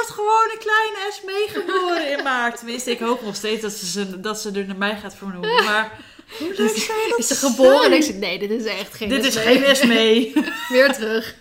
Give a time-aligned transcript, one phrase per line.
[0.00, 2.56] wordt gewoon een kleine Esmee geboren in maart.
[2.56, 5.64] Tenminste, ik hoop nog steeds dat ze, ze- dat ze er naar mij gaat vernoemen.
[5.64, 5.98] Maar
[6.38, 7.92] hoe leuk zou dat Is ze geboren?
[7.92, 10.32] Ik zeg, nee, dit is echt geen Dit is geen Esmee.
[10.72, 11.34] Weer terug.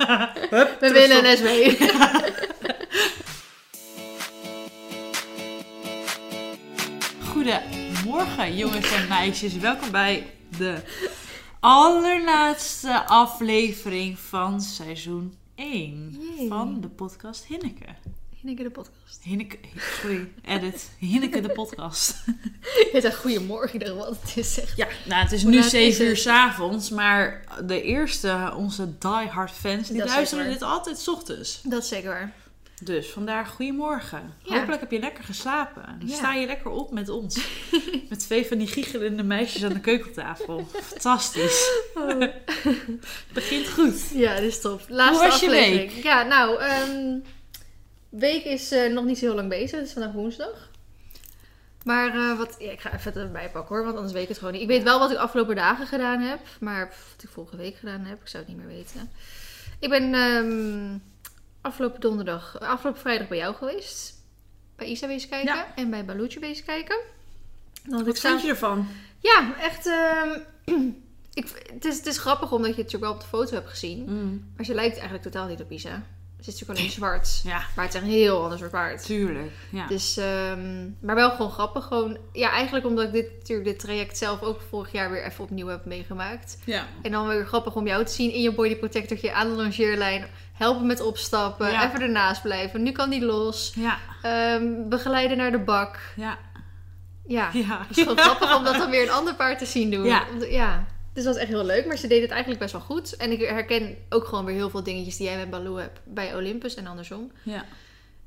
[0.49, 1.47] Hup, We willen een SW.
[7.28, 9.54] Goedemorgen jongens en meisjes.
[9.57, 10.76] Welkom bij de
[11.60, 16.48] allerlaatste aflevering van seizoen 1 Yay.
[16.48, 17.86] van de podcast Hinneke.
[18.41, 19.23] Hinneke de podcast.
[19.23, 19.57] Hinneke,
[20.02, 20.89] sorry, edit.
[20.97, 22.16] Hinneke de podcast.
[22.91, 24.75] Het is een goeiemorgen, ik dacht wat het is zeg.
[24.75, 28.97] Ja, nou het is Hoe nu laat is 7 uur s'avonds, maar de eerste, onze
[28.97, 31.61] diehard fans, die Dat luisteren dit altijd 's ochtends.
[31.63, 32.33] Dat is zeker waar.
[32.81, 34.33] Dus vandaar goedemorgen.
[34.44, 34.58] Ja.
[34.58, 35.83] Hopelijk heb je lekker geslapen.
[35.99, 36.16] Dan Ja.
[36.16, 37.39] sta je lekker op met ons.
[38.09, 40.67] met twee van die giechelende meisjes aan de keukentafel.
[40.81, 41.69] Fantastisch.
[43.33, 44.09] Begint goed.
[44.13, 44.81] Ja, dit is top.
[44.88, 46.03] Laatste Hoe was je aflevering.
[46.03, 47.17] Ja, nou, ehm
[48.09, 49.77] week is eh, nog niet zo heel lang bezig.
[49.80, 50.70] Het is vandaag woensdag.
[51.84, 54.30] Maar eh, wat, ja, ik ga even het erbij pakken hoor, want anders weet ik
[54.30, 54.61] het gewoon niet.
[54.61, 57.75] Ik weet wel wat ik afgelopen dagen gedaan heb, maar pff, wat ik vorige week
[57.75, 59.09] gedaan heb, ik zou het niet meer weten.
[59.80, 60.98] Ik ben ehm,
[61.61, 64.14] afgelopen donderdag, afgelopen vrijdag bij jou geweest.
[64.76, 65.67] Bij Isa wezen kijken Ja.
[65.76, 66.98] en bij Balucci wezen kijken.
[67.83, 68.88] Dan Wat vind je ervan?
[69.20, 69.86] Ja, echt.
[69.88, 70.39] ehm,
[71.33, 73.70] ik, het, is, het is grappig omdat je het natuurlijk wel op de foto hebt
[73.70, 74.03] gezien.
[74.55, 76.03] Maar ze lijkt eigenlijk totaal niet op Isa.
[76.42, 77.40] Ze is natuurlijk alleen zwart.
[77.54, 79.06] Ja, Maar het is een heel ander soort paard.
[79.06, 79.52] tuurlijk.
[79.70, 79.88] Ja.
[79.88, 81.86] Dus, ehm, maar wel gewoon grappig.
[81.86, 85.44] Gewoon, ja, eigenlijk omdat ik dit, natuurlijk dit traject zelf ook vorig jaar weer even
[85.44, 86.58] opnieuw heb meegemaakt.
[86.66, 86.86] ja.
[87.02, 90.26] En dan weer grappig om jou te zien in je body protectortje aan de longeerlijn.
[90.54, 91.72] Helpen met opstappen.
[91.72, 91.88] Ja.
[91.88, 92.84] Even ernaast blijven.
[92.84, 93.73] Nu kan die los.
[93.76, 93.98] Ja.
[94.22, 96.00] Ehm, begeleiden naar de bak.
[96.16, 96.38] Ja.
[97.28, 97.86] Ja, Ja.
[97.88, 100.06] het is gewoon grappig om dat dan weer een ander paard te zien doen.
[100.50, 100.86] Ja.
[101.20, 101.86] Dus dat was echt heel leuk.
[101.86, 103.16] Maar ze deed het eigenlijk best wel goed.
[103.16, 106.36] En ik herken ook gewoon weer heel veel dingetjes die jij met Baloo hebt bij
[106.36, 107.31] Olympus en andersom.
[107.44, 107.66] ja.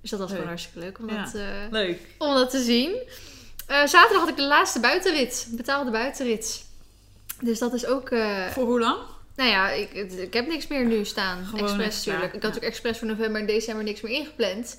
[0.01, 0.39] Dus dat was Leuk.
[0.39, 1.25] gewoon hartstikke leuk om, Ja.
[1.25, 1.99] dat, eh, Leuk.
[2.19, 2.95] om dat te zien.
[3.67, 5.47] Eh, zaterdag had ik de laatste buitenrit.
[5.51, 6.65] Betaalde buitenrit.
[7.41, 8.11] Dus dat is ook...
[8.11, 8.97] eh, Voor hoe lang?
[9.37, 11.45] nou ja, ik, ik heb niks meer nu staan.
[11.45, 12.25] Gewoon expres natuurlijk.
[12.25, 12.49] Ik had ja.
[12.49, 14.79] natuurlijk expres voor november en december niks meer ingepland.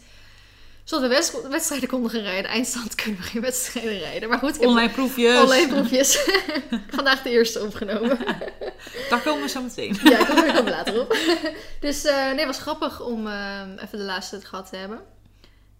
[0.83, 2.51] Zodat we wedst- wedstrijden konden gaan rijden.
[2.51, 4.29] Eindstand kunnen we geen wedstrijden rijden.
[4.29, 5.41] Maar goed, ik heb Online proefjes.
[5.41, 6.19] Online proefjes.
[6.95, 8.17] Vandaag de eerste opgenomen.
[9.09, 9.97] Daar komen we zo meteen.
[10.03, 11.17] ja, ik kom er kom later op.
[11.79, 14.99] dus eh, nee, het was grappig om eh, even de laatste het gehad te hebben.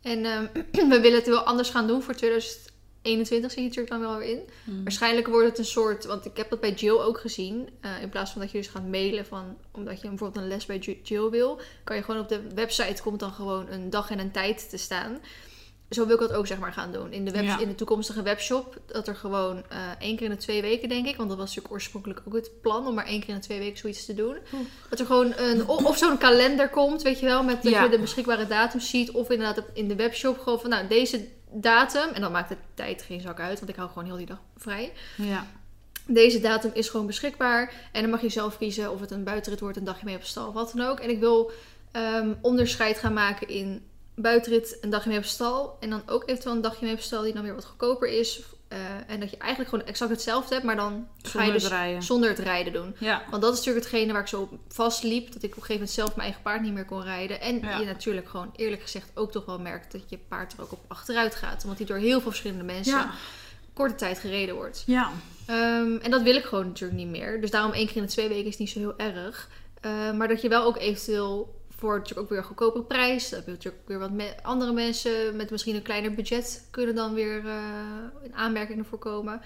[0.01, 0.39] En eh,
[0.91, 2.15] we willen het wel anders gaan doen voor
[3.03, 4.49] 2021 zie je natuurlijk dan wel weer in.
[4.63, 4.83] Hmm.
[4.83, 7.69] Waarschijnlijk wordt het een soort, want ik heb dat bij Jill ook gezien.
[7.81, 10.65] eh, in plaats van dat je dus gaat mailen van, omdat je bijvoorbeeld een les
[10.65, 14.11] bij Ji- Jill wil, kan je gewoon op de website komt dan gewoon een dag
[14.11, 15.19] en een tijd te staan.
[15.89, 17.11] Zo wil ik dat ook zeg maar gaan doen.
[17.11, 17.59] In de, web, Ja.
[17.59, 18.77] in de toekomstige webshop.
[18.85, 21.15] Dat er gewoon eh, één keer in de twee weken, denk ik.
[21.15, 23.59] Want dat was natuurlijk oorspronkelijk ook het plan om maar één keer in de twee
[23.59, 24.37] weken zoiets te doen.
[24.53, 24.65] Oeh.
[24.89, 25.67] Dat er gewoon een.
[25.67, 27.43] Of, of zo'n kalender komt, weet je wel.
[27.43, 27.83] Met dat Ja.
[27.83, 29.11] je de beschikbare datum ziet.
[29.11, 32.09] Of inderdaad in de webshop gewoon van nou deze datum.
[32.09, 33.59] En dan maakt de tijd geen zak uit.
[33.59, 34.93] Want ik hou gewoon heel die dag vrij.
[35.17, 35.45] Ja.
[36.05, 37.73] Deze datum is gewoon beschikbaar.
[37.91, 40.23] En dan mag je zelf kiezen of het een buitenrit wordt, een dagje mee op
[40.23, 40.99] stal, wat dan ook.
[40.99, 41.51] En ik wil
[41.91, 45.77] ehm, onderscheid gaan maken in buitenrit, een dagje mee op stal.
[45.79, 48.41] En dan ook eventueel een dagje mee op stal die dan weer wat goedkoper is.
[48.73, 51.69] Eh, en dat je eigenlijk gewoon exact hetzelfde hebt, maar dan ga je het dus
[51.69, 52.03] rijden.
[52.03, 52.95] zonder het rijden doen.
[52.99, 53.21] Ja.
[53.29, 55.25] Want dat is natuurlijk hetgene waar ik zo op vastliep.
[55.33, 57.41] Dat ik op een gegeven moment zelf mijn eigen paard niet meer kon rijden.
[57.41, 57.77] En Ja.
[57.79, 60.79] je natuurlijk gewoon eerlijk gezegd ook toch wel merkt dat je paard er ook op
[60.87, 61.63] achteruit gaat.
[61.63, 63.11] Omdat hij door heel veel verschillende mensen Ja.
[63.73, 64.83] korte tijd gereden wordt.
[64.85, 65.11] Ja.
[65.45, 67.41] Ehm, en dat wil ik gewoon natuurlijk niet meer.
[67.41, 69.49] Dus daarom één keer in de twee weken is niet zo heel erg.
[69.81, 73.29] Eh, maar dat je wel ook eventueel voor natuurlijk ook weer een goedkopere prijs.
[73.29, 77.13] Dat je natuurlijk weer wat me- andere mensen met misschien een kleiner budget kunnen dan
[77.13, 77.53] weer eh,
[78.23, 79.41] in aanmerking ervoor komen.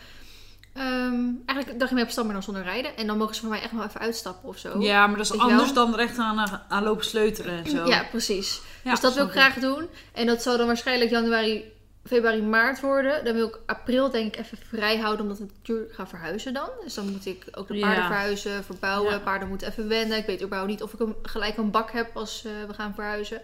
[0.74, 2.98] Ehm, eigenlijk dagje mee op stand, maar dan zonder rijden.
[2.98, 4.80] En dan mogen ze voor mij echt wel even uitstappen of zo.
[4.82, 7.86] Ja, maar dat is Weet anders dan er echt aan, aan lopen sleutelen en zo.
[7.86, 8.62] Ja, precies.
[8.84, 9.88] Ja, dus dat wil ik graag doen.
[10.14, 11.72] En dat zal dan waarschijnlijk januari,
[12.08, 13.26] februari, maart worden.
[13.26, 16.70] Dan wil ik april denk ik even vrij houden, omdat ik natuurlijk ga verhuizen dan.
[16.84, 17.82] Dus dan moet ik ook de Ja.
[17.88, 19.12] paarden verhuizen, verbouwen.
[19.12, 19.20] Ja.
[19.20, 20.18] Paarden moeten even wennen.
[20.18, 22.94] Ik weet überhaupt niet of ik een, gelijk een bak heb als eh, we gaan
[22.94, 23.42] verhuizen.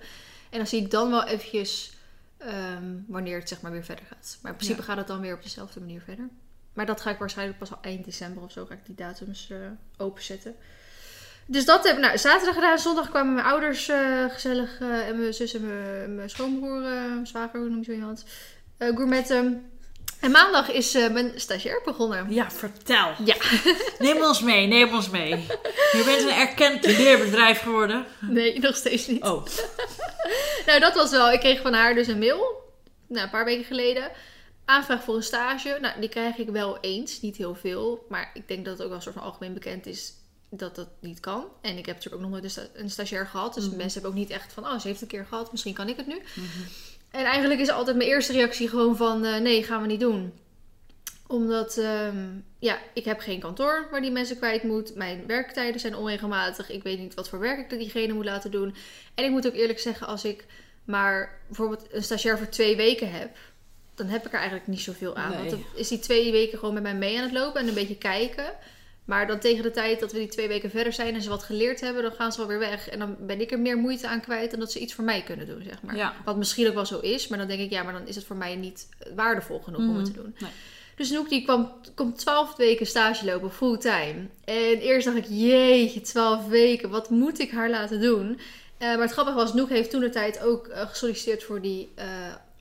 [0.50, 1.92] En dan zie ik dan wel eventjes
[2.38, 4.38] ehm, wanneer het zeg maar weer verder gaat.
[4.42, 4.88] Maar in principe Ja.
[4.88, 6.30] gaat het dan weer op dezelfde manier verder.
[6.74, 9.50] Maar dat ga ik waarschijnlijk pas al eind december of zo ga ik die datums
[9.50, 9.58] eh,
[9.98, 10.56] openzetten.
[11.46, 12.80] Dus dat heb ik nou, zaterdag gedaan.
[12.80, 14.80] Zondag kwamen mijn ouders eh, gezellig.
[14.80, 18.16] en mijn zus en mijn, mijn schoonbroer, mijn zwager, hoe noem je zo
[18.78, 19.68] eh gourmetten.
[20.20, 22.34] En maandag is eh, mijn stagiair begonnen.
[22.34, 23.12] Ja, vertel.
[23.26, 23.36] Ja.
[24.00, 25.30] Neem ons mee, neem ons mee.
[25.92, 28.06] Je bent een erkend leerbedrijf geworden.
[28.20, 29.24] Nee, nog steeds niet.
[29.24, 29.46] Oh,
[30.66, 31.32] Nou, dat was wel.
[31.32, 32.62] Ik kreeg van haar dus een mail.
[33.08, 34.12] Nou, een paar weken geleden.
[34.66, 35.78] Aanvraag voor een stage.
[35.82, 37.22] Nou, die krijg ik wel eens.
[37.22, 38.06] Niet heel veel.
[38.10, 40.14] Maar ik denk dat het ook wel een soort van algemeen bekend is.
[40.50, 41.46] dat dat niet kan.
[41.62, 43.54] En ik heb natuurlijk ook nog nooit een, sta- een stagiair gehad.
[43.54, 43.76] Dus Mhm.
[43.78, 45.52] mensen hebben ook niet echt van, oh, ze heeft het een keer gehad.
[45.52, 46.22] Misschien kan ik het nu.
[46.34, 46.48] Mhm.
[47.14, 50.34] En eigenlijk is altijd mijn eerste reactie gewoon van, eh, nee, gaan we niet doen.
[51.28, 52.18] Omdat, ehm,
[52.60, 54.96] ja, ik heb geen kantoor waar die mensen kwijt moet.
[54.96, 56.70] Mijn werktijden zijn onregelmatig.
[56.70, 58.76] Ik weet niet wat voor werk ik diegene moet laten doen.
[59.16, 60.46] En ik moet ook eerlijk zeggen, als ik
[60.84, 63.38] maar bijvoorbeeld een stagiair voor twee weken heb,
[63.96, 65.30] dan heb ik er eigenlijk niet zoveel aan.
[65.30, 65.38] Nee.
[65.38, 67.74] Want dan is die twee weken gewoon met mij mee aan het lopen en een
[67.74, 68.54] beetje kijken.
[69.06, 71.44] Maar dan tegen de tijd dat we die twee weken verder zijn en ze wat
[71.44, 72.90] geleerd hebben, dan gaan ze alweer weg.
[72.90, 75.22] En dan ben ik er meer moeite aan kwijt dan dat ze iets voor mij
[75.24, 75.96] kunnen doen, zeg maar.
[75.96, 76.14] Ja.
[76.26, 78.26] Wat misschien ook wel zo is, maar dan denk ik, ja, maar dan is het
[78.26, 80.36] voor mij niet waardevol genoeg om het te doen.
[80.40, 80.50] Nee.
[80.96, 84.28] Dus Noek die kwam, komt 12 weken stage lopen, fulltime.
[84.46, 88.40] En eerst dacht ik, jeetje, 12 weken, wat moet ik haar laten doen?
[88.78, 91.92] Eh, maar het grappige was, Noek heeft toen de tijd ook eh, gesolliciteerd voor die,
[91.96, 92.06] eh,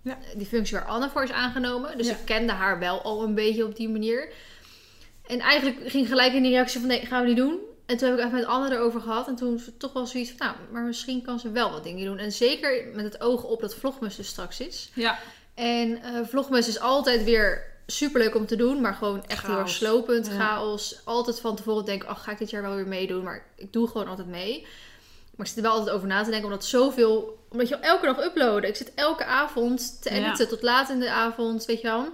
[0.03, 0.19] Ja.
[0.37, 1.99] die functie waar Anne voor is aangenomen.
[1.99, 2.12] Dus Ja.
[2.12, 4.29] ik kende haar wel al een beetje op die manier.
[5.27, 7.59] En eigenlijk ging gelijk in die reactie van, nee, gaan we niet doen.
[7.87, 9.29] En toen heb ik even met Anne erover gehad.
[9.29, 12.19] En toen toch wel zoiets van, nou, maar misschien kan ze wel wat dingen doen.
[12.19, 14.91] En zeker met het oog op dat Vlogmus er straks is.
[14.95, 15.19] Ja.
[15.55, 19.69] En eh Vlogmas is altijd weer superleuk om te doen, maar gewoon echt heel erg
[19.69, 20.33] slopend, Ja.
[20.33, 21.01] chaos.
[21.05, 23.23] Altijd van tevoren denken, ach, ga ik dit jaar wel weer meedoen?
[23.23, 24.61] Maar ik doe gewoon altijd mee.
[25.37, 27.39] Maar ik zit er wel altijd over na te denken, omdat zoveel...
[27.49, 28.69] Omdat je elke dag uploaden.
[28.71, 30.17] Ik zit elke avond te Ja.
[30.27, 32.09] editen tot laat in de avond, weet je wel.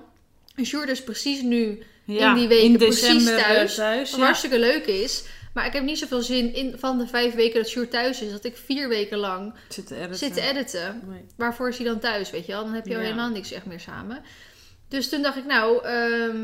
[0.55, 1.83] En Sjoerd is precies nu
[2.17, 3.75] Ja, in die weken precies december, eh, thuis.
[3.75, 4.25] thuis wat ja.
[4.25, 5.25] hartstikke leuk is.
[5.55, 8.31] Maar ik heb niet zoveel zin in van de vijf weken dat Sjoerd thuis is,
[8.31, 10.17] dat ik vier weken lang Zit te editen.
[10.19, 11.25] zit te editen Nee.
[11.37, 12.65] waarvoor is hij dan thuis, weet je wel?
[12.65, 13.05] Dan heb je al Ja.
[13.05, 14.23] helemaal niks echt meer samen.
[14.89, 16.39] Dus toen dacht ik, nou, ehm,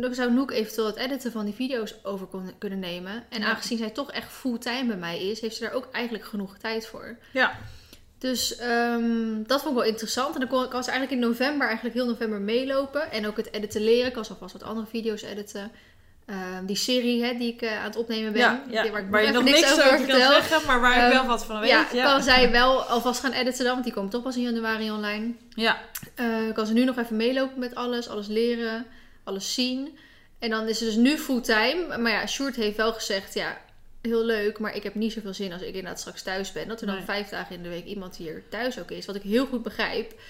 [0.00, 3.24] dan zou Noek eventueel het editen van die video's over kon- kunnen nemen.
[3.30, 3.46] En Ja.
[3.46, 6.86] aangezien zij toch echt fulltime bij mij is, heeft ze daar ook eigenlijk genoeg tijd
[6.86, 7.18] voor.
[7.32, 7.58] Ja.
[8.20, 10.34] Dus ehm, dat vond ik wel interessant.
[10.34, 13.10] En dan kon ik was eigenlijk in november, eigenlijk heel november meelopen.
[13.12, 14.08] En ook het editen leren.
[14.08, 15.70] Ik was alvast wat andere video's editen.
[16.26, 18.40] Ehm, die serie hè, die ik eh, aan het opnemen ben.
[18.40, 18.82] Ja, ja.
[18.82, 20.32] die- waar ik waar je nog niks over kan vertel.
[20.32, 21.68] zeggen, maar waar ik Ehm, wel wat van weet.
[21.70, 24.42] Ja, Ja, kan zij wel alvast gaan editen dan, want die komt toch pas in
[24.42, 25.32] januari online.
[25.54, 25.78] ja.
[26.54, 28.86] Kan ze nu nog even meelopen met alles, alles leren,
[29.24, 29.98] alles zien.
[30.38, 31.98] En dan is ze dus nu fulltime.
[31.98, 33.58] Maar ja, Sjoerd heeft wel gezegd, ja,
[34.02, 36.68] heel leuk, maar ik heb niet zoveel zin als ik inderdaad straks thuis ben.
[36.68, 37.04] Dat er dan Nee.
[37.04, 40.20] vijf dagen in de week iemand hier thuis ook is, wat ik heel goed begrijp.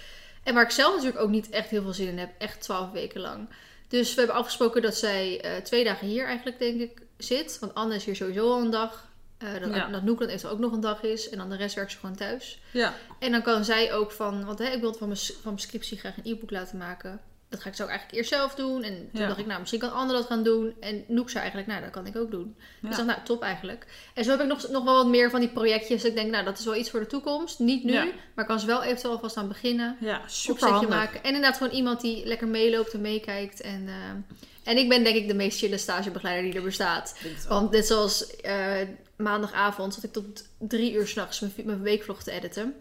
[0.43, 2.91] En waar ik zelf natuurlijk ook niet echt heel veel zin in heb, echt twaalf
[2.91, 3.49] weken lang.
[3.89, 7.59] Dus we hebben afgesproken dat zij eh, twee dagen hier eigenlijk, denk ik, zit.
[7.59, 9.09] Want Anne is hier sowieso al een dag.
[9.39, 9.89] Eh, dat, Ja.
[9.89, 11.29] dat Noek dan eventueel ook nog een dag is.
[11.29, 12.61] En dan de rest werkt ze gewoon thuis.
[12.71, 12.95] ja.
[13.19, 15.99] En dan kan zij ook van, want hè, ik wil van mijn, van mijn scriptie
[15.99, 17.21] graag een e-book laten maken.
[17.51, 18.83] Dat ga ik zo eigenlijk eerst zelf doen.
[18.83, 19.27] En toen Ja.
[19.27, 20.75] dacht ik, nou, misschien kan Anne dat gaan doen.
[20.81, 22.55] En Noek zei eigenlijk, nou, dat kan ik ook doen.
[22.81, 23.87] Dus ik dacht, nou, top eigenlijk.
[24.15, 26.05] En zo heb ik nog, nog wel wat meer van die projectjes.
[26.05, 27.59] Ik denk, nou, dat is wel iets voor de toekomst.
[27.59, 28.05] Niet nu, Ja.
[28.05, 29.97] maar ik kan ze wel eventueel alvast aan beginnen.
[30.01, 31.21] Ja, super maken.
[31.23, 33.61] En inderdaad gewoon iemand die lekker meeloopt en meekijkt.
[33.61, 37.15] En, eh, en ik ben denk ik de meest chille stagebegeleider die er bestaat.
[37.49, 38.73] Want net zoals eh,
[39.17, 42.75] maandagavond zat ik tot drie uur s'nachts mijn, mijn weekvlog te editen.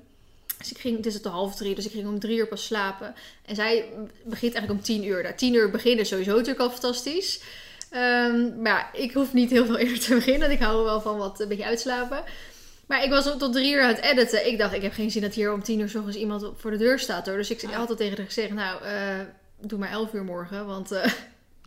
[0.60, 2.48] Dus ik ging, het is het de half drie, dus ik ging om drie uur
[2.48, 3.16] pas slapen.
[3.46, 3.86] En zij
[4.24, 5.24] begint eigenlijk om tien uur.
[5.24, 7.42] Nou, tien uur beginnen is sowieso natuurlijk al fantastisch.
[7.90, 10.52] Ehm, maar ja, ik hoef niet heel veel eerder te beginnen.
[10.52, 12.24] Ik hou er wel van wat een beetje uitslapen.
[12.86, 14.48] Maar ik was tot drie uur aan het editen.
[14.48, 16.72] Ik dacht, ik heb geen zin dat hier om tien uur s ochtends iemand voor
[16.72, 17.38] de deur staat hoor.
[17.38, 19.20] Dus ik had altijd tegen haar gezegd, nou, eh,
[19.62, 20.66] doe maar elf uur morgen.
[20.66, 21.12] Want eh,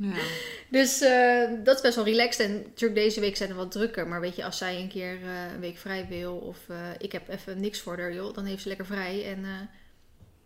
[0.02, 0.22] Ja.
[0.68, 2.46] dus eh, dat is best wel relaxed.
[2.46, 4.08] En natuurlijk deze week zijn er wat drukker.
[4.08, 6.34] Maar weet je, als zij een keer eh, een week vrij wil...
[6.34, 9.24] of eh, ik heb even niks voor haar, joh, dan heeft ze lekker vrij.
[9.26, 9.68] En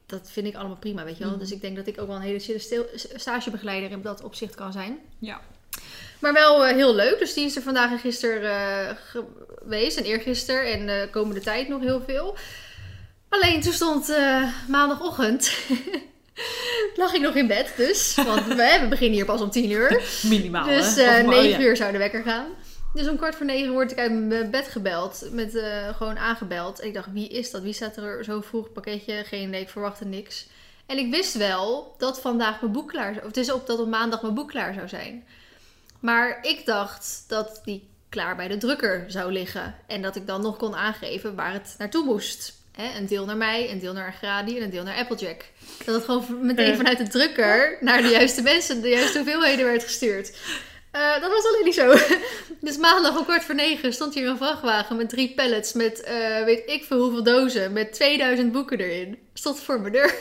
[0.06, 1.32] dat vind ik allemaal prima, weet je wel.
[1.32, 1.40] Mhm.
[1.40, 4.54] Dus ik denk dat ik ook wel een hele chille stil- stagebegeleider in dat opzicht
[4.54, 4.98] kan zijn.
[5.18, 5.40] Ja.
[6.18, 7.18] Maar wel heel leuk.
[7.18, 9.96] Dus die is er vandaag en gisteren geweest.
[9.96, 10.72] En eergisteren.
[10.72, 12.36] En de komende tijd nog heel veel.
[13.28, 14.16] Alleen toen stond
[14.68, 15.52] maandagochtend...
[17.02, 18.14] lag ik nog in bed dus.
[18.14, 20.02] Want we, we beginnen hier pas om tien uur.
[20.22, 21.60] Minimaal, Dus oh, 9 ja.
[21.60, 22.46] uur zou de wekker gaan.
[22.94, 25.28] Dus om kwart voor negen word ik uit mijn bed gebeld.
[25.30, 26.80] Met, eh, gewoon aangebeld.
[26.80, 27.62] En ik dacht, wie is dat?
[27.62, 28.72] Wie staat er zo vroeg?
[28.72, 29.24] Pakketje?
[29.24, 30.46] Geen idee, ik verwachtte niks.
[30.86, 33.18] En ik wist wel dat vandaag mijn boek klaar zou...
[33.18, 35.24] Of het is op dat op maandag mijn boek klaar zou zijn.
[36.00, 39.74] Maar ik dacht dat die klaar bij de drukker zou liggen.
[39.86, 42.55] En dat ik dan nog kon aangeven waar het naartoe moest.
[42.76, 45.44] Hè, een deel naar mij, een deel naar Gradi en een deel naar Applejack.
[45.84, 49.82] Dat het gewoon meteen vanuit de drukker naar de juiste mensen, de juiste hoeveelheden werd
[49.82, 50.32] gestuurd.
[50.90, 51.94] Eh, dat was alleen niet zo.
[52.60, 56.44] Dus maandag om kwart voor negen stond hier een vrachtwagen met drie pallets met eh,
[56.44, 57.72] weet ik veel hoeveel dozen.
[57.72, 59.18] Met 2000 boeken erin.
[59.34, 60.14] Stond voor mijn deur.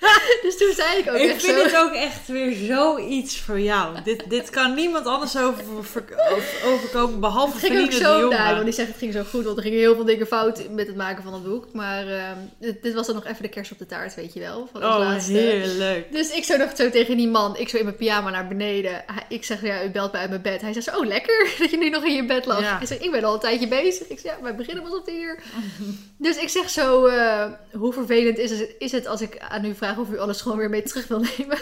[0.42, 1.64] Dus toen zei ik ook Ik echt vind zo...
[1.64, 3.96] het ook echt weer zoiets voor jou.
[4.04, 8.20] Dit, dit kan niemand anders over, ver- over- overkomen behalve Het ging ook de zo,
[8.20, 8.36] Jonge.
[8.36, 10.68] nou, want die zegt het ging zo goed, want er gingen heel veel dingen fout
[10.70, 11.72] met het maken van het boek.
[11.72, 14.40] Maar ehm, dit, dit was dan nog even de kerst op de taart, weet je
[14.40, 15.32] wel, van Oh, laatste.
[15.32, 16.12] heerlijk.
[16.12, 18.92] Dus ik zo nog zo tegen die man, ik zo in mijn pyjama naar beneden.
[18.92, 20.60] Hij- ik zeg, ja, u belt mij uit mijn bed.
[20.60, 22.60] Hij zegt, zo, oh lekker dat je nu nog in je bed lag.
[22.60, 22.76] Ja.
[22.78, 24.06] Hij zegt, ik ben al een tijdje bezig.
[24.08, 25.38] Ik zeg, ja, wij beginnen pas op tien uur.
[26.18, 29.74] dus ik zeg zo, eh, hoe vervelend is het, is het als ik aan u
[29.74, 31.58] vraag of u alles gewoon weer mee terug wil nemen?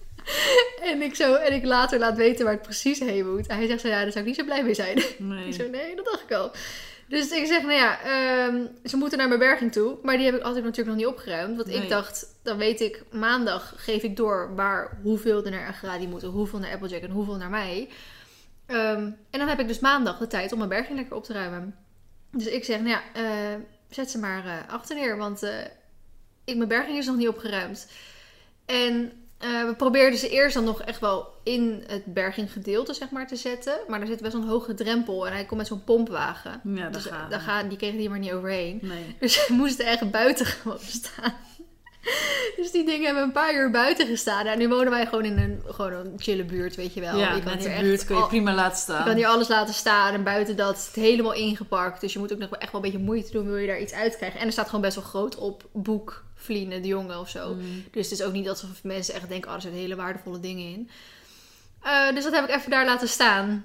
[0.90, 3.46] en, ik zo, en ik later laat weten waar het precies heen moet.
[3.46, 5.02] Hij zegt zo, ja, daar zou ik niet zo blij mee zijn.
[5.18, 5.46] Nee.
[5.46, 6.50] Ik zo, nee, dat dacht ik al.
[7.08, 9.98] Dus ik zeg, nou ja, ehm, ze moeten naar mijn berging toe.
[10.02, 11.56] Maar die heb ik altijd natuurlijk nog niet opgeruimd.
[11.56, 11.82] Want Nee.
[11.82, 16.28] ik dacht, dan weet ik, maandag geef ik door waar hoeveel er naar Agradi moeten.
[16.28, 17.88] Hoeveel naar Applejack en hoeveel naar mij.
[18.66, 21.32] Ehm, en dan heb ik dus maandag de tijd om mijn berging lekker op te
[21.32, 21.74] ruimen.
[22.30, 25.16] Dus ik zeg, nou ja, eh, zet ze maar eh, achter neer.
[25.16, 25.54] Want eh,
[26.46, 27.86] ik, mijn berging is nog niet opgeruimd.
[28.66, 33.26] En eh, we probeerden ze eerst dan nog echt wel in het berginggedeelte zeg maar,
[33.26, 33.78] te zetten.
[33.88, 35.26] Maar er zit best wel een hoge drempel.
[35.26, 36.60] En hij komt met zo'n pompwagen.
[36.64, 37.48] Ja, daar Dus gaat daar het.
[37.48, 38.78] gaan, die kregen die maar niet overheen.
[38.82, 39.16] Nee.
[39.20, 41.34] Dus we moesten echt buiten gewoon staan.
[42.56, 44.46] Dus die dingen hebben een paar uur buiten gestaan.
[44.46, 47.18] En nu wonen wij gewoon in een, gewoon een chille buurt, weet je wel.
[47.18, 49.04] Ja, je kan in de buurt kun je al- prima laten je staan.
[49.04, 50.14] kan hier alles laten staan.
[50.14, 52.00] En buiten dat is het helemaal ingepakt.
[52.00, 53.46] Dus je moet ook nog echt wel een beetje moeite doen.
[53.46, 54.40] Wil je daar iets uitkrijgen.
[54.40, 57.54] En er staat gewoon best wel groot op boek Vliene de Jonge of zo.
[57.54, 57.84] Mm.
[57.90, 60.72] Dus het is ook niet dat mensen echt denken, oh, er zitten hele waardevolle dingen
[60.72, 60.90] in.
[61.82, 63.64] Eh, dus dat heb ik even daar laten staan.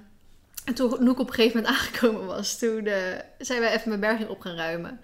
[0.65, 3.99] En toen Noek op een gegeven moment aangekomen was, toen eh, zijn wij even mijn
[3.99, 4.99] berging op gaan ruimen.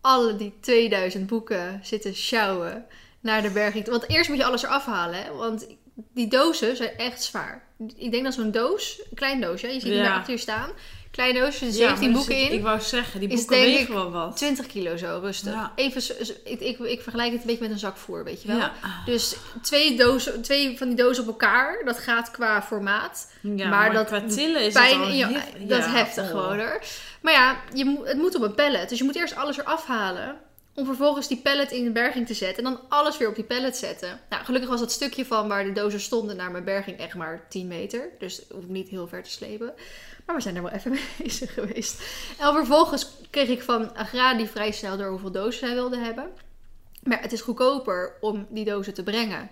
[0.00, 2.86] Alle die 2000 boeken zitten sjouwen
[3.20, 3.86] naar de berging.
[3.86, 5.32] Want eerst moet je alles eraf halen, hè?
[5.32, 7.66] want die dozen zijn echt zwaar.
[7.96, 10.02] Ik denk dat zo'n doos, een klein doosje, je ziet die Ja.
[10.02, 10.70] daar achter je staan.
[11.12, 12.52] Klein doosje, Ja, 17 maar boeken dus in.
[12.52, 14.36] Ik wou zeggen, die boeken wegen wel wat.
[14.36, 15.52] 20 kilo zo, rustig.
[15.52, 15.72] Ja.
[15.74, 16.02] Even,
[16.44, 18.56] ik, ik, ik vergelijk het een beetje met een zakvoer, weet je wel.
[18.56, 18.72] Ja.
[19.06, 23.30] Dus twee, dozen, twee van die dozen op elkaar, dat gaat qua formaat.
[23.40, 26.26] Ja, maar maar, dat qua tillen is Pijn het al hef- dat is ja, heftig
[26.28, 26.80] gewoon hoor.
[27.20, 28.88] Maar ja, je het moet op een pallet.
[28.88, 30.36] Dus je moet eerst alles eraf halen.
[30.74, 32.64] Om vervolgens die pallet in de berging te zetten.
[32.64, 34.20] En dan alles weer op die pallet zetten.
[34.30, 37.46] Nou, gelukkig was dat stukje van waar de dozen stonden naar mijn berging echt maar
[37.48, 38.08] 10 meter.
[38.18, 39.74] Dus hoef ik niet heel ver te slepen.
[40.26, 42.02] Maar we zijn er wel even mee bezig geweest.
[42.38, 46.30] En vervolgens kreeg ik van Agradi vrij snel door hoeveel dozen zij wilden hebben.
[47.02, 49.50] Maar het is goedkoper om die dozen te brengen.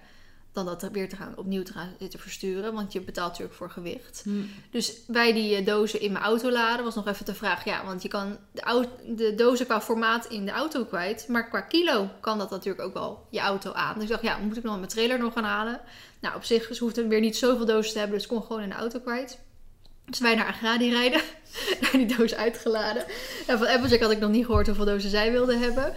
[0.53, 2.75] Dan dat weer te gaan, opnieuw te gaan zitten versturen.
[2.75, 4.21] Want je betaalt natuurlijk voor gewicht.
[4.25, 4.43] Hm.
[4.71, 7.65] Dus bij die eh, dozen in mijn auto laden was nog even de vraag.
[7.65, 11.29] Ja, want je kan de, de dozen qua formaat in de auto kwijt.
[11.29, 13.95] Maar qua kilo kan dat natuurlijk ook wel je auto aan.
[13.95, 15.81] Dus ik dacht, ja, moet ik dan mijn trailer nog gaan halen?
[16.21, 18.17] Nou, op zich ze hoefden weer niet zoveel dozen te hebben.
[18.17, 19.39] Dus ik kon gewoon in de auto kwijt.
[20.11, 21.21] Dus wij naar Agradi rijden.
[21.81, 23.05] Daar die doos uitgeladen.
[23.47, 25.95] En van Applejack had ik nog niet gehoord hoeveel dozen zij wilden hebben.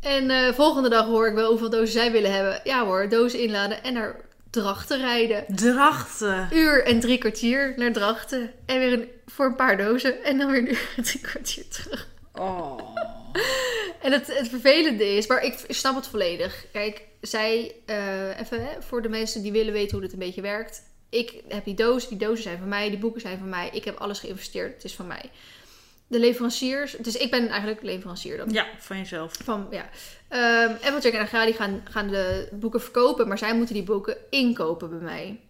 [0.00, 2.60] En eh volgende dag hoor ik wel hoeveel dozen zij willen hebben.
[2.64, 4.16] Ja hoor, dozen inladen en naar
[4.50, 6.48] Drachten rijden Drachten.
[6.52, 8.50] uur en drie kwartier naar Drachten.
[8.66, 10.24] En weer een, voor een paar dozen.
[10.24, 12.08] En dan weer een uur en drie kwartier terug.
[12.34, 12.96] Oh.
[14.02, 16.66] En het, het vervelende is, maar ik snap het volledig.
[16.72, 20.40] Kijk, zij, eh, even hè, voor de mensen die willen weten hoe dit een beetje
[20.40, 20.82] werkt.
[21.08, 23.70] Ik heb die dozen, die dozen zijn van mij, die boeken zijn van mij.
[23.72, 25.30] Ik heb alles geïnvesteerd, het is van mij.
[26.06, 28.50] De leveranciers, dus ik ben eigenlijk leverancier dan.
[28.50, 29.32] Ja, van jezelf.
[29.44, 29.88] Van, ja.
[30.28, 34.88] Ehm Applejack en Agradi gaan, gaan de boeken verkopen, maar zij moeten die boeken inkopen
[34.90, 35.40] bij mij.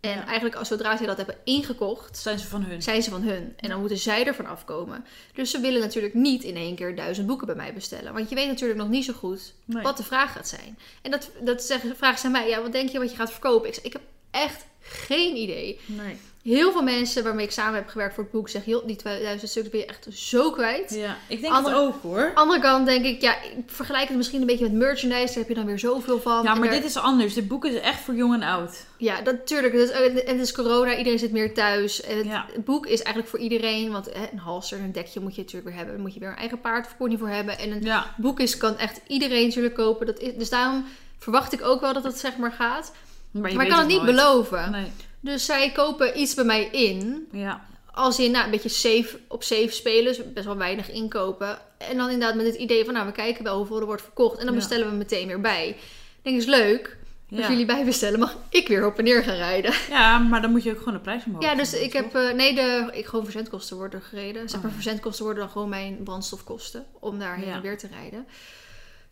[0.00, 0.24] En Ja.
[0.24, 2.82] eigenlijk als zodra zij dat hebben ingekocht, Zijn ze van hun?
[2.82, 3.54] zijn ze van hun.
[3.56, 5.04] En dan moeten zij ervan afkomen.
[5.34, 8.12] Dus ze willen natuurlijk niet in één keer duizend boeken bij mij bestellen.
[8.12, 9.82] Want je weet natuurlijk nog niet zo goed Nee.
[9.82, 10.78] wat de vraag gaat zijn.
[11.02, 12.48] En dat, dat zeggen, vragen ze aan mij.
[12.48, 13.68] Ja, wat denk je wat je gaat verkopen?
[13.68, 14.02] Ik, zeg, ik heb
[14.34, 15.80] echt geen idee.
[15.86, 16.16] Nee.
[16.42, 18.72] Heel veel mensen waarmee ik samen heb gewerkt voor het boek zeggen...
[18.72, 20.94] joh, die 2000 stuks ben je echt zo kwijt.
[20.94, 22.20] Ja, ik denk het ook hoor.
[22.20, 25.26] Aan de andere kant denk ik, ja, ik vergelijk het misschien een beetje met merchandise.
[25.26, 26.42] Daar heb je dan weer zoveel van.
[26.42, 27.34] Ja, maar dit is anders.
[27.34, 28.84] Dit boek is echt voor jong en oud.
[28.96, 29.74] Ja, natuurlijk.
[29.74, 32.00] En het is corona, iedereen zit meer thuis.
[32.02, 32.46] En het, Ja.
[32.52, 33.92] het boek is eigenlijk voor iedereen.
[33.92, 35.94] Want een halster en een dekje moet je natuurlijk weer hebben.
[35.94, 37.58] Daar moet je weer een eigen paard of pony voor hebben.
[37.58, 38.14] En een Ja.
[38.16, 40.06] boek is, kan echt iedereen natuurlijk kopen.
[40.06, 40.84] Dat is, dus daarom
[41.18, 42.92] verwacht ik ook wel dat het zeg maar gaat.
[43.40, 44.10] Maar, ik kan het niet nooit.
[44.16, 44.70] beloven.
[44.70, 44.86] Nee.
[45.20, 47.28] Dus zij kopen iets bij mij in.
[47.32, 47.64] Ja.
[47.92, 50.04] Als in nou, een beetje safe, op safe spelen.
[50.04, 51.58] Dus best wel weinig inkopen.
[51.78, 54.38] En dan inderdaad met het idee van nou, we kijken wel hoeveel er wordt verkocht.
[54.38, 54.60] En dan Ja.
[54.60, 55.68] bestellen we meteen weer bij.
[55.68, 55.76] Ik
[56.22, 56.96] denk, is leuk.
[57.30, 57.48] Als Ja.
[57.50, 59.74] jullie bijbestellen, mag ik weer op en neer gaan rijden.
[59.88, 62.02] ja, maar dan moet je ook gewoon de prijs omhoog Ja, dus doen, ik toch?
[62.02, 62.14] heb...
[62.14, 64.48] eh, nee, de, ik, gewoon verzendkosten worden gereden.
[64.48, 64.74] Zeg maar, Oh.
[64.76, 66.86] verzendkosten worden dan gewoon mijn brandstofkosten.
[67.00, 68.26] Om daar heen en weer te rijden.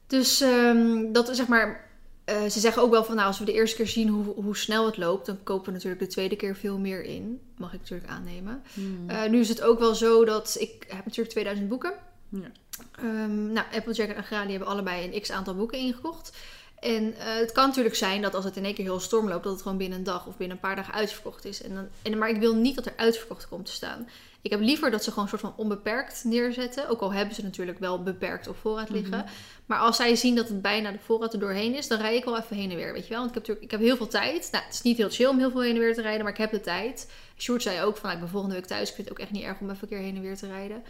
[0.07, 1.91] Dus ehm, dat is zeg maar...
[2.25, 4.57] eh, ze zeggen ook wel van, nou, als we de eerste keer zien hoe, hoe
[4.57, 5.26] snel het loopt...
[5.26, 7.41] dan kopen we natuurlijk de tweede keer veel meer in.
[7.57, 8.62] Mag ik natuurlijk aannemen.
[8.75, 9.11] Hmm.
[9.11, 10.57] Eh, nu is het ook wel zo dat...
[10.59, 11.93] Ik heb natuurlijk 2000 boeken.
[12.29, 12.50] Ja.
[12.93, 16.33] Ehm, nou, Applejack en Agradi hebben allebei een x-aantal boeken ingekocht.
[16.81, 19.45] En eh, het kan natuurlijk zijn dat als het in één keer heel storm loopt,
[19.45, 21.62] dat het gewoon binnen een dag of binnen een paar dagen uitverkocht is.
[21.62, 24.09] En dan, en, maar ik wil niet dat er uitverkocht komt te staan.
[24.42, 26.88] Ik heb liever dat ze gewoon een soort van onbeperkt neerzetten.
[26.88, 29.18] Ook al hebben ze natuurlijk wel beperkt op voorraad liggen.
[29.18, 29.28] Mhm.
[29.66, 32.25] Maar als zij zien dat het bijna de voorraad er doorheen is, dan rij ik
[32.25, 32.92] wel even heen en weer.
[32.92, 33.18] Weet je wel?
[33.18, 34.49] Want ik heb natuurlijk ik heb heel veel tijd.
[34.52, 36.32] Nou, het is niet heel chill om heel veel heen en weer te rijden, maar
[36.32, 37.11] ik heb de tijd.
[37.38, 38.88] Sjoerd zei ook van, nou, ik ben volgende week thuis.
[38.88, 40.46] Ik vind het ook echt niet erg om even een keer heen en weer te
[40.46, 40.82] rijden.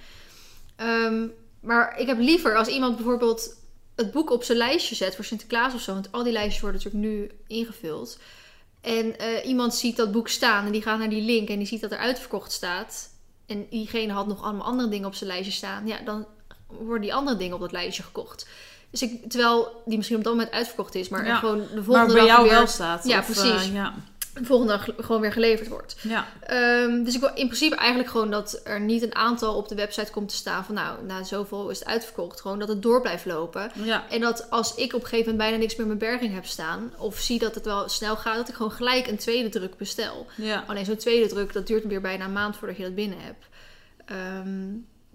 [0.77, 1.27] Ehm,
[1.61, 3.57] maar ik heb liever als iemand bijvoorbeeld
[3.97, 5.93] het boek op zijn lijstje zet voor Sinterklaas of zo.
[5.93, 8.19] Want al die lijstjes worden natuurlijk nu ingevuld.
[8.81, 11.67] En eh, iemand ziet dat boek staan en die gaat naar die link en die
[11.67, 13.11] ziet dat er uitverkocht staat.
[13.47, 15.87] En diegene had nog allemaal andere dingen op zijn lijstje staan.
[15.87, 16.27] Ja, dan
[16.67, 18.47] worden die andere dingen op dat lijstje gekocht.
[18.91, 21.85] Dus ik, terwijl die misschien op dat moment uitverkocht is, maar Ja, gewoon de Maar
[21.85, 23.05] volgende bij dag jou weer, wel staat.
[23.05, 23.69] Ja, of, precies.
[23.69, 23.95] eh, ja.
[24.35, 25.97] De volgende dag gewoon weer geleverd wordt.
[26.01, 26.29] Ja.
[26.41, 29.75] Ehm, dus ik wil in principe eigenlijk gewoon dat er niet een aantal op de
[29.75, 32.41] website komt te staan van nou, na zoveel is het uitverkocht.
[32.41, 33.71] Gewoon dat het door blijft lopen.
[33.75, 34.05] Ja.
[34.09, 36.47] En dat als ik op een gegeven moment bijna niks meer in mijn berging heb
[36.47, 39.77] staan, of zie dat het wel snel gaat, dat ik gewoon gelijk een tweede druk
[39.77, 40.27] bestel.
[40.37, 40.65] Ja.
[40.67, 43.47] Alleen zo'n tweede druk, dat duurt weer bijna een maand voordat je dat binnen hebt.
[44.05, 44.69] Ehm,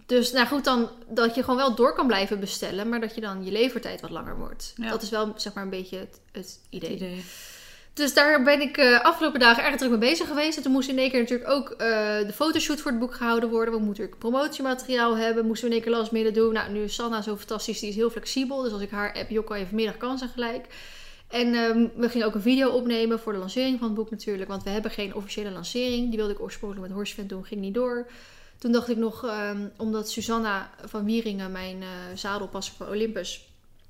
[0.06, 3.22] dus nou goed, dan dat je gewoon wel door kan blijven bestellen, maar dat je
[3.22, 4.74] dan je levertijd wat langer wordt.
[4.76, 4.90] Ja.
[4.90, 6.96] Dat is wel zeg maar een beetje het, het idee.
[6.96, 7.24] Idee.
[7.98, 10.58] Dus daar ben ik eh afgelopen dagen erg druk mee bezig geweest.
[10.58, 11.77] En toen moest in één keer natuurlijk ook eh,
[12.18, 13.74] de fotoshoot voor het boek gehouden worden.
[13.74, 15.46] We moeten natuurlijk promotiemateriaal hebben.
[15.46, 16.54] Moesten we in één keer last midden doen.
[16.54, 17.80] Nou, nu is Sanna zo fantastisch.
[17.80, 18.62] Die is heel flexibel.
[18.62, 20.66] Dus als ik haar app, Jokko even middag kan ze gelijk.
[21.27, 24.50] En ehm, we gingen ook een video opnemen voor de lancering van het boek natuurlijk.
[24.50, 26.08] Want we hebben geen officiële lancering.
[26.08, 27.46] Die wilde ik oorspronkelijk met Horsevent doen.
[27.46, 28.08] Ging niet door.
[28.58, 33.46] Toen dacht ik nog, ehm, omdat Susanna van Wieringen, mijn eh zadelpasser voor Olympus...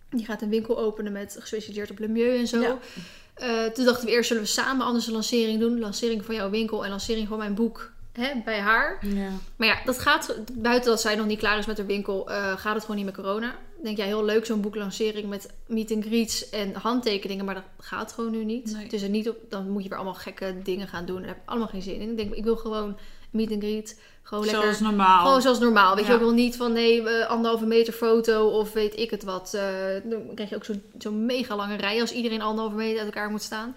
[0.10, 2.80] Die gaat een winkel openen met gespecialiseerd op Le Mieux en zo.
[3.38, 5.80] Eh, toen dachten we eerst, zullen we samen anders een lancering doen?
[5.80, 9.06] Lancering van jouw winkel en lancering van mijn boek hè, bij haar.
[9.06, 9.30] Ja.
[9.56, 12.58] Maar ja, dat gaat, buiten dat zij nog niet klaar is met haar winkel, eh,
[12.58, 13.56] gaat het gewoon niet met corona.
[13.84, 18.14] Denk jij, heel leuk zo'n boeklancering met meet and greets en handtekeningen, maar dat gaat
[18.14, 18.72] gewoon nu niet.
[18.72, 18.88] Nee.
[18.88, 21.18] Is er niet op, dan moet je weer allemaal gekke dingen gaan doen.
[21.18, 22.10] Daar heb ik allemaal geen zin in.
[22.10, 22.98] Ik denk, ik wil gewoon
[23.30, 24.64] meet and greet, gewoon lekker...
[24.64, 25.26] Zoals normaal.
[25.26, 25.96] Gewoon zoals normaal.
[25.96, 29.54] Weet je, ik wil niet van nee, anderhalve meter foto of weet ik het wat.
[29.54, 29.64] Eh,
[30.04, 33.30] dan krijg je ook zo'n zo'n mega lange rij als iedereen anderhalve meter uit elkaar
[33.30, 33.76] moet staan.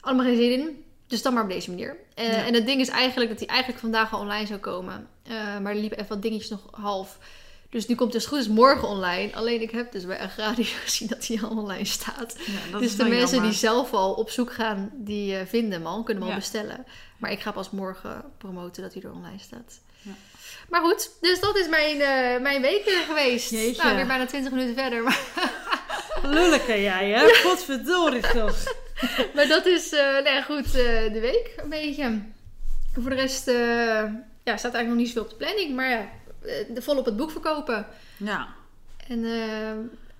[0.00, 0.84] Allemaal geen zin in.
[1.06, 1.96] Dus dan maar op deze manier.
[2.14, 2.44] Eh, Ja.
[2.44, 5.08] En het ding is eigenlijk dat hij eigenlijk vandaag al online zou komen.
[5.22, 7.18] Eh, maar er liepen even wat dingetjes nog half.
[7.74, 9.34] Dus nu komt het dus goed is morgen online.
[9.34, 12.36] Alleen ik heb dus bij Agrario gezien dat hij al online staat.
[12.70, 13.50] Ja, dus de mensen jammer.
[13.50, 16.86] die zelf al op zoek gaan, die eh, vinden hem al, kunnen hem al bestellen.
[17.18, 19.80] Maar ik ga pas morgen promoten dat hij er online staat.
[20.02, 20.10] Ja.
[20.68, 23.50] Maar goed, dus dat is mijn, eh, mijn week weer geweest.
[23.50, 23.82] Jeetje.
[23.82, 25.02] Nou, weer bijna 20 minuten verder.
[25.02, 25.20] Maar,
[26.36, 27.34] Lullijke jij, hè?
[27.34, 28.56] Godverdorie toch.
[29.34, 32.22] maar dat is, eh nou ja, goed, de week een beetje.
[32.92, 33.46] Voor de rest
[34.44, 35.74] ja, staat eigenlijk nog niet zoveel op de planning.
[35.74, 36.08] Maar ja,
[36.44, 37.86] eh, vol op het boek verkopen.
[38.16, 38.48] Ja,
[39.08, 39.72] En eh,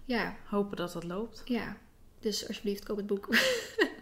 [0.04, 1.42] ja, hopen dat dat loopt.
[1.44, 1.76] ja,
[2.20, 3.28] dus alsjeblieft koop het boek.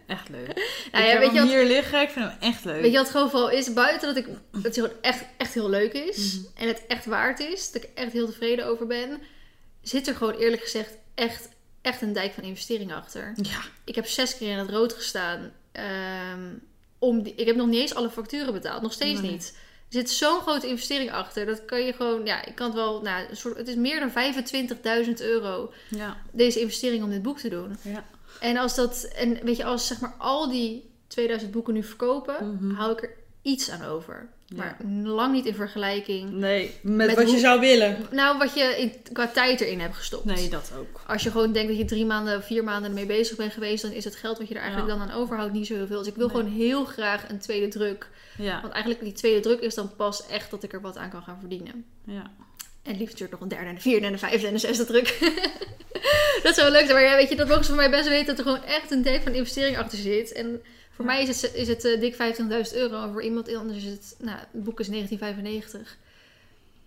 [0.07, 0.45] Echt leuk.
[0.47, 2.81] Nou ik ja, heb weet je hem wat- hier liggen, ik vind hem echt leuk.
[2.81, 3.73] Weet je wat het geval is?
[3.73, 6.35] Buiten dat, ik, dat het gewoon echt, echt heel leuk is.
[6.37, 6.45] Mhm.
[6.55, 7.71] En het echt waard is.
[7.71, 9.21] Dat ik echt heel tevreden over ben.
[9.81, 11.49] Zit er gewoon eerlijk gezegd echt,
[11.81, 13.33] echt een dijk van investeringen achter.
[13.41, 15.51] Ja, Ik heb zes keer in het rood gestaan.
[15.71, 16.53] ehm,
[16.99, 18.81] om die, ik heb nog niet eens alle facturen betaald.
[18.81, 19.31] Nog steeds Nee.
[19.31, 19.57] niet.
[19.93, 21.45] Er zit zo'n grote investering achter.
[21.45, 22.25] Dat kan je gewoon...
[22.25, 23.01] Ja, ik kan het wel...
[23.01, 24.09] Nou, een soort, het is meer dan
[25.05, 25.73] 25.000 euro.
[25.89, 27.75] ja, Deze investering om dit boek te doen.
[27.81, 28.05] ja.
[28.39, 32.57] En als dat, en weet je, als zeg maar al die 2000 boeken nu verkopen,
[32.61, 32.73] Mhm.
[32.75, 34.29] hou ik er iets aan over.
[34.55, 34.63] Ja.
[34.63, 36.31] Maar lang niet in vergelijking.
[36.31, 37.97] Nee, met, Met wat hoe- je zou willen.
[38.11, 40.25] Nou, wat je in, qua tijd erin hebt gestopt.
[40.25, 41.01] Nee, dat ook.
[41.07, 43.91] Als je gewoon denkt dat je drie maanden, vier maanden ermee bezig bent geweest, dan
[43.91, 44.97] is het geld wat je er eigenlijk Ja.
[44.97, 45.97] dan aan overhoudt niet zo heel veel.
[45.99, 46.35] Dus ik wil Nee.
[46.35, 48.09] gewoon heel graag een tweede druk.
[48.37, 51.09] Ja, Want eigenlijk die tweede druk is dan pas echt dat ik er wat aan
[51.09, 51.85] kan gaan verdienen.
[52.05, 52.31] ja.
[52.83, 54.85] En liefst natuurlijk nog een derde en een vierde en een vijfde en een zesde
[54.85, 55.17] druk.
[56.43, 56.93] dat zou wel leuk zijn.
[56.93, 58.91] Maar ja, weet je, dat mogen ze van mij best weten dat er gewoon echt
[58.91, 60.31] een dijk van investering achter zit.
[60.31, 60.61] En
[60.95, 61.11] voor Ja.
[61.11, 63.03] mij is het, is het eh, dik 25.000 euro.
[63.03, 65.97] En voor iemand anders is het, nou, het boek is 1995.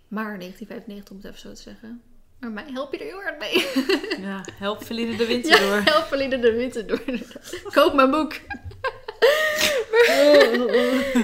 [0.07, 2.01] Maar 1995 om het even zo te zeggen.
[2.39, 3.67] Maar mij help je er heel hard mee.
[4.27, 4.45] ja.
[4.51, 5.81] Help Feline de winter ja, door.
[5.93, 7.01] help Verlinde de winter door.
[7.73, 8.33] Koop mijn boek.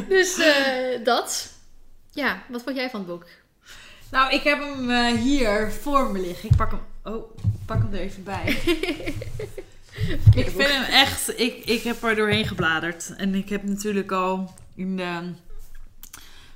[0.10, 1.52] dus eh, dat.
[2.12, 3.26] Ja, wat vond jij van het boek?
[4.12, 6.50] Nou, ik heb hem eh, hier voor me liggen.
[6.50, 6.82] Ik pak hem...
[7.04, 8.58] Oh, ik pak hem er even bij.
[10.36, 11.40] Ik vind hem echt...
[11.40, 13.14] Ik, ik heb er doorheen gebladerd.
[13.18, 15.20] En ik heb natuurlijk al in de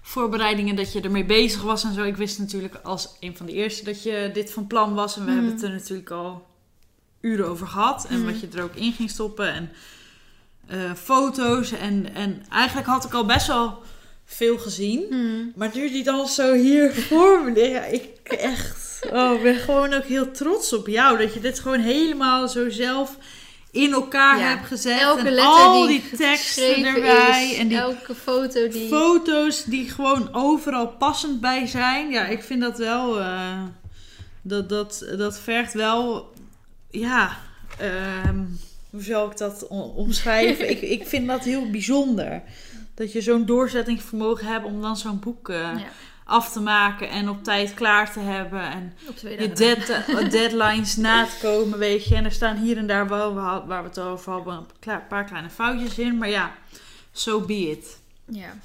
[0.02, 2.04] voorbereidingen dat je ermee bezig was en zo.
[2.04, 5.15] Ik wist natuurlijk als een van de eerste dat je dit van plan was.
[5.17, 5.36] En we Mhm.
[5.39, 6.47] hebben het er natuurlijk al
[7.21, 8.06] uren over gehad.
[8.10, 8.32] En Mhm.
[8.32, 9.54] wat je er ook in ging stoppen.
[9.54, 9.69] En
[10.67, 11.71] eh, foto's.
[11.71, 13.82] En, en eigenlijk had ik al best wel
[14.30, 15.06] veel gezien.
[15.10, 15.52] Hmm.
[15.56, 19.00] Maar nu die dan zo hier voor me ja, ik echt...
[19.13, 21.18] Oh, ik ben gewoon ook heel trots op jou.
[21.18, 23.18] Dat je dit gewoon helemaal zo zelf
[23.72, 24.50] in elkaar Ja.
[24.50, 25.00] heb gezet.
[25.00, 27.50] Elke en al die die teksten erbij.
[27.52, 28.88] is, en die elke foto die...
[28.88, 32.10] foto's die gewoon overal passend bij zijn.
[32.12, 33.20] Ja, ik vind dat wel.
[33.20, 33.63] eh,
[34.42, 36.34] dat, dat, dat vergt wel.
[36.90, 37.38] Ja.
[37.80, 38.40] ehm,
[38.90, 40.70] hoe zou ik dat omschrijven?
[40.76, 42.42] ik, ik vind dat heel bijzonder.
[42.97, 45.88] Dat je zo'n doorzettingsvermogen hebt om dan zo'n boek eh, ja,
[46.25, 48.62] af te maken en op tijd klaar te hebben.
[48.62, 48.93] En
[49.38, 52.15] je dead, eh, deadlines na te komen, weet je.
[52.15, 55.49] En er staan hier en daar wel, waar we het over hadden, een paar kleine
[55.49, 56.17] foutjes in.
[56.17, 56.55] Maar ja,
[57.12, 57.99] so be it.
[58.25, 58.57] Ja.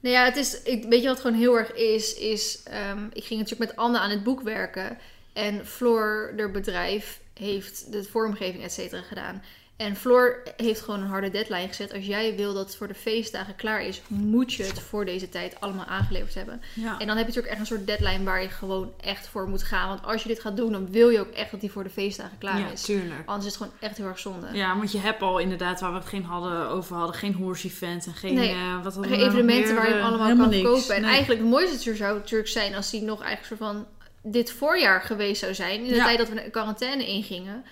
[0.00, 2.14] Nou ja, het is, ik, weet je wat gewoon heel erg is?
[2.14, 4.98] is ehm, ik ging natuurlijk met Anne aan het boek werken.
[5.32, 9.42] En Floor, haar bedrijf, heeft de vormgeving, et cetera, gedaan.
[9.76, 11.92] En Floor heeft gewoon een harde deadline gezet.
[11.92, 15.28] Als jij wil dat het voor de feestdagen klaar is, moet je het voor deze
[15.28, 16.62] tijd allemaal aangeleverd hebben.
[16.74, 16.98] Ja.
[16.98, 19.62] En dan heb je natuurlijk echt een soort deadline waar je gewoon echt voor moet
[19.62, 19.88] gaan.
[19.88, 21.90] Want als je dit gaat doen, dan wil je ook echt dat die voor de
[21.90, 22.82] feestdagen klaar ja, is.
[22.82, 23.20] tuurlijk.
[23.26, 24.46] Anders is het gewoon echt heel erg zonde.
[24.52, 27.66] Ja, want je hebt al inderdaad, waar we het geen hadden, over hadden, geen horse
[27.66, 30.48] event en geen, Nee, eh, wat Geen nou evenementen waar je hem Eh, allemaal kan
[30.48, 30.62] niks.
[30.68, 30.94] kopen.
[30.94, 31.10] En Nee.
[31.10, 33.86] eigenlijk het mooiste zou natuurlijk zijn als die nog eigenlijk soort van
[34.22, 35.80] dit voorjaar geweest zou zijn.
[35.82, 36.04] In de Ja.
[36.04, 37.64] tijd dat we in quarantaine ingingen.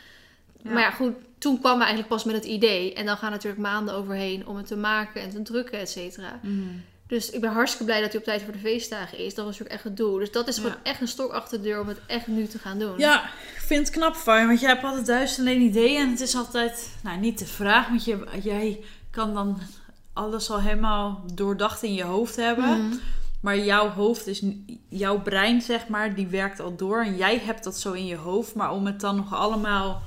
[0.63, 2.95] Maar ja, goed, toen kwam we eigenlijk pas met het idee.
[2.95, 6.39] En dan gaan natuurlijk maanden overheen om het te maken en te drukken, et cetera.
[6.43, 6.63] Mhm.
[7.07, 9.35] Dus ik ben hartstikke blij dat hij op tijd voor de feestdagen is.
[9.35, 10.19] Dat was natuurlijk echt het doel.
[10.19, 10.79] Dus dat is gewoon Ja.
[10.83, 12.99] echt een stok achter de deur om het echt nu te gaan doen.
[12.99, 16.01] Ja, ik vind het knap van je, want jij hebt altijd duizend en ideeën.
[16.01, 19.59] En het is altijd, nou niet de vraag, want je, jij kan dan
[20.13, 22.87] alles al helemaal doordacht in je hoofd hebben.
[22.87, 22.97] Mhm.
[23.41, 24.43] Maar jouw hoofd is,
[24.89, 27.03] jouw brein zeg maar, die werkt al door.
[27.05, 28.55] En jij hebt dat zo in je hoofd.
[28.55, 30.03] Maar om het dan nog allemaal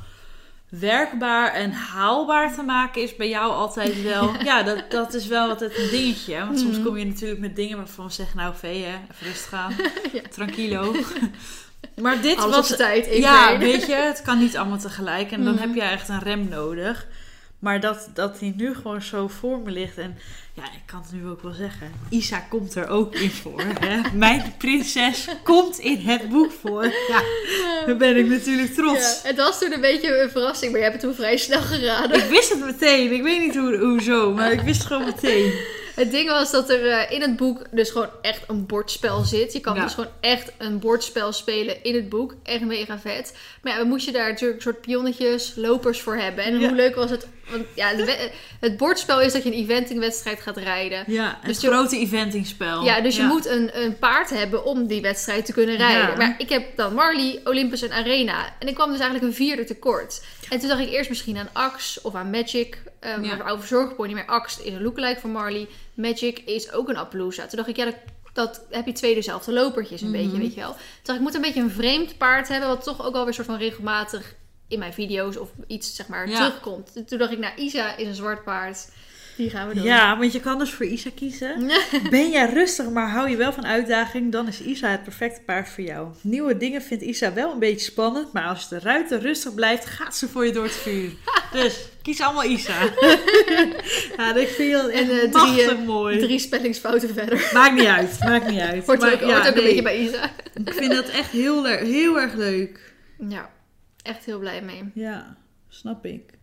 [0.69, 4.31] werkbaar en haalbaar te maken is bij jou altijd wel...
[4.43, 6.37] Ja, dat, dat is wel altijd een dingetje.
[6.39, 6.85] Want soms Mhm.
[6.85, 8.37] kom je natuurlijk met dingen waarvan we zeggen...
[8.37, 9.73] Nou, vee, hè, even rustig aan.
[10.13, 10.21] Ja.
[10.29, 10.95] Tranquilo.
[12.01, 12.77] maar dit Alles was...
[12.77, 13.15] tijd.
[13.17, 15.31] Ja, weet je, het kan niet allemaal tegelijk.
[15.31, 15.61] En dan Mhm.
[15.61, 17.07] heb je echt een rem nodig.
[17.59, 19.97] Maar dat, dat die nu gewoon zo voor me ligt.
[19.97, 20.17] En
[20.55, 21.91] ja, ik kan het nu ook wel zeggen.
[22.09, 23.61] Isa komt er ook in voor.
[23.79, 24.01] Hè?
[24.13, 26.83] Mijn prinses komt in het boek voor.
[26.83, 27.21] Ja,
[27.85, 29.21] daar ben ik natuurlijk trots.
[29.23, 31.61] Ja, het was toen een beetje een verrassing, maar je hebt het toen vrij snel
[31.61, 32.17] geraden.
[32.23, 33.11] Ik wist het meteen.
[33.13, 35.53] Ik weet niet hoe, hoezo, maar ik wist het gewoon meteen.
[35.95, 39.53] Het ding was dat er eh, in het boek dus gewoon echt een bordspel zit.
[39.53, 39.83] Je kan Ja.
[39.83, 42.35] dus gewoon echt een bordspel spelen in het boek.
[42.43, 43.37] Echt mega vet.
[43.61, 46.43] Maar ja, we moesten daar natuurlijk een soort pionnetjes, lopers voor hebben.
[46.43, 46.67] En Ja.
[46.67, 47.27] hoe leuk was het?
[47.49, 51.03] Want ja, we- het bordspel is dat je een eventingwedstrijd gaat rijden.
[51.07, 52.83] Ja, het Dus je- grote eventingspel.
[52.83, 56.09] Ja, dus je moet een, een paard hebben om die wedstrijd te kunnen rijden.
[56.09, 56.15] Ja.
[56.15, 58.53] Maar ik heb dan Marley, Olympus en Arena.
[58.59, 60.23] En ik kwam dus eigenlijk een vierde tekort.
[60.49, 62.77] En toen dacht ik eerst misschien aan Axe of aan Magic.
[63.17, 63.35] Um, Ja.
[63.35, 63.49] ja.
[63.49, 65.67] Over zorgpony, maar Axe is een lookalike van Marley.
[65.93, 67.45] Magic is ook een Appaloosa.
[67.47, 67.95] Toen dacht ik, ja, dat,
[68.33, 70.17] dat heb je twee dezelfde lopertjes een Mhm.
[70.21, 70.71] beetje, weet je wel.
[70.71, 72.69] Toen dacht ik, ik moet een beetje een vreemd paard hebben...
[72.69, 74.35] wat toch ook wel weer soort van regelmatig
[74.67, 76.35] in mijn video's of iets, zeg maar, Ja.
[76.35, 76.91] terugkomt.
[77.07, 78.87] Toen dacht ik, nou, Isa is een zwart paard.
[79.35, 79.83] Die gaan we doen.
[79.83, 81.71] Ja, want je kan dus voor Isa kiezen.
[82.09, 85.69] Ben jij rustig, maar hou je wel van uitdaging, dan is Isa het perfecte paard
[85.69, 86.07] voor jou.
[86.21, 90.15] Nieuwe dingen vindt Isa wel een beetje spannend, maar als de ruiter rustig blijft, gaat
[90.15, 91.11] ze voor je door het vuur.
[91.51, 92.81] Dus kies allemaal Isa.
[94.17, 96.19] ja, dat vind je En, echt eh, drie, eh, mooi.
[96.19, 97.49] Drie spellingsfouten verder.
[97.53, 98.85] Maakt niet uit, maakt niet uit.
[98.85, 100.31] Hoort Maar ook, ja, hoort ook nee, een beetje bij Isa.
[100.65, 102.93] Ik vind dat echt heel, heel erg leuk.
[103.29, 103.49] Ja,
[104.01, 104.91] echt heel blij mee.
[104.93, 105.37] Ja,
[105.69, 106.34] snap ik.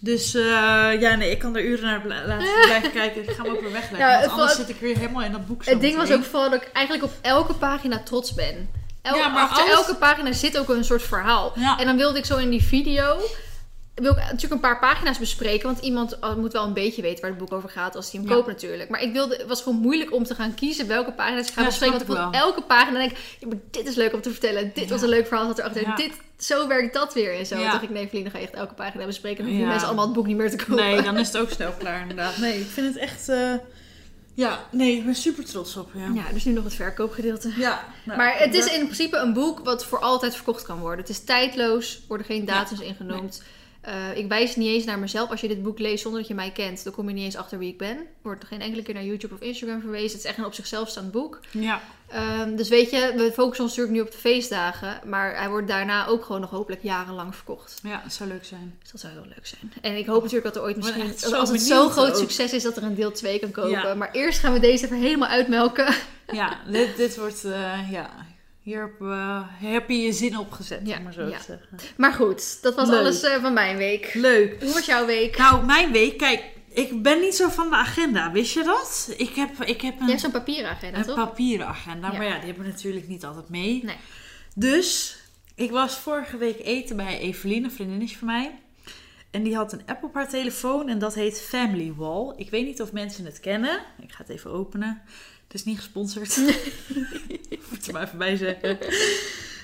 [0.00, 0.42] Dus eh,
[1.00, 3.22] ja, nee, ik kan er uren naar laten blijven kijken.
[3.22, 3.98] Ik ga hem ook weer wegleggen.
[4.08, 6.50] Ja, want anders zit ik weer helemaal in dat boek Het ding was ook vooral
[6.50, 8.70] dat ik eigenlijk op elke pagina trots ben.
[9.02, 11.52] El- Ja, maar achter alles- elke pagina zit ook een soort verhaal.
[11.56, 11.78] Ja.
[11.78, 13.16] En dan wilde ik zo in die video...
[14.00, 15.66] Wil ik natuurlijk een paar pagina's bespreken.
[15.66, 17.96] Want iemand uh, moet wel een beetje weten waar het boek over gaat.
[17.96, 18.34] Als hij hem Ja.
[18.34, 18.88] koopt natuurlijk.
[18.90, 21.60] Maar ik wilde, het was gewoon moeilijk om te gaan kiezen welke pagina's ik ga
[21.60, 21.98] Ja, bespreken.
[21.98, 23.18] Want ik vond elke pagina denk ik...
[23.40, 24.70] Ja, maar dit is leuk om te vertellen.
[24.74, 24.90] Dit Ja.
[24.90, 25.46] was een leuk verhaal.
[25.46, 25.82] Dat erachter.
[25.82, 25.96] Ja.
[25.96, 27.54] Dit, zo werkt dat weer en zo.
[27.54, 27.60] Ja.
[27.62, 29.36] Toen dacht ik, nee Feline, dan ga je echt elke pagina bespreken.
[29.38, 29.70] Dan hoeven Ja.
[29.70, 30.74] mensen allemaal het boek niet meer te kopen.
[30.76, 32.36] Nee, dan is het ook snel klaar inderdaad.
[32.44, 33.28] Nee, ik vind het echt...
[33.28, 33.52] eh,
[34.34, 36.12] Ja, nee, ik ben super trots op je.
[36.14, 37.52] Ja, dus nu nog het verkoopgedeelte.
[37.56, 40.98] Ja, nou, Maar het is in principe een boek wat voor altijd verkocht kan worden.
[41.00, 43.42] Het is tijdloos, worden geen datums ingenoemd.
[43.80, 45.30] Eh, ik wijs niet eens naar mezelf.
[45.30, 47.36] Als je dit boek leest zonder dat je mij kent, dan kom je niet eens
[47.36, 47.96] achter wie ik ben.
[47.96, 50.10] Er wordt geen enkele keer naar YouTube of Instagram verwezen.
[50.10, 51.40] Het is echt een op zichzelf staand boek.
[51.50, 55.00] Ja, Ehm, dus weet je, we focussen ons natuurlijk nu op de feestdagen.
[55.04, 57.80] Maar hij wordt daarna ook gewoon nog hopelijk jarenlang verkocht.
[57.82, 58.76] ja, het zou leuk zijn.
[58.82, 59.72] Dus dat zou heel leuk zijn.
[59.80, 62.16] En ik hoop natuurlijk dat er ooit misschien, dat als het zo'n groot ook.
[62.16, 63.70] succes is, dat er een deel 2 kan kopen.
[63.70, 63.94] Ja.
[63.94, 65.94] Maar eerst gaan we deze even helemaal uitmelken.
[66.32, 67.44] Ja, dit, dit wordt...
[67.44, 68.10] eh, ja,
[68.68, 71.38] hier heb, eh, heb je je zin op gezet, Ja, om maar zo ja.
[71.38, 71.68] te zeggen.
[71.96, 72.98] Maar goed, dat was Leuk.
[72.98, 74.14] alles eh, van mijn week.
[74.14, 74.62] Leuk.
[74.62, 75.36] Hoe was jouw week?
[75.36, 79.14] Nou, mijn week, kijk, ik ben niet zo van de agenda, wist je dat?
[79.16, 81.14] Ik heb, ik heb Je een, hebt zo'n papieren agenda, een toch?
[81.14, 82.16] papieren agenda, Ja.
[82.16, 83.84] maar ja, die hebben we natuurlijk niet altijd mee.
[83.84, 83.96] Nee.
[84.54, 85.18] Dus,
[85.54, 88.58] ik was vorige week eten bij Eveline, een vriendinnetje van mij.
[89.30, 92.32] En die had een app op haar telefoon en dat heet Family Wall.
[92.36, 93.80] Ik weet niet of mensen het kennen.
[94.02, 95.02] Ik ga het even openen.
[95.48, 96.36] Het is niet gesponsord.
[97.70, 98.78] Moet er maar even bij zeggen.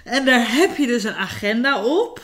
[0.04, 2.22] En daar heb je dus een agenda op.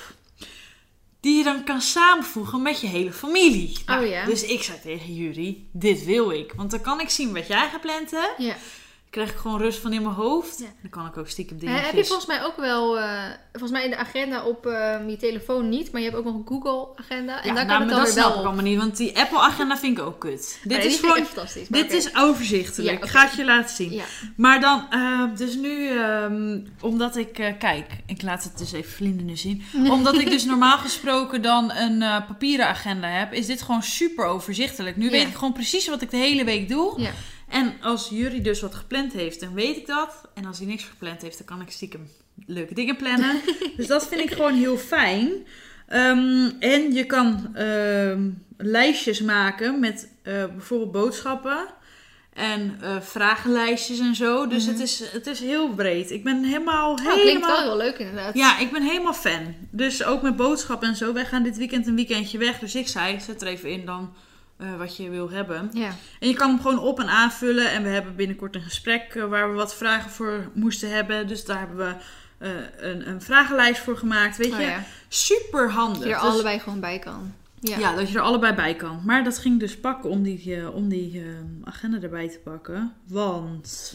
[1.21, 3.79] Die je dan kan samenvoegen met je hele familie.
[3.87, 4.25] Nou, Oh ja.
[4.25, 6.53] Dus ik zei tegen jullie, dit wil ik.
[6.57, 8.35] Want dan kan ik zien wat jij gepland hebt.
[8.39, 8.57] Ja.
[9.11, 10.59] Krijg ik gewoon rust van in mijn hoofd.
[10.59, 10.67] Ja.
[10.81, 11.87] Dan kan ik ook stiekem dingetjes...
[11.87, 15.17] heb je volgens mij ook wel, eh, volgens mij in de agenda op eh, je
[15.17, 17.43] telefoon niet, maar je hebt ook nog een Google agenda.
[17.43, 18.79] En ja, daar nou, kan het maar dan dat weer snap wel allemaal niet.
[18.79, 20.61] Want die Apple-agenda vind ik ook kut.
[20.65, 21.25] Dit is gewoon...
[21.25, 21.69] fantastisch.
[21.69, 23.05] Dit is overzichtelijk.
[23.05, 23.93] Ja, ga het je laten zien.
[23.93, 24.05] Ja.
[24.37, 28.93] Maar dan, eh, dus nu, ehm, omdat ik, eh, kijk, ik laat het dus even
[28.93, 29.63] Vlinde nu zien.
[29.97, 34.97] Omdat ik dus normaal gesproken dan een papieren agenda heb, is dit gewoon super overzichtelijk.
[34.97, 37.09] Nu weet ik gewoon precies wat ik de hele week doe.
[37.51, 37.57] Ja.
[37.59, 40.29] En als Jury dus wat gepland heeft, dan weet ik dat.
[40.35, 42.09] En als hij niks gepland heeft, dan kan ik stiekem
[42.47, 43.41] leuke dingen plannen.
[43.77, 45.31] dus dat vind ik gewoon heel fijn.
[45.89, 51.67] Ehm, en je kan ehm, lijstjes maken met eh, bijvoorbeeld boodschappen.
[52.33, 54.47] En eh, vragenlijstjes en zo.
[54.47, 54.73] Dus Mhm.
[54.73, 56.11] het, is, het is heel breed.
[56.11, 57.51] Ik ben helemaal, klinkt helemaal...
[57.51, 58.35] wel heel leuk inderdaad.
[58.35, 59.55] Ja, ik ben helemaal fan.
[59.71, 61.13] Dus ook met boodschappen en zo.
[61.13, 62.59] Wij gaan dit weekend een weekendje weg.
[62.59, 64.15] Dus ik zei, zet er even in dan
[64.61, 65.71] eh, wat je wil hebben.
[65.73, 65.91] Ja.
[66.21, 67.71] En je kan hem gewoon op en aanvullen.
[67.71, 71.27] En we hebben binnenkort een gesprek eh, waar we wat vragen voor moesten hebben.
[71.27, 71.95] Dus daar hebben we
[72.39, 72.51] eh,
[72.91, 74.37] een, een vragenlijst voor gemaakt.
[74.37, 74.85] Weet Oh, je, ja.
[75.09, 75.99] super handig.
[75.99, 77.33] Dat je er Dus- allebei gewoon bij kan.
[77.61, 77.79] Ja.
[77.79, 77.95] ja.
[77.95, 79.03] dat je er allebei bij kan.
[79.05, 81.23] Maar dat ging dus pakken om die, om die
[81.65, 82.93] agenda erbij te pakken.
[83.07, 83.95] Want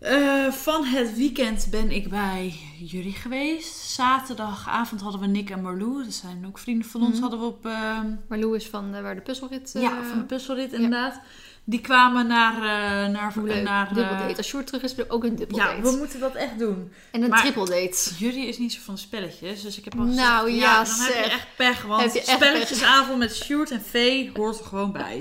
[0.00, 3.76] eh, van het weekend ben ik bij jullie geweest.
[3.76, 6.04] Zaterdagavond hadden we Nick en Marlou.
[6.04, 7.12] Dat zijn ook vrienden van ons.
[7.12, 7.20] Mhm.
[7.20, 7.66] Hadden we op...
[7.66, 9.74] eh, Maar Lou is van eh, waar de puzzelrit...
[9.74, 11.20] eh, ja, van de puzzelrit inderdaad.
[11.70, 12.54] Die kwamen naar...
[12.54, 13.62] eh naar, Hoe leuk.
[13.62, 14.36] naar dubbel eh, date.
[14.36, 15.82] Als Sjoerd terug is, ook een dubbel ja, date.
[15.90, 16.92] we moeten dat echt doen.
[17.10, 18.10] En een Maar- triple date.
[18.18, 21.14] Jury is niet zo van spelletjes, dus ik heb al Nou, gezegd, ja, dan heb
[21.14, 21.32] je zeg.
[21.32, 25.20] echt pech, want echt spelletjesavond met Sjoerd en Vee hoort er gewoon bij.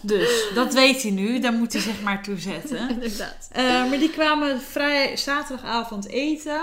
[0.00, 2.88] Dus, dat weet hij nu, daar moet hij zich maar toe zetten.
[3.00, 3.48] Inderdaad.
[3.52, 6.60] Eh, maar die kwamen vrij zaterdagavond eten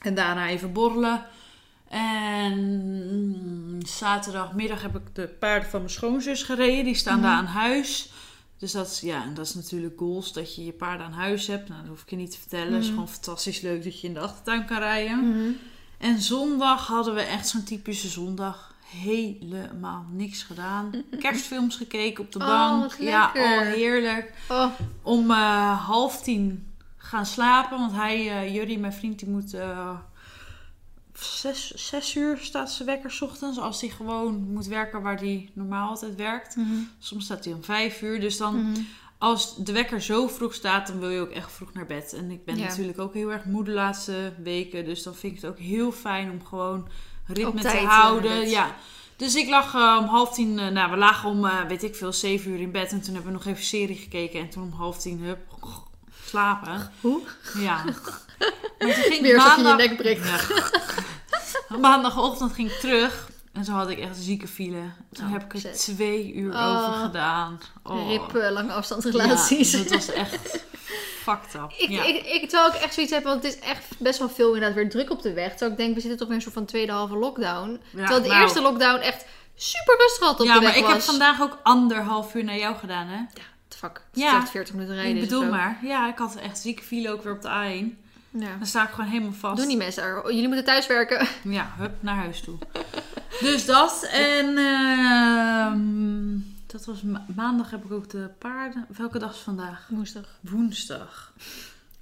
[0.00, 1.26] en daarna even borrelen.
[1.88, 7.26] En zaterdagmiddag heb ik de paarden van mijn schoonzus gereden, die staan Mhm.
[7.26, 8.12] daar aan huis.
[8.58, 11.46] Dus dat is, ja, en dat is natuurlijk goals, dat je je paarden aan huis
[11.46, 11.68] hebt.
[11.68, 12.72] Nou, dat hoef ik je niet te vertellen.
[12.72, 12.94] Het is Mhm.
[12.94, 15.28] gewoon fantastisch leuk dat je in de achtertuin kan rijden.
[15.28, 15.50] Mhm.
[15.98, 18.72] En zondag hadden we echt zo'n typische zondag.
[18.84, 20.90] Helemaal niks gedaan.
[21.20, 22.94] Kerstfilms gekeken op de Oh, bank.
[22.98, 23.58] ja, lekker.
[23.58, 24.32] oh, heerlijk.
[24.48, 24.70] Oh,
[25.02, 26.66] Om eh, half tien
[26.96, 27.78] gaan slapen.
[27.78, 29.54] Want hij, Jurrie, mijn vriend, die moet...
[29.54, 29.90] eh,
[31.24, 33.58] zes, zes uur staat zijn wekker 's ochtends.
[33.58, 36.56] Als hij gewoon moet werken waar hij normaal altijd werkt.
[36.56, 36.74] Mhm.
[36.98, 38.20] Soms staat hij om vijf uur.
[38.20, 38.80] Dus dan Mhm.
[39.18, 42.12] als de wekker zo vroeg staat, dan wil je ook echt vroeg naar bed.
[42.12, 42.66] En ik ben Ja.
[42.66, 44.84] natuurlijk ook heel erg moe de laatste weken.
[44.84, 46.88] Dus dan vind ik het ook heel fijn om gewoon
[47.26, 48.48] ritme te eh, houden.
[48.48, 48.74] Ja.
[49.16, 52.12] Dus ik lag eh, om half tien, eh, nou we lagen om, weet ik veel,
[52.12, 52.92] zeven uur in bed.
[52.92, 54.40] En toen hebben we nog even serie gekeken.
[54.40, 55.38] En toen om half tien, hup,
[56.34, 56.90] slapen.
[57.00, 57.20] Hoe?
[57.58, 57.84] Ja.
[58.78, 60.18] Maar toen ging Weer je je maandag- nek.
[60.24, 60.40] Ja.
[61.88, 63.28] Maandagochtend ging ik terug.
[63.52, 64.82] En zo had ik echt zieke file.
[65.12, 66.78] Toen Oh, heb ik er twee uur Oh.
[66.88, 67.60] over gedaan.
[67.82, 68.08] Oh.
[68.08, 69.70] Rip eh, lange afstandsrelaties.
[69.72, 70.64] Ja, dat was echt
[71.24, 71.72] fucked up.
[71.78, 72.02] Ik, ja.
[72.04, 74.74] ik, ik, terwijl ik echt zoiets heb, want het is echt best wel veel inderdaad
[74.74, 75.50] weer druk op de weg.
[75.50, 77.80] Terwijl ik denk, we zitten toch weer een soort van tweede halve lockdown.
[77.90, 78.42] Ja, terwijl de nou.
[78.42, 79.24] eerste lockdown echt
[79.56, 80.92] super rustig had op ja, de weg maar ik was.
[80.92, 83.20] heb vandaag ook anderhalf uur naar jou gedaan, hè?
[83.84, 84.36] Fuck, het Ja.
[84.36, 85.14] is echt 40 minuten rijden.
[85.16, 85.78] ik bedoel maar.
[85.82, 88.02] Ja, ik had echt zieke file ook weer op de A1.
[88.30, 88.56] Ja.
[88.58, 89.56] Dan sta ik gewoon helemaal vast.
[89.56, 90.22] Doen die mensen er.
[90.24, 91.26] Oh, Jullie moeten thuis werken.
[91.42, 92.58] Ja, hup, naar huis toe.
[93.40, 94.08] dus dat.
[94.12, 98.86] En ehm, dat was ma- maandag heb ik ook de paarden.
[98.96, 99.86] Welke dag is vandaag?
[99.88, 100.24] Woensdag.
[100.40, 101.32] Woensdag.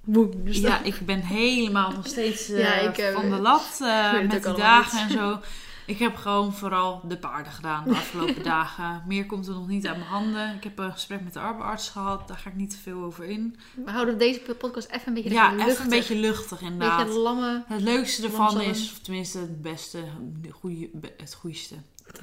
[0.03, 0.71] Woensdag.
[0.71, 4.45] Ja, ik ben helemaal nog steeds eh, Ja, ik, eh, van de lat eh, met
[4.45, 5.39] allemaal dagen en zo.
[5.85, 9.03] Ik heb gewoon vooral de paarden gedaan de afgelopen dagen.
[9.07, 10.55] Meer komt er nog niet uit mijn handen.
[10.55, 12.27] Ik heb een gesprek met de arbeidsarts gehad.
[12.27, 13.55] Daar ga ik niet te veel over in.
[13.85, 15.67] We houden deze podcast even een beetje Ja, luchtig.
[15.71, 17.05] even een beetje luchtig inderdaad.
[17.05, 17.63] beetje lamme.
[17.67, 20.03] Het leukste ervan is, of tenminste het beste,
[20.41, 21.75] de goeie, het goeiste.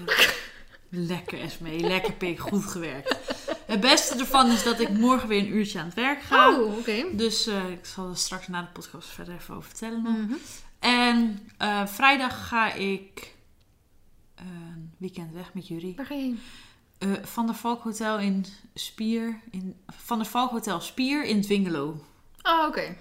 [0.93, 3.17] Lekker Esmee, lekker pik, goed gewerkt.
[3.67, 6.49] Het beste ervan is dat ik morgen weer een uurtje aan het werk ga.
[6.61, 7.05] Oh, oké.
[7.13, 10.03] Dus eh, ik zal er straks na de podcast verder even over vertellen.
[10.03, 10.13] nog.
[10.17, 10.33] Mhm.
[10.79, 13.35] En eh, vrijdag ga ik
[14.41, 15.95] een weekend weg met jullie.
[15.97, 16.41] Waar ga je heen?
[16.99, 19.41] Eh, van der Valk Hotel in Spier.
[19.51, 22.05] In, van der Valk Hotel Spier in Dwingelo.
[22.43, 22.97] Oh, oké.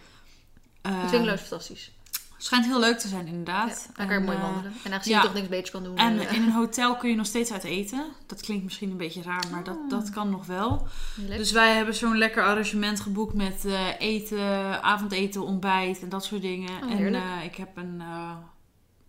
[0.82, 1.92] Eh, Dwingelo is fantastisch.
[2.38, 3.90] schijnt heel leuk te zijn Ja, inderdaad.
[3.96, 4.74] daar kan je mooi eh, wandelen.
[4.84, 5.20] En aangezien ja.
[5.22, 5.98] je toch niks beters kan doen.
[5.98, 8.06] En in een hotel kun je nog steeds uit eten.
[8.26, 9.90] Dat klinkt misschien een beetje raar, maar dat, Oh.
[9.90, 10.88] dat kan nog wel.
[11.18, 11.38] lekker.
[11.38, 13.66] Dus wij hebben zo'n lekker arrangement geboekt met
[14.00, 16.84] eten, avondeten, ontbijt en dat soort dingen.
[16.84, 18.02] Oh, en ik heb een,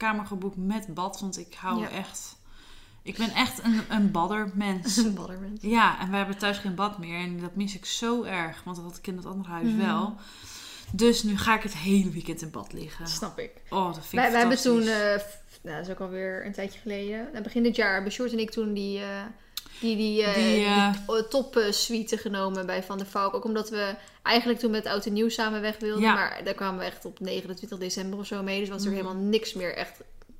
[0.00, 1.20] kamer geboekt met bad.
[1.20, 1.88] Want ik hou Ja.
[1.90, 2.38] echt...
[3.02, 4.96] Ik ben echt een, een baddermens.
[5.06, 5.60] Een baddermens.
[5.62, 7.18] Ja, en we hebben thuis geen bad meer.
[7.20, 8.62] En dat mis ik zo erg.
[8.64, 9.78] Want dat had ik in het andere huis Mhm.
[9.78, 10.14] wel.
[10.92, 13.06] Dus nu ga ik het hele weekend in bad liggen.
[13.06, 13.50] Snap ik.
[13.70, 15.20] Oh, dat vind ik Wij, wij hebben toen, eh,
[15.62, 17.42] nou, dat is ook alweer een tijdje geleden.
[17.42, 19.22] Begin dit jaar hebben Short en ik toen die, eh,
[19.80, 20.92] die, die, eh, Die, die, eh,
[21.28, 23.34] top eh, suite genomen bij Van der Valk.
[23.34, 26.02] Ook omdat we eigenlijk toen met Oud en Nieuw samen weg wilden.
[26.02, 26.14] Ja.
[26.14, 28.60] Maar daar kwamen we echt op 29 december of zo mee.
[28.60, 28.96] Dus was er Mhm.
[29.00, 29.92] helemaal niks meer, echt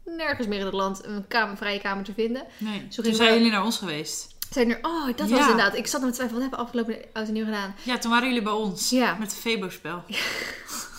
[0.05, 2.43] nergens meer in het land een kamer, vrije kamer te vinden.
[2.59, 4.39] Nee, Zo toen zijn we- jullie naar ons geweest.
[4.51, 5.37] Zeiden er, oh, dat Ja.
[5.37, 5.77] was inderdaad.
[5.77, 7.75] Ik zat nog te twijfelen, wat hebben we afgelopen Oud en Nieuw gedaan?
[7.83, 8.91] Ja, toen waren jullie bij ons.
[8.91, 9.15] Ja.
[9.19, 10.03] Met het Febo-spel.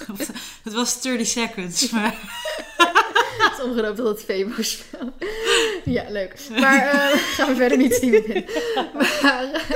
[0.63, 1.89] het was 30 seconds.
[1.91, 2.15] Maar...
[3.51, 5.13] Het omgedoopt tot het Febo-spel.
[5.85, 6.33] ja, leuk.
[6.49, 8.45] Maar eh, gaan we verder niet zien.
[9.21, 9.67] Maar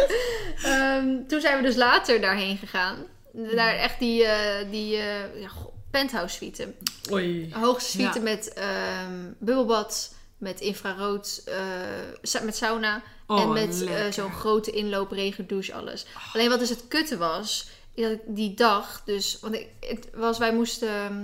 [0.63, 2.97] ehm, toen zijn we dus later daarheen gegaan.
[3.31, 5.49] Daar echt die, eh, die eh, ja,
[5.91, 6.73] penthouse suite.
[7.11, 7.49] Oei.
[7.53, 8.23] Hoogste suite Ja.
[8.23, 13.01] met ehm, bubbelbad, met infrarood, eh, met sauna.
[13.27, 16.05] Oh, en met eh, zo'n grote inloop, regendouche, alles.
[16.33, 20.53] Alleen wat dus het kutte was, dat die dag, dus, want ik, het was, wij
[20.53, 21.23] moesten, ehm,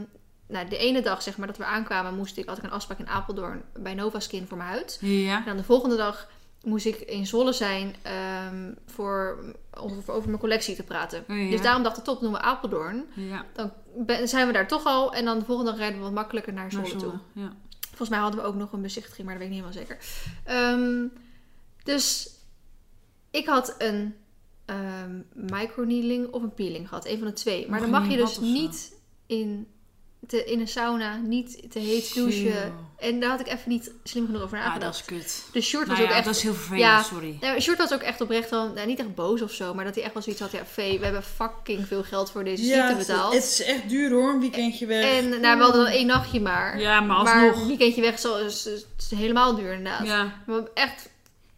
[0.51, 2.99] nou de ene dag zeg maar dat we aankwamen, moest ik, had ik een afspraak
[2.99, 4.97] in Apeldoorn bij Nova Skin voor mijn huid.
[5.01, 5.37] Ja.
[5.37, 6.29] En dan de volgende dag
[6.63, 9.43] moest ik in Zwolle zijn ehm, voor,
[9.79, 11.23] om over mijn collectie te praten.
[11.29, 11.49] Oh, ja.
[11.49, 13.05] Dus daarom dacht ik, top, noemen we Apeldoorn.
[13.13, 13.45] Ja.
[13.53, 16.13] Dan ben- zijn we daar toch al en dan de volgende dag rijden we wat
[16.13, 17.19] makkelijker naar Naar Zwolle toe.
[17.33, 17.53] Ja.
[17.87, 20.05] Volgens mij hadden we ook nog een bezichtiging, maar dat weet ik niet helemaal zeker.
[20.43, 21.07] Ehm,
[21.83, 22.29] dus
[23.31, 24.15] ik had een
[24.65, 27.05] ehm microneedling of een peeling gehad.
[27.05, 27.69] Een van de twee.
[27.69, 28.93] Maar dan mag je dus niet
[29.25, 29.67] in,
[30.27, 32.73] te, in een sauna, niet te heet douchen.
[32.99, 34.95] En daar had ik even niet slim genoeg over Ah, dat nagedacht.
[34.99, 35.43] is kut.
[35.53, 36.25] De short was Nou ook ja, echt...
[36.27, 37.03] dat is heel vervelend, Ja.
[37.03, 37.37] sorry.
[37.41, 39.95] Nee, Short was ook echt oprecht wel, nou, niet echt boos of zo, maar dat
[39.95, 40.51] hij echt wel zoiets had.
[40.51, 43.33] Ja, Vee, we hebben fucking veel geld voor deze suite betaald.
[43.33, 45.05] is echt duur hoor, een weekendje weg.
[45.05, 46.79] En nou, we hadden dan één nachtje maar.
[46.79, 47.61] Ja, maar maar alsnog.
[47.61, 48.25] een weekendje weg is,
[48.65, 50.05] is, is helemaal duur inderdaad.
[50.07, 50.33] Ja.
[50.45, 51.09] Hebben echt,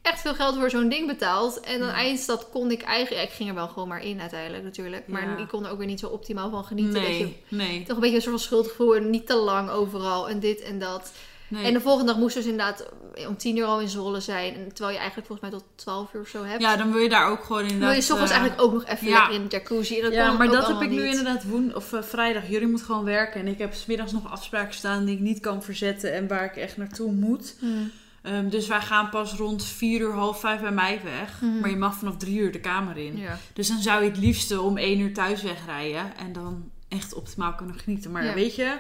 [0.04, 1.60] echt veel geld voor zo'n ding betaald.
[1.60, 1.94] En dan Ja.
[1.94, 3.28] eindstad kon ik eigenlijk...
[3.28, 5.08] Ik ging er wel gewoon maar in uiteindelijk natuurlijk.
[5.08, 5.38] Maar Ja.
[5.38, 6.94] ik kon er ook weer niet zo optimaal van genieten.
[7.02, 8.96] Dat je Nee, nee, toch een beetje een soort van schuldgevoel.
[8.96, 10.30] En niet te lang overal.
[10.30, 11.12] En dit en dat.
[11.48, 11.66] nee.
[11.66, 12.90] En de volgende dag moest dus inderdaad
[13.28, 14.54] om tien uur al in Zwolle zijn.
[14.54, 16.62] Terwijl je eigenlijk volgens mij tot twaalf uur of zo hebt.
[16.62, 17.88] Ja, dan wil je daar ook gewoon inderdaad...
[17.88, 19.18] wil je 's ochtends eh, eigenlijk ook nog even ja.
[19.18, 20.02] lekker in de jacuzzi.
[20.02, 22.50] Dat Ja, maar dat heb ik nu inderdaad woen of eh, vrijdag.
[22.50, 23.40] Jullie moeten gewoon werken.
[23.40, 26.14] En ik heb 's middags nog afspraken staan die ik niet kan verzetten.
[26.14, 27.56] En waar ik echt naartoe moet.
[27.60, 27.92] Hmm.
[28.24, 31.42] Ehm, dus wij gaan pas rond 4 uur, half 5 bij mij weg.
[31.42, 31.60] Mhm.
[31.60, 33.18] Maar je mag vanaf 3 uur de kamer in.
[33.18, 33.38] Ja.
[33.54, 36.18] Dus dan zou je het liefste om 1 uur thuis wegrijden.
[36.18, 38.12] En dan echt optimaal kunnen genieten.
[38.12, 38.34] Maar Ja.
[38.34, 38.78] weet je,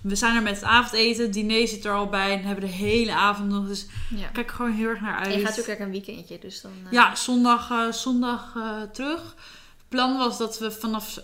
[0.00, 1.30] we zijn er met het avondeten.
[1.30, 2.32] Diner zit er al bij.
[2.38, 3.66] En hebben de hele avond nog.
[3.66, 4.28] Dus ja.
[4.28, 5.26] kijk gewoon heel erg naar uit.
[5.32, 6.38] En je gaat ook lekker een weekendje.
[6.38, 6.72] Dus dan...
[6.86, 9.20] eh, Ja, zondag, eh, zondag eh, terug.
[9.76, 11.18] Het plan was dat we vanaf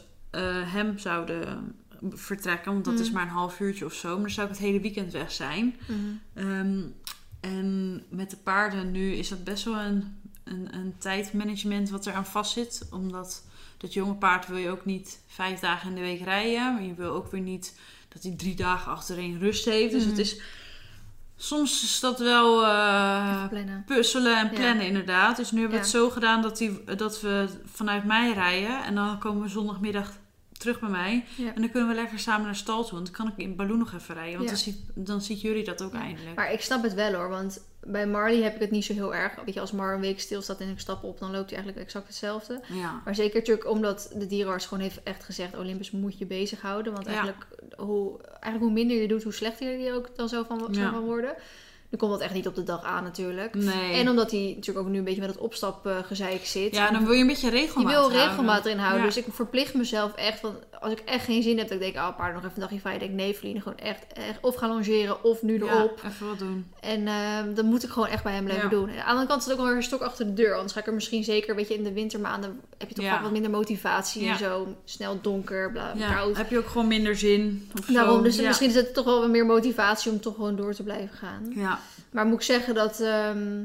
[0.64, 1.74] hem zouden
[2.10, 2.72] vertrekken.
[2.72, 3.02] Want dat Mhm.
[3.02, 4.08] is maar een half uurtje of zo.
[4.08, 5.76] Maar dan zou ik het hele weekend weg zijn.
[5.86, 5.98] mhm.
[6.34, 6.78] Ehm,
[7.40, 12.26] en met de paarden nu is dat best wel een, een, een tijdmanagement wat eraan
[12.26, 12.88] vastzit.
[12.90, 13.44] Omdat
[13.76, 16.72] dat jonge paard wil je ook niet vijf dagen in de week rijden.
[16.74, 19.92] Maar je wil ook weer niet dat hij drie dagen achtereen rust heeft.
[19.92, 20.10] Dus Mhm.
[20.10, 20.40] het is...
[21.36, 22.64] Soms is dat wel...
[22.66, 23.44] eh,
[23.86, 24.50] puzzelen en Ja.
[24.58, 25.36] plannen inderdaad.
[25.36, 25.90] Dus nu hebben we Ja.
[25.90, 28.84] het zo gedaan dat, die, dat we vanuit mij rijden.
[28.84, 30.12] En dan komen we zondagmiddag
[30.60, 31.24] terug bij mij.
[31.36, 31.54] Ja.
[31.54, 32.92] En dan kunnen we lekker samen naar stal toe.
[32.92, 34.32] Want dan kan ik in Balloon nog even rijden.
[34.38, 34.50] Want Ja.
[34.54, 36.36] dan, ziet, dan ziet jullie dat ook eindelijk.
[36.36, 39.14] Maar ik snap het wel hoor, want bij Marley heb ik het niet zo heel
[39.14, 39.34] erg.
[39.44, 41.86] Weet je, als Mar een week stilstaat en ik stap op, dan loopt hij eigenlijk
[41.86, 42.60] exact hetzelfde.
[42.72, 43.00] Ja.
[43.04, 46.92] Maar zeker natuurlijk omdat de dierenarts gewoon heeft echt gezegd, Olympus moet je bezighouden.
[46.92, 47.46] Want eigenlijk,
[47.76, 51.04] hoe, eigenlijk hoe minder je doet, hoe slechter je ook dan zo van, zo van
[51.04, 51.34] worden.
[51.90, 53.54] Nu komt dat echt niet op de dag aan natuurlijk.
[53.54, 53.92] Nee.
[53.92, 56.74] En omdat hij natuurlijk ook nu een beetje met het opstapgezeik zit.
[56.74, 58.20] ja, dan wil je een beetje je regelmaat wil houden.
[58.28, 59.00] regelmaat erin houden.
[59.00, 59.06] Ja.
[59.06, 60.40] Dus ik verplicht mezelf echt.
[60.40, 62.60] Want als ik echt geen zin heb, dat ik denk, oh, paard nog even een
[62.60, 62.98] dagje vrij.
[62.98, 66.02] denk, nee, Feline, gewoon echt, echt of gaan longeren of nu Ja, erop.
[66.06, 66.66] even wat doen.
[66.80, 68.76] En ehm dan moet ik gewoon echt bij hem blijven Ja.
[68.76, 68.88] doen.
[68.88, 70.54] En aan de andere kant is het ook wel weer een stok achter de deur.
[70.54, 73.10] Anders ga ik er misschien zeker, weet je, in de wintermaanden heb je toch Ja.
[73.12, 74.32] vaak wat minder motivatie Ja.
[74.32, 74.74] en zo.
[74.84, 76.12] Snel donker, bla, Ja.
[76.14, 76.36] koud.
[76.36, 77.70] Heb je ook gewoon minder zin?
[77.78, 78.22] Of Daarom, zo.
[78.22, 78.46] dus ja.
[78.46, 81.52] misschien is het toch wel weer meer motivatie om toch gewoon door te blijven gaan.
[81.54, 81.79] Ja.
[82.10, 83.62] Maar moet ik zeggen dat ehm,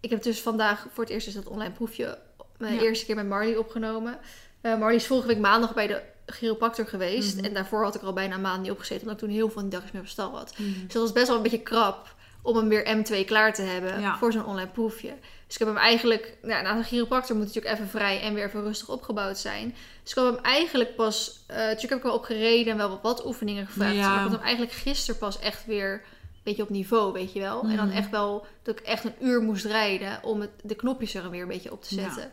[0.00, 2.18] ik heb dus vandaag voor het eerst is dat online proefje
[2.58, 2.80] mijn Ja.
[2.80, 4.18] eerste keer met Marley opgenomen.
[4.60, 7.36] Eh Marley is vorige week maandag bij de chiropractor geweest.
[7.36, 7.44] Mhm.
[7.44, 9.68] En daarvoor had ik al bijna een maand niet opgezeten, omdat ik toen heel veel
[9.68, 10.58] dagjes meer op stal had.
[10.58, 10.72] Mhm.
[10.84, 14.00] Dus dat was best wel een beetje krap om hem weer M2 klaar te hebben
[14.00, 14.18] Ja.
[14.18, 15.12] voor zo'n online proefje.
[15.46, 18.34] Dus ik heb hem eigenlijk, nou, na de chiropractor moet hij natuurlijk even vrij en
[18.34, 19.74] weer even rustig opgebouwd zijn.
[20.02, 22.88] Dus ik heb hem eigenlijk pas, eh natuurlijk heb ik wel op gereden en wel
[22.88, 23.94] wat, wat oefeningen gevraagd.
[23.94, 24.08] Ja.
[24.08, 26.02] Maar ik had hem eigenlijk gisteren pas echt weer
[26.46, 27.62] beetje op niveau, weet je wel.
[27.62, 27.96] En dan Mhm.
[27.96, 31.42] echt wel dat ik echt een uur moest rijden om het, de knopjes er weer
[31.42, 32.02] een beetje op te Ja.
[32.02, 32.30] zetten.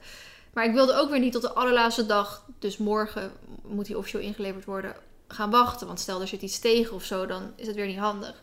[0.54, 3.32] Maar ik wilde ook weer niet tot de allerlaatste dag, dus morgen
[3.68, 4.96] moet hij officieel ingeleverd worden,
[5.28, 5.88] gaan wachten.
[5.88, 8.42] Want stel er zit iets tegen of zo, dan is het weer niet handig.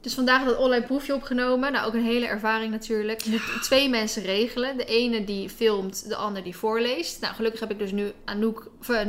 [0.00, 1.72] Dus vandaag dat online proefje opgenomen.
[1.72, 3.20] Nou, ook een hele ervaring natuurlijk.
[3.20, 4.76] Je moet twee mensen regelen.
[4.76, 7.20] De ene die filmt, de ander die voorleest.
[7.20, 9.02] Nou, gelukkig heb ik dus nu Anouk, of uh,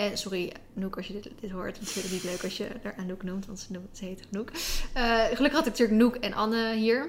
[0.00, 0.10] Noek.
[0.10, 1.76] En sorry, Anouk, als je dit, dit hoort.
[1.80, 4.22] Ik vind het niet leuk als je haar Anouk noemt, want ze, noemt, ze heet
[4.32, 4.50] Anouk.
[4.96, 7.08] Uh, gelukkig had ik natuurlijk Noek en Anne hier.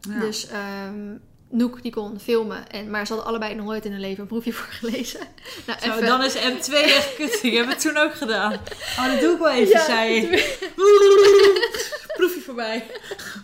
[0.00, 0.20] Ja.
[0.20, 0.48] Dus
[0.86, 4.20] um, Noek die kon filmen, en, maar ze hadden allebei nog nooit in hun leven
[4.20, 5.20] een proefje voor gelezen.
[5.66, 6.06] Nou, Zo, even...
[6.06, 7.38] dan is M2 echt kut.
[7.42, 8.52] Ik heb het toen ook gedaan.
[8.98, 10.56] Oh, dat doe ik wel even, ja, zei je.
[12.16, 12.86] Proefje voorbij.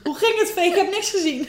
[0.02, 0.70] Hoe ging het, Vee?
[0.70, 1.48] Ik heb niks gezien.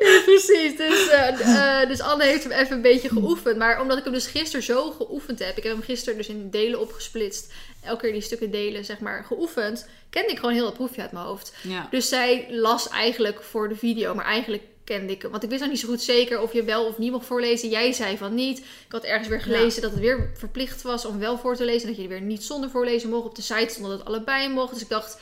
[0.00, 0.76] Ja, precies.
[0.76, 3.56] Dus, uh, uh, dus Anne heeft hem even een beetje geoefend.
[3.56, 5.56] Maar omdat ik hem dus gisteren zo geoefend heb.
[5.56, 7.52] Ik heb hem gisteren dus in delen opgesplitst.
[7.84, 9.86] Elke keer die stukken delen, zeg maar, geoefend.
[10.10, 11.52] Kende ik gewoon heel het proefje uit mijn hoofd.
[11.62, 11.88] Ja.
[11.90, 14.14] Dus zij las eigenlijk voor de video.
[14.14, 15.30] Maar eigenlijk kende ik hem.
[15.30, 17.68] Want ik wist nog niet zo goed zeker of je wel of niet mocht voorlezen.
[17.68, 18.58] Jij zei van niet.
[18.58, 19.80] Ik had ergens weer gelezen ja.
[19.80, 21.86] dat het weer verplicht was om wel voor te lezen.
[21.88, 23.26] Dat je er weer niet zonder voorlezen mocht.
[23.26, 24.72] Op de site stond dat het allebei mocht.
[24.72, 25.18] Dus ik dacht,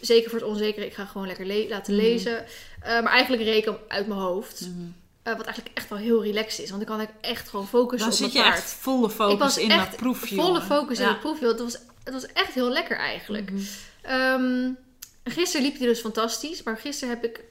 [0.00, 2.02] zeker voor het onzekere, ik ga gewoon lekker le laten Mhm.
[2.02, 2.44] lezen.
[2.86, 4.60] Uh, maar eigenlijk reken uit mijn hoofd.
[4.60, 4.80] Mhm.
[5.24, 6.70] Uh, wat eigenlijk echt wel heel relaxed is.
[6.70, 8.62] Want dan kan ik echt gewoon focussen Dan op zit mijn je paard.
[8.64, 10.34] echt volle focus ik was in echt dat proefje.
[10.34, 11.46] volle focus in het proefje.
[11.46, 13.52] Want het was, het was echt heel lekker eigenlijk.
[14.02, 14.70] Ehm,
[15.24, 16.62] gisteren liep hij dus fantastisch.
[16.62, 17.44] Maar gisteren heb ik...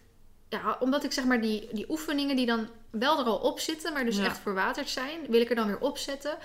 [0.49, 3.93] Ja, omdat ik zeg maar die, die oefeningen die dan wel er al op zitten...
[3.93, 4.25] maar dus Ja.
[4.25, 5.19] echt verwaterd zijn...
[5.29, 6.38] wil ik er dan weer opzetten.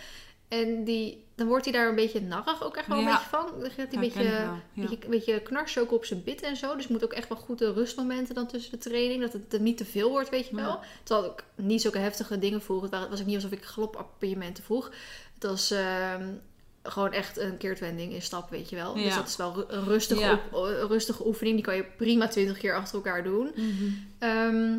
[0.49, 3.11] En die, dan wordt hij daar een beetje narrig ook echt wel een Ja.
[3.13, 3.47] beetje van.
[3.61, 4.63] Dan gaat hij een beetje, ja.
[5.09, 6.77] beetje, knarsen ook op zijn bit en zo.
[6.77, 9.21] Dus moet ook echt wel goede rustmomenten dan tussen de training.
[9.23, 10.65] Dat het er niet te veel wordt, weet je wel.
[10.69, 10.81] Ja.
[11.03, 12.83] Terwijl ik niet zulke heftige dingen vroeg.
[12.83, 14.91] Het wa- het was ook niet alsof ik galopapparementen vroeg.
[15.35, 16.29] Het was ehm,
[16.83, 18.95] gewoon echt een keertwending in stap, weet je wel.
[18.95, 20.41] Dus dat is wel een rustige, Ja.
[20.51, 21.55] op- rustige oefening.
[21.57, 23.51] Die kan je prima twintig keer achter elkaar doen.
[23.57, 23.85] Mhm.
[24.19, 24.79] Ehm,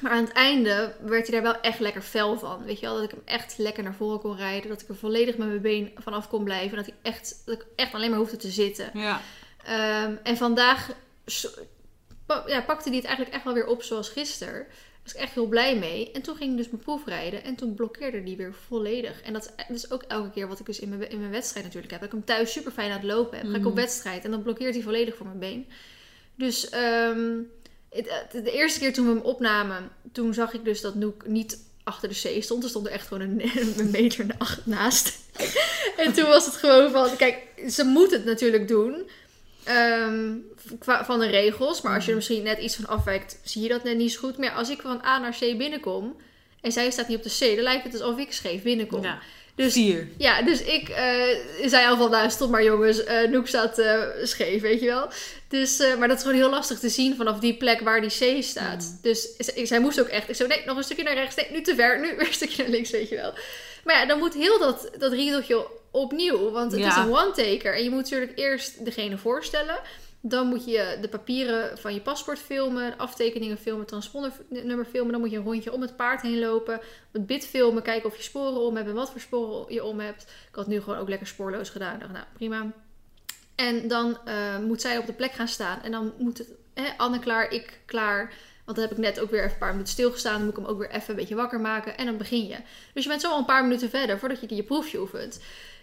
[0.00, 2.64] maar aan het einde werd hij daar wel echt lekker fel van.
[2.64, 4.68] Weet je wel, dat ik hem echt lekker naar voren kon rijden.
[4.68, 6.76] Dat ik er volledig met mijn been vanaf kon blijven.
[6.76, 8.90] Dat, hij echt, dat ik echt alleen maar hoefde te zitten.
[8.94, 9.20] Ja.
[9.64, 10.88] Ehm, en vandaag
[12.46, 14.52] ja, pakte hij het eigenlijk echt wel weer op zoals gisteren.
[14.54, 16.10] Daar was ik echt heel blij mee.
[16.12, 17.44] En toen ging ik dus mijn proef rijden.
[17.44, 19.22] En toen blokkeerde die weer volledig.
[19.22, 21.92] En dat is, ook elke keer wat ik dus in mijn, in mijn wedstrijd natuurlijk
[21.92, 22.00] heb.
[22.00, 23.46] Dat ik hem thuis super fijn aan het lopen heb.
[23.48, 25.66] Ga ik op wedstrijd en dan blokkeert hij volledig voor mijn been.
[26.34, 27.18] Dus ehm,
[27.61, 27.61] het-
[28.32, 32.08] de eerste keer toen we hem opnamen, toen zag ik dus dat Noek niet achter
[32.08, 32.62] de C stond.
[32.62, 35.18] Er stond er echt gewoon een, een meter na- naast.
[35.96, 37.36] en toen was het gewoon van, kijk,
[37.70, 39.08] ze moet het natuurlijk doen.
[39.64, 40.34] ehm,
[40.80, 41.80] van de regels.
[41.82, 44.18] Maar als je er misschien net iets van afwijkt, zie je dat net niet zo
[44.20, 44.38] goed.
[44.38, 46.16] Maar als ik van A naar C binnenkom
[46.60, 49.02] en zij staat niet op de C, dan lijkt het alsof ik scheef binnenkom.
[49.02, 49.18] ja.
[49.54, 50.08] Dus Vier.
[50.18, 51.36] ja, dus ik eh,
[51.66, 55.08] zei al van, nou stop maar jongens, eh Noek staat eh, scheef, weet je wel.
[55.48, 58.42] Dus, maar dat is gewoon heel lastig te zien vanaf die plek waar die C
[58.42, 58.82] staat.
[58.82, 58.98] Mm.
[59.02, 61.46] Dus z- zij moest ook echt, ik zo, nee, nog een stukje naar rechts, nee,
[61.50, 63.32] nu te ver, nu weer een stukje naar links, weet je wel.
[63.84, 66.88] Maar ja, dan moet heel dat, dat riedeltje opnieuw, want het Ja.
[66.88, 67.74] is een one-taker.
[67.74, 69.78] En je moet natuurlijk eerst degene voorstellen.
[70.24, 75.12] Dan moet je de papieren van je paspoort filmen, aftekeningen filmen, transpondernummer filmen.
[75.12, 76.80] Dan moet je een rondje om het paard heen lopen,
[77.12, 80.00] het bit filmen, kijken of je sporen om hebt en wat voor sporen je om
[80.00, 80.22] hebt.
[80.22, 81.98] Ik had nu gewoon ook lekker spoorloos gedaan.
[81.98, 82.72] Dacht, nou prima.
[83.54, 85.82] En dan eh, moet zij op de plek gaan staan.
[85.82, 88.32] En dan moet het, hè, Anne klaar, ik klaar.
[88.64, 90.34] Want dan heb ik net ook weer even een paar minuten stilgestaan.
[90.34, 91.96] Dan moet ik hem ook weer even een beetje wakker maken.
[91.96, 92.56] En dan begin je.
[92.94, 95.40] Dus je bent zo al een paar minuten verder voordat je je proefje oefent.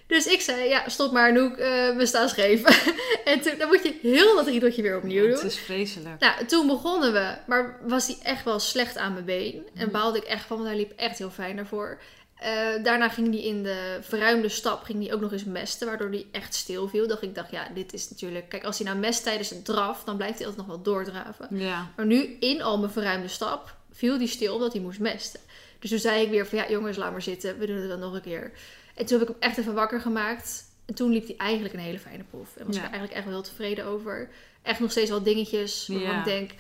[0.10, 2.62] Dus ik zei, ja, stop maar Noek, eh, we staan scheef.
[3.26, 5.32] en toen dan moet je heel dat riedeltje weer opnieuw doen.
[5.32, 6.20] het is vreselijk.
[6.20, 9.68] Nou, toen begonnen we, maar was hij echt wel slecht aan mijn been.
[9.76, 9.92] En Mhm.
[9.92, 12.00] baalde ik echt van, want hij liep echt heel fijn daarvoor.
[12.36, 16.10] Eh, daarna ging hij in de verruimde stap ging hij ook nog eens mesten, waardoor
[16.10, 17.08] hij echt stil viel.
[17.08, 18.50] Dat ik dacht, ja, dit is natuurlijk...
[18.50, 21.48] Kijk, als hij nou mest tijdens een draf, dan blijft hij altijd nog wel doordraven.
[21.52, 21.92] Ja.
[21.96, 25.40] Maar nu, in al mijn verruimde stap, viel hij stil omdat hij moest mesten.
[25.80, 27.58] Dus toen zei ik weer van, ja jongens, laat maar zitten.
[27.60, 28.52] We doen het dan nog een keer.
[29.00, 30.64] En toen heb ik hem echt even wakker gemaakt.
[30.86, 32.56] En toen liep hij eigenlijk een hele fijne proef.
[32.56, 32.82] En was Ja.
[32.82, 34.30] ik er eigenlijk echt wel heel tevreden over.
[34.62, 36.20] Echt nog steeds wel dingetjes waarvan Ja.
[36.20, 36.52] ik denk...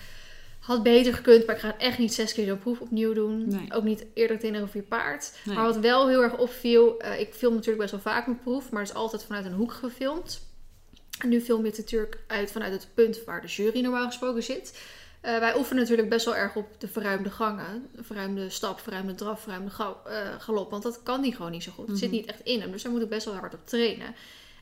[0.59, 3.47] Had beter gekund, maar ik ga echt niet zes keer zo'n proef opnieuw doen.
[3.47, 3.73] Nee.
[3.73, 5.31] Ook niet eerder trainen over je paard.
[5.45, 5.55] Nee.
[5.55, 6.99] Maar wat wel heel erg opviel...
[6.99, 9.53] eh, ik film natuurlijk best wel vaak mijn proef, maar het is altijd vanuit een
[9.53, 10.41] hoek gefilmd.
[11.19, 14.43] En nu film je het natuurlijk uit vanuit het punt waar de jury normaal gesproken
[14.43, 14.79] zit.
[15.21, 17.87] Eh, wij oefenen natuurlijk best wel erg op de verruimde gangen.
[18.01, 20.71] Verruimde stap, verruimde draf, verruimde ga- eh, galop.
[20.71, 21.87] Want dat kan die gewoon niet zo goed.
[21.87, 22.17] Het zit Mhm.
[22.17, 22.71] niet echt in hem.
[22.71, 24.15] Dus daar moet ik best wel hard op trainen.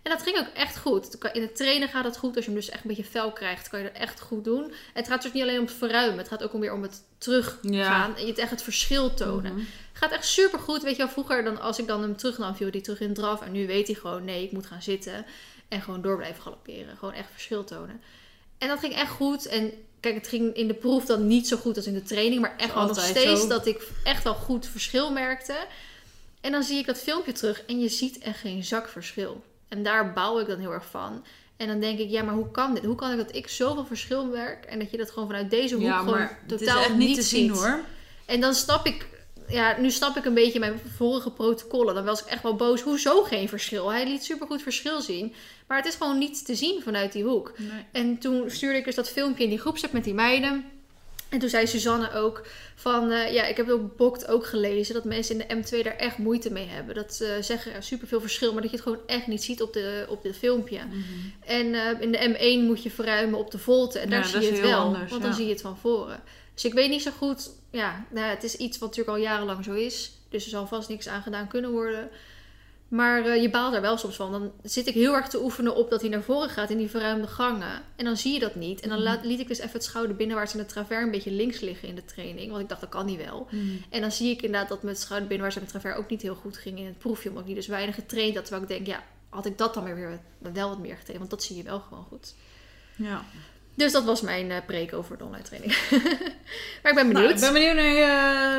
[0.04, 1.18] En dat ging ook echt goed.
[1.34, 2.36] In het trainen gaat het goed.
[2.36, 4.64] Als je hem dus echt een beetje fel krijgt, kan je dat echt goed doen.
[4.64, 6.18] En het gaat dus niet alleen om het verruimen.
[6.18, 7.72] Het gaat ook om weer om het teruggaan.
[7.74, 8.16] Ja.
[8.16, 9.54] En je het echt het verschil tonen.
[9.54, 9.64] Mhm.
[9.94, 10.82] Gaat echt super goed.
[10.84, 13.42] Weet je wel, vroeger dan, als ik dan hem terugnam, viel die terug in draf.
[13.42, 15.26] En nu weet hij gewoon, nee, ik moet gaan zitten.
[15.68, 16.98] En gewoon door blijven galopperen.
[16.98, 18.02] Gewoon echt verschil tonen.
[18.58, 19.46] En dat ging echt goed.
[19.46, 22.42] En kijk, het ging in de proef dan niet zo goed als in de training.
[22.42, 23.48] Maar echt wel nog steeds zo.
[23.48, 25.58] dat ik echt wel goed verschil merkte.
[26.42, 29.44] En dan zie ik dat filmpje terug en je ziet echt geen zak verschil.
[29.68, 31.24] En daar bouw ik dan heel erg van.
[31.58, 32.84] En dan denk ik, ja, maar hoe kan dit?
[32.86, 35.74] Hoe kan het dat ik zoveel verschil merk en dat je dat gewoon vanuit deze
[35.76, 37.64] hoek Ja, gewoon totaal niet te zien ziet?
[37.64, 37.80] hoor.
[38.26, 39.08] En dan snap ik,
[39.48, 41.96] ja, nu snap ik een beetje mijn vorige protocollen.
[41.96, 42.82] Dan was ik echt wel boos.
[42.82, 43.92] Hoezo geen verschil?
[43.92, 45.34] Hij liet supergoed verschil zien.
[45.68, 47.54] Maar het is gewoon niet te zien vanuit die hoek.
[47.58, 47.86] Nee.
[47.92, 50.66] En toen stuurde ik dus dat filmpje in die groepsapp met die meiden.
[51.30, 52.46] En toen zei Suzanne ook
[52.76, 55.96] van, eh, ja, ik heb ook Bokt ook gelezen dat mensen in de M2 daar
[55.96, 56.96] echt moeite mee hebben.
[56.96, 59.74] Dat ze zeggen ja, superveel verschil, maar dat je het gewoon echt niet ziet op,
[59.74, 60.80] de, op dit filmpje.
[61.46, 64.52] En eh, in de M1 moet je verruimen op de volte en daar zie je
[64.52, 65.38] het wel, anders, want dan ja.
[65.38, 66.22] zie je het van voren.
[66.58, 69.64] Dus ik weet niet zo goed, ja, nou, het is iets wat natuurlijk al jarenlang
[69.64, 70.12] zo is.
[70.30, 72.10] Dus er zal vast niks aan gedaan kunnen worden.
[72.88, 74.32] Maar eh, je baalt er wel soms van.
[74.32, 76.90] Dan zit ik heel erg te oefenen op dat hij naar voren gaat in die
[76.90, 77.82] verruimde gangen.
[77.96, 78.82] En dan zie je dat niet.
[78.82, 81.32] En dan laat, liet ik dus even het schouder binnenwaarts en het travers een beetje
[81.32, 82.50] links liggen in de training.
[82.50, 83.48] Want ik dacht, dat kan niet wel.
[83.90, 86.22] En dan zie ik inderdaad dat met het schouder binnenwaarts en het travers ook niet
[86.22, 87.30] heel goed ging in het proefje.
[87.30, 88.46] Omdat ik niet dus weinig getraind had.
[88.46, 90.20] Terwijl ik denk, ja, had ik dat dan weer weer
[90.54, 91.18] wel wat meer getraind.
[91.18, 92.34] Want dat zie je wel gewoon goed.
[92.96, 93.26] Ja.
[93.78, 95.74] Dus dat was mijn eh preek over de online training.
[96.84, 97.30] maar ik ben Nou, benieuwd.
[97.32, 98.06] ik ben benieuwd naar je,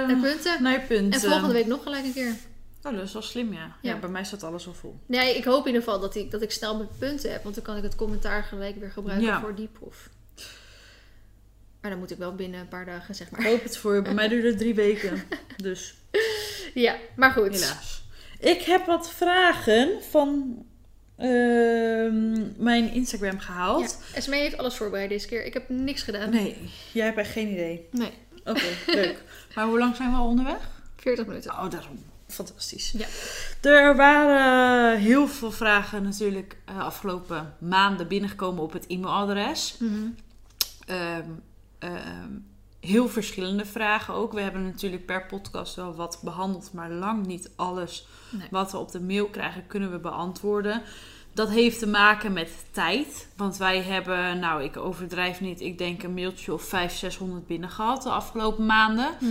[0.07, 0.63] Naar punten.
[0.63, 1.21] naar je punten.
[1.23, 2.35] En volgende week nog gelijk een keer.
[2.83, 3.59] Oh, dat is wel slim, ja.
[3.61, 3.93] ja.
[3.93, 3.97] Ja.
[3.99, 4.99] bij mij staat alles al vol.
[5.07, 7.43] Nee, ik hoop in ieder geval dat ik, dat ik snel mijn punten heb.
[7.43, 9.41] Want dan kan ik het commentaar gelijk weer gebruiken Ja.
[9.41, 10.09] voor die proef.
[11.81, 13.47] Maar dan moet ik wel binnen een paar dagen, zeg Ik maar.
[13.47, 14.03] hoop het voor je.
[14.03, 15.23] Bij mij duurde het drie weken.
[15.57, 15.95] Dus
[16.75, 17.53] Ja, maar goed.
[17.61, 18.03] helaas.
[18.39, 20.65] Ik heb wat vragen van
[21.19, 23.99] ehm, mijn Instagram gehaald.
[24.13, 24.17] Ja.
[24.17, 25.45] Esmee heeft alles voorbereid deze keer.
[25.45, 26.31] Ik heb niks gedaan.
[26.31, 26.57] Nee,
[26.93, 27.89] jij hebt echt geen idee.
[27.91, 28.13] Nee,
[28.45, 28.63] Oké,
[29.01, 29.23] leuk.
[29.55, 30.71] Maar hoe lang zijn we al onderweg?
[30.97, 31.51] 40 minuten.
[31.51, 32.05] Oh, daarom.
[32.27, 32.95] Fantastisch.
[32.97, 33.07] Ja.
[33.71, 39.77] Er waren heel veel vragen natuurlijk eh, afgelopen maanden binnengekomen op het e-mailadres.
[40.87, 41.31] Ehm,
[42.81, 44.33] heel verschillende vragen ook.
[44.33, 48.49] We hebben natuurlijk per podcast wel wat behandeld, maar lang niet alles Nee.
[48.51, 50.83] wat we op de mail krijgen kunnen we beantwoorden.
[51.33, 53.29] Dat heeft te maken met tijd.
[53.37, 57.71] Want wij hebben, nou ik overdrijf niet, ik denk een mailtje of 500, 600 binnen
[57.71, 59.09] gehad de afgelopen maanden.
[59.21, 59.31] Mhm.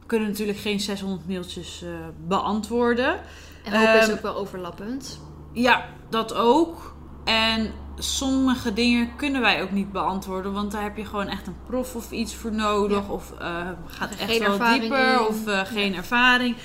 [0.00, 1.88] We kunnen natuurlijk geen 600 mailtjes eh,
[2.26, 3.20] beantwoorden.
[3.64, 5.20] En hoop is Ehm, ook wel overlappend.
[5.52, 6.94] Ja, dat ook.
[7.24, 7.72] En
[8.02, 11.94] sommige dingen kunnen wij ook niet beantwoorden, want daar heb je gewoon echt een prof
[11.94, 13.08] of iets voor nodig.
[13.08, 15.26] Of eh, gaat Geen echt wel dieper, in.
[15.26, 16.56] of eh, geen ervaring.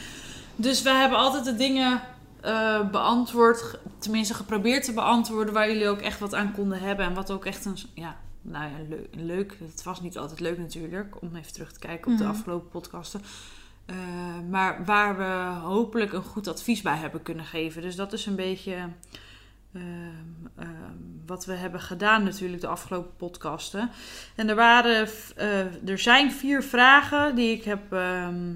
[0.56, 2.02] Dus we hebben altijd de dingen
[2.42, 7.06] eh, beantwoord, tenminste geprobeerd te beantwoorden, waar jullie ook echt wat aan konden hebben.
[7.06, 9.08] En wat ook echt een, ja, nou ja, leuk.
[9.12, 9.58] leuk.
[9.72, 12.34] Het was niet altijd leuk natuurlijk, om even terug te kijken op de Mhm.
[12.34, 13.22] afgelopen podcasten.
[14.50, 17.82] Maar waar we hopelijk een goed advies bij hebben kunnen geven.
[17.82, 18.76] Dus dat is een beetje
[19.78, 20.94] ehm, ehm,
[21.26, 23.90] wat we hebben gedaan natuurlijk de afgelopen podcasten.
[24.36, 28.54] En er, waren, eh, er zijn vier vragen die ik heb ehm,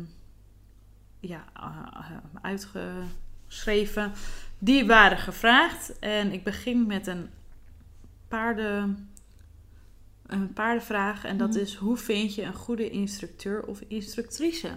[1.19, 4.11] ja, eh, uitgeschreven.
[4.59, 5.99] Die waren gevraagd.
[5.99, 7.29] En ik begin met een
[8.27, 9.09] paarden,
[10.27, 11.23] een paardenvraag.
[11.25, 11.59] En dat Mhm.
[11.59, 14.69] is, hoe vind je een goede instructeur of instructrice?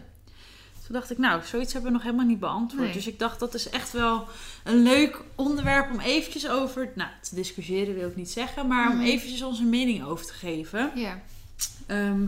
[0.87, 2.85] Toen dacht ik, nou, zoiets hebben we nog helemaal niet beantwoord.
[2.85, 2.93] Nee.
[2.93, 4.29] Dus ik dacht, dat is echt wel
[4.65, 6.93] een leuk onderwerp om eventjes over...
[6.95, 10.91] Nou, te discussiëren wil ik niet zeggen, maar om eventjes onze mening over te geven.
[10.95, 11.21] Ja.
[11.87, 12.27] Ehm,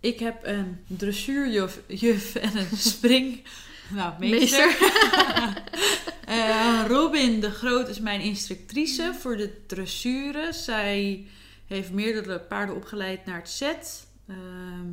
[0.00, 3.42] ik heb een dressuurjuf juf en een spring...
[3.90, 4.76] Nou, meester.
[6.24, 10.54] Eh, Robin de Groot is mijn instructrice voor de dressuren.
[10.54, 11.26] Zij
[11.66, 14.06] heeft meerdere paarden opgeleid naar het zet.
[14.26, 14.86] Ehm,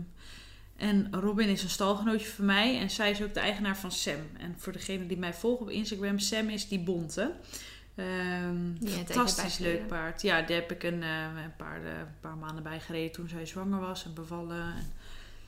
[0.78, 2.80] en Robin is een stalgenootje van mij.
[2.80, 4.20] En zij is ook de eigenaar van Sam.
[4.38, 7.32] En voor degene die mij volgen op Instagram, Sam is die bonte.
[7.96, 10.22] Ehm, fantastisch leuk paard.
[10.22, 13.30] Ja, daar heb ik een, eh, een, paar, eh, een paar maanden bij gereden toen
[13.30, 14.64] zij zwanger was en bevallen.
[14.64, 14.92] En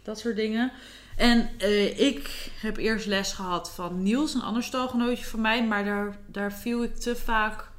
[0.03, 0.71] dat soort dingen.
[1.15, 5.65] En eh, ik heb eerst les gehad van Niels, een ander stalgenootje van mij.
[5.65, 7.69] Maar daar, daar viel ik te vaak...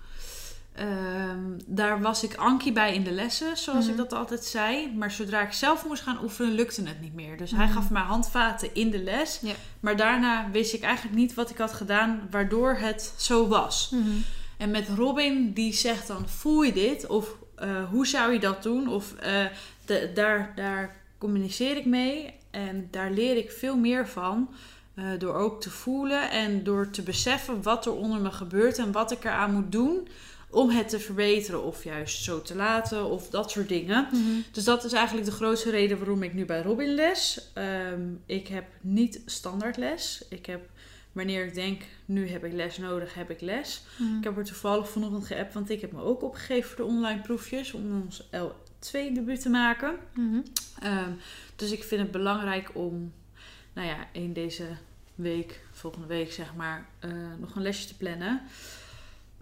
[0.78, 3.90] ehm, daar was ik Ankie bij in de lessen, zoals Mhm.
[3.90, 4.92] ik dat altijd zei.
[4.96, 7.36] Maar zodra ik zelf moest gaan oefenen, lukte het niet meer.
[7.36, 7.74] Dus hij Mhm.
[7.74, 9.40] gaf mij handvaten in de les.
[9.80, 13.90] Maar daarna wist ik eigenlijk niet wat ik had gedaan, waardoor het zo was.
[13.92, 14.08] Mhm.
[14.56, 17.06] En met Robin, die zegt dan: voel je dit?
[17.06, 18.88] Of eh, hoe zou je dat doen?
[18.88, 19.44] Of eh,
[19.86, 22.34] de, daar, daar communiceer ik mee.
[22.50, 24.48] En daar leer ik veel meer van.
[24.94, 28.92] eh, door ook te voelen en door te beseffen wat er onder me gebeurt en
[28.92, 30.08] wat ik eraan moet doen
[30.50, 31.64] om het te verbeteren.
[31.64, 34.08] Of juist zo te laten of dat soort dingen.
[34.12, 34.40] Mhm.
[34.52, 37.50] Dus dat is eigenlijk de grootste reden waarom ik nu bij Robin les.
[37.54, 40.24] Ehm, ik heb niet standaard les.
[40.30, 40.68] Ik heb,
[41.12, 43.82] wanneer ik denk, nu heb ik les nodig, heb ik les.
[43.96, 44.16] Mhm.
[44.18, 47.20] Ik heb er toevallig vanochtend geappt, want ik heb me ook opgegeven voor de online
[47.20, 49.96] proefjes om ons L2 debuut te maken.
[50.14, 50.40] Mhm.
[50.82, 51.10] Ehm,
[51.56, 53.12] dus ik vind het belangrijk om,
[53.72, 54.66] nou ja, in deze
[55.14, 58.42] week, volgende week zeg maar, eh, nog een lesje te plannen.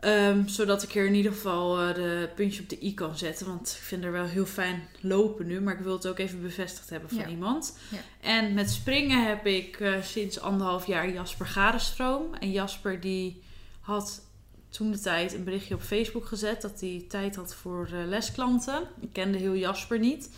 [0.01, 3.47] Ehm, zodat ik er in ieder geval eh, de puntje op de i kan zetten.
[3.47, 5.61] Want ik vind er wel heel fijn lopen nu.
[5.61, 7.29] Maar ik wil het ook even bevestigd hebben van Ja.
[7.29, 7.79] iemand.
[7.91, 7.99] Ja.
[8.21, 12.35] En met springen heb ik eh, sinds anderhalf jaar Jasper Gadestroom.
[12.35, 13.43] En Jasper die
[13.81, 14.25] had
[14.69, 16.63] toen de tijd een berichtje op Facebook gezet.
[16.63, 18.83] Dat hij tijd had voor eh, lesklanten.
[19.01, 20.31] Ik kende heel Jasper niet.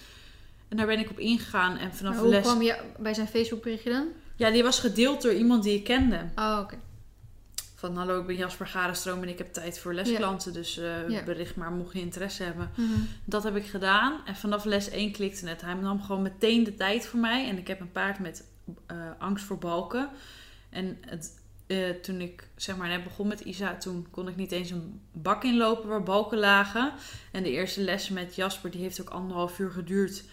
[0.69, 1.77] En daar ben ik op ingegaan.
[1.77, 2.43] En vanaf Maar hoe les...
[2.43, 4.07] kwam je bij zijn Facebook berichtje dan?
[4.37, 6.29] Ja, die was gedeeld door iemand die ik kende.
[6.37, 6.79] Oh, oké.
[7.79, 10.53] Van hallo, ik ben Jasper Gadestroom en ik heb tijd voor lesklanten.
[10.53, 11.23] Dus eh, Ja.
[11.25, 12.71] bericht maar mocht je interesse hebben.
[12.77, 13.01] Mhm.
[13.25, 14.21] Dat heb ik gedaan.
[14.27, 15.61] En vanaf les 1 klikte het.
[15.61, 17.49] Hij nam gewoon meteen de tijd voor mij.
[17.49, 18.45] En ik heb een paard met
[18.87, 20.09] eh, angst voor balken.
[20.71, 24.53] En het, eh, toen ik zeg maar net begon met Isa, toen kon ik niet
[24.53, 26.93] eens een bak inlopen waar balken lagen.
[27.33, 30.25] En de eerste les met Jasper, die heeft ook anderhalf uur geduurd.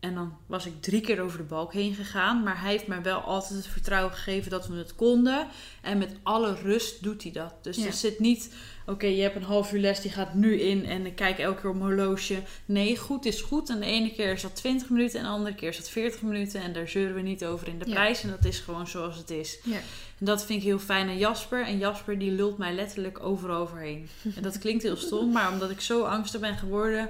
[0.00, 2.42] En dan was ik drie keer over de balk heen gegaan.
[2.42, 5.46] Maar hij heeft mij wel altijd het vertrouwen gegeven dat we het konden.
[5.82, 7.54] En met alle rust doet hij dat.
[7.62, 7.86] Dus Ja.
[7.86, 8.54] er zit niet,
[8.86, 10.84] oké, je hebt een half uur les, die gaat nu in.
[10.86, 12.42] En ik kijk elke keer op mijn horloge.
[12.64, 13.68] Nee, goed is goed.
[13.70, 16.22] En de ene keer is dat 20 minuten en de andere keer is dat 40
[16.22, 16.60] minuten.
[16.62, 17.92] En daar zeuren we niet over in de Ja.
[17.94, 18.22] prijs.
[18.22, 19.58] En dat is gewoon zoals het is.
[19.64, 19.76] Ja.
[20.18, 21.66] En dat vind ik heel fijn aan Jasper.
[21.66, 24.08] En Jasper die lult mij letterlijk overal overheen.
[24.34, 27.08] En dat klinkt heel stom, maar omdat ik zo angstig ben geworden,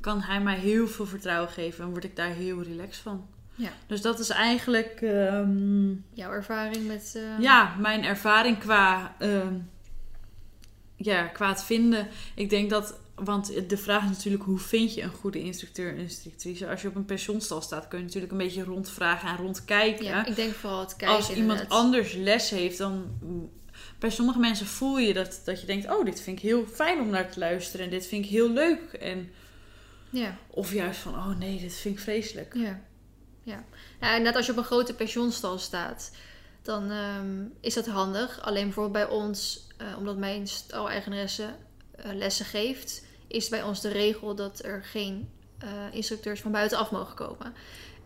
[0.00, 1.84] kan hij mij heel veel vertrouwen geven.
[1.84, 3.26] En word ik daar heel relaxed van.
[3.54, 3.70] Ja.
[3.86, 7.12] Dus dat is eigenlijk ehm, Jouw ervaring met...
[7.16, 9.54] eh, ja, mijn ervaring qua, ehm,
[10.96, 12.08] ja, qua het vinden.
[12.34, 15.96] Ik denk dat, want de vraag is natuurlijk hoe vind je een goede instructeur en
[15.96, 16.68] instructrice?
[16.68, 20.04] Als je op een pensionstal staat, kun je natuurlijk een beetje rondvragen en rondkijken.
[20.04, 23.04] Ja, ik denk vooral het kijken Als iemand anders les heeft, dan
[23.98, 27.00] bij sommige mensen voel je dat, dat je denkt, oh, dit vind ik heel fijn
[27.00, 28.92] om naar te luisteren en dit vind ik heel leuk.
[28.92, 29.30] En,
[30.10, 32.54] Ja, of juist van, oh nee, dit vind ik vreselijk.
[32.54, 32.80] ja.
[33.42, 34.18] Ja.
[34.18, 36.10] net als je op een grote pensioenstal staat,
[36.62, 38.40] dan ehm, is dat handig.
[38.42, 41.54] Alleen bijvoorbeeld bij ons, eh, omdat mijn stal-eigenaresse
[41.96, 46.90] eh, lessen geeft, is bij ons de regel dat er geen eh, instructeurs van buitenaf
[46.90, 47.54] mogen komen.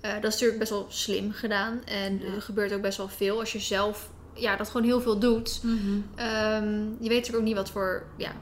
[0.01, 1.85] Dat is natuurlijk best wel slim gedaan.
[1.85, 2.35] En Ja.
[2.35, 5.61] er gebeurt ook best wel veel als je zelf ja, dat gewoon heel veel doet.
[6.17, 8.33] Ehm, je weet natuurlijk ook niet wat voor ja,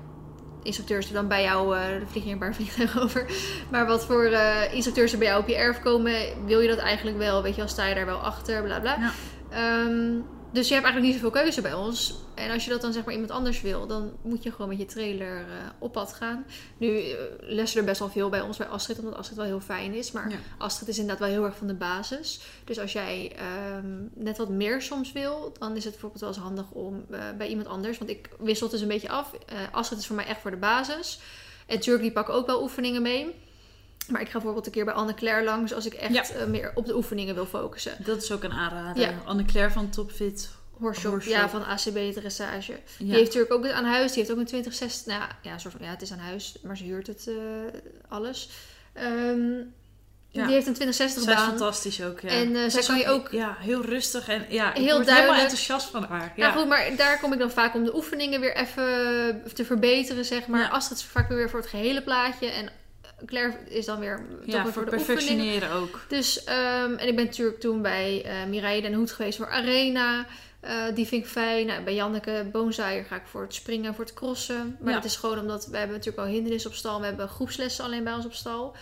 [0.62, 3.26] instructeurs er dan bij jou, eh er vliegen een paar vliegtuigen over,
[3.70, 6.14] maar wat voor eh, instructeurs er bij jou op je erf komen,
[6.46, 7.42] wil je dat eigenlijk wel?
[7.42, 8.96] Weet je wel, sta je daar wel achter, bla bla.
[9.00, 9.12] Ja.
[9.50, 10.20] Ehm,
[10.52, 12.14] dus je hebt eigenlijk niet zoveel keuze bij ons.
[12.34, 14.78] En als je dat dan zeg maar iemand anders wil, dan moet je gewoon met
[14.78, 15.44] je trailer eh,
[15.78, 16.44] op pad gaan.
[16.76, 19.60] Nu eh, lessen er best wel veel bij ons, bij Astrid, omdat Astrid wel heel
[19.60, 20.12] fijn is.
[20.12, 20.36] Maar Ja.
[20.58, 22.40] Astrid is inderdaad wel heel erg van de basis.
[22.64, 26.38] Dus als jij ehm, net wat meer soms wil, dan is het bijvoorbeeld wel eens
[26.38, 27.98] handig om eh, bij iemand anders.
[27.98, 29.34] Want ik wissel het dus een beetje af.
[29.70, 31.20] Astrid is voor mij echt voor de basis.
[31.66, 33.34] En Turk die pakken ook wel oefeningen mee.
[34.08, 36.24] Maar ik ga bijvoorbeeld een keer bij Anne-Claire langs als ik echt Ja.
[36.24, 37.92] eh, meer op de oefeningen wil focussen.
[37.98, 39.02] Dat is ook een aanrader.
[39.02, 39.12] Ja.
[39.24, 40.50] Anne-Claire van Topfit.
[40.70, 41.32] Horshop, Horshop.
[41.32, 42.72] ja, van ACB dressage.
[42.72, 42.78] Ja.
[42.98, 44.12] Die heeft natuurlijk ook aan huis.
[44.12, 45.06] Die heeft ook een 2060.
[45.06, 47.26] Nou ja, ja, een soort van, ja, het is aan huis, maar ze huurt het
[47.28, 47.34] eh,
[48.08, 48.48] alles.
[48.92, 49.50] Ehm,
[50.34, 50.44] Ja.
[50.44, 51.48] Die heeft een 2060 Zij is baan.
[51.48, 52.28] fantastisch ook, ja.
[52.28, 54.80] En, eh, Zij is kan je ook- Ja, heel rustig en ja, ik Heel word
[54.86, 55.40] helemaal duidelijk.
[55.42, 56.32] enthousiast van haar.
[56.36, 56.46] Ja.
[56.46, 60.24] Ja, goed, maar daar kom ik dan vaak om de oefeningen weer even te verbeteren,
[60.24, 60.60] zeg maar.
[60.60, 60.68] Ja.
[60.68, 62.46] Astrid is vaak weer voor het gehele plaatje.
[62.50, 62.70] En
[63.26, 66.00] Claire is dan weer toch ja weer voor de perfectioneren ook.
[66.08, 70.26] Dus, ehm, en ik ben natuurlijk toen bij eh Mireille den Hoed geweest voor Arena.
[70.60, 71.66] Eh, die vind ik fijn.
[71.66, 74.76] Nou, bij Janneke Boonzaaier ga ik voor het springen, voor het crossen.
[74.80, 74.96] Maar Ja.
[74.96, 77.00] dat is gewoon omdat we hebben natuurlijk al hindernissen op stal.
[77.00, 78.76] We hebben groepslessen alleen bij ons op stal.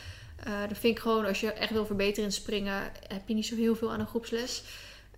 [0.68, 3.56] Dat vind ik gewoon, als je echt wil verbeteren in springen, heb je niet zo
[3.56, 4.62] heel veel aan een groepsles.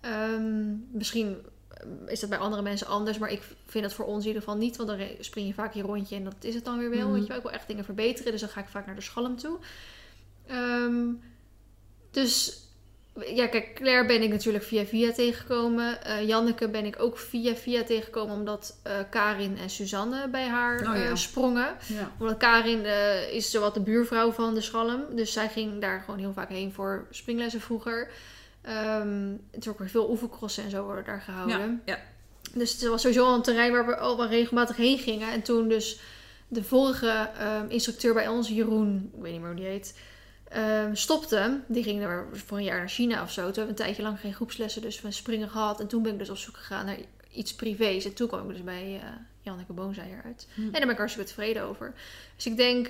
[0.01, 1.37] Ehm, misschien
[2.07, 4.57] is dat bij andere mensen anders, maar ik vind dat voor ons in ieder geval
[4.57, 4.75] niet.
[4.75, 7.07] Want dan spring je vaak je rondje en dat is het dan weer wel.
[7.07, 7.11] Mhm.
[7.11, 7.37] Weet je wel.
[7.37, 9.57] Ik wil echt dingen verbeteren, dus dan ga ik vaak naar de schalm toe.
[10.47, 11.05] Ehm,
[12.11, 12.63] dus
[13.33, 16.03] ja, kijk, Claire ben ik natuurlijk via via tegengekomen.
[16.03, 20.79] Eh, Janneke ben ik ook via via tegengekomen omdat eh, Karin en Suzanne bij haar
[20.79, 21.03] Oh, ja.
[21.03, 21.75] eh, sprongen.
[21.87, 22.11] Ja.
[22.19, 22.85] Omdat Karin
[23.31, 25.03] is zowat de buurvrouw van de Schalm.
[25.15, 28.11] Dus zij ging daar gewoon heel vaak heen voor springlessen vroeger.
[28.63, 31.81] Ehm het is ook weer veel oefencrossen en zo worden daar gehouden.
[31.85, 31.99] Ja, ja.
[32.53, 35.31] Dus het was sowieso al een terrein waar we al wel regelmatig heen gingen.
[35.31, 35.99] En toen dus
[36.47, 39.99] de vorige ehm, instructeur bij ons, Jeroen, ik weet niet meer hoe die heet,
[40.49, 41.59] ehm, stopte.
[41.67, 43.41] Die ging er voor een jaar naar China of zo.
[43.41, 45.79] Toen hebben we een tijdje lang geen groepslessen, dus we springen gehad.
[45.79, 46.97] En toen ben ik dus op zoek gegaan naar
[47.31, 48.05] iets privés.
[48.05, 49.09] En toen kwam ik dus bij eh
[49.41, 50.47] Janneke Boonzeijer uit.
[50.53, 50.61] Hm.
[50.61, 51.93] En daar ben ik hartstikke tevreden over.
[52.35, 52.87] Dus ik denk,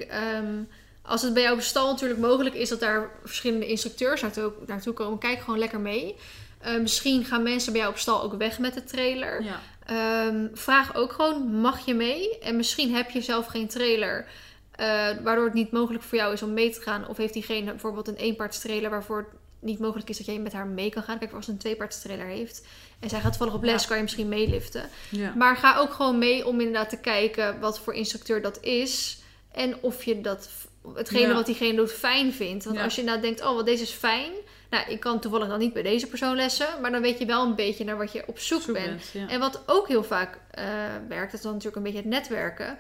[1.05, 4.93] als het bij jou op stal natuurlijk mogelijk is dat daar verschillende instructeurs naartoe, naartoe
[4.93, 6.15] komen, kijk gewoon lekker mee.
[6.59, 9.43] Eh, misschien gaan mensen bij jou op stal ook weg met de trailer.
[9.43, 9.59] Ja.
[9.85, 12.39] Ehm, vraag ook gewoon, mag je mee?
[12.39, 14.25] En misschien heb je zelf geen trailer,
[14.71, 14.85] eh,
[15.23, 17.07] waardoor het niet mogelijk voor jou is om mee te gaan.
[17.07, 19.27] Of heeft diegene bijvoorbeeld een eenpaardstrailer waarvoor het
[19.59, 21.19] niet mogelijk is dat jij met haar mee kan gaan.
[21.19, 22.65] Kijk, als ze een tweepaardstrailer heeft
[22.99, 23.87] en zij gaat toevallig op les, Ja.
[23.87, 24.89] kan je misschien meeliften.
[25.09, 25.33] Ja.
[25.35, 29.17] Maar ga ook gewoon mee om inderdaad te kijken wat voor instructeur dat is.
[29.51, 30.49] En of je dat,
[30.95, 31.33] hetgene Ja.
[31.33, 32.63] wat diegene doet fijn vindt.
[32.63, 32.83] Want Ja.
[32.83, 34.31] als je nou denkt, oh, wat deze is fijn.
[34.69, 36.67] Nou, ik kan toevallig dan niet bij deze persoon lessen.
[36.81, 38.85] Maar dan weet je wel een beetje naar wat je op zoek, Zoek bent.
[38.85, 39.27] bent, ja.
[39.27, 40.65] En wat ook heel vaak eh,
[41.07, 42.77] werkt, dat is dan natuurlijk een beetje het netwerken.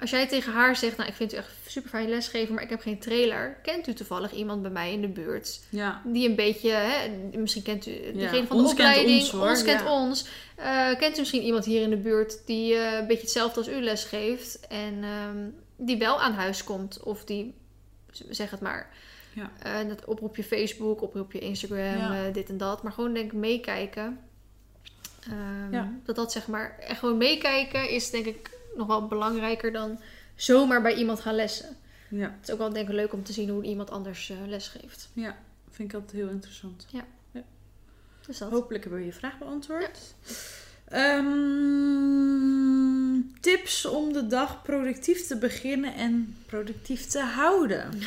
[0.00, 2.70] Als jij tegen haar zegt, nou, ik vind u echt super fijn lesgeven, maar ik
[2.70, 3.56] heb geen trailer.
[3.62, 5.60] Kent u toevallig iemand bij mij in de buurt?
[5.68, 6.02] ja.
[6.04, 9.80] Die een beetje, hè, misschien kent u degene van de ons kent opleiding, ons, kent
[9.80, 10.00] ja.
[10.00, 10.26] ons.
[10.56, 13.68] Eh, kent u misschien iemand hier in de buurt die eh, een beetje hetzelfde als
[13.68, 15.38] u les geeft en ehm,
[15.76, 17.54] die wel aan huis komt of die,
[18.30, 18.90] zeg het maar,
[19.34, 19.50] Ja.
[19.58, 22.26] eh, dat oproep je Facebook, oproep je Instagram, Ja.
[22.26, 22.82] eh, dit en dat.
[22.82, 24.18] Maar gewoon denk ik meekijken.
[25.20, 25.92] Ehm, Ja.
[26.04, 30.00] Dat dat zeg maar, echt gewoon meekijken is denk ik nog wel belangrijker dan
[30.34, 31.76] zomaar bij iemand gaan lessen.
[32.10, 32.30] Ja.
[32.38, 34.68] Het is ook wel denk ik leuk om te zien hoe iemand anders eh, les
[34.68, 35.08] geeft.
[35.12, 35.36] ja,
[35.70, 36.86] vind ik altijd heel interessant.
[38.26, 38.50] Dus dat.
[38.50, 39.98] Hopelijk hebben we je vraag beantwoord.
[40.94, 41.24] Ehm,
[43.40, 47.90] tips om de dag productief te beginnen en productief te houden.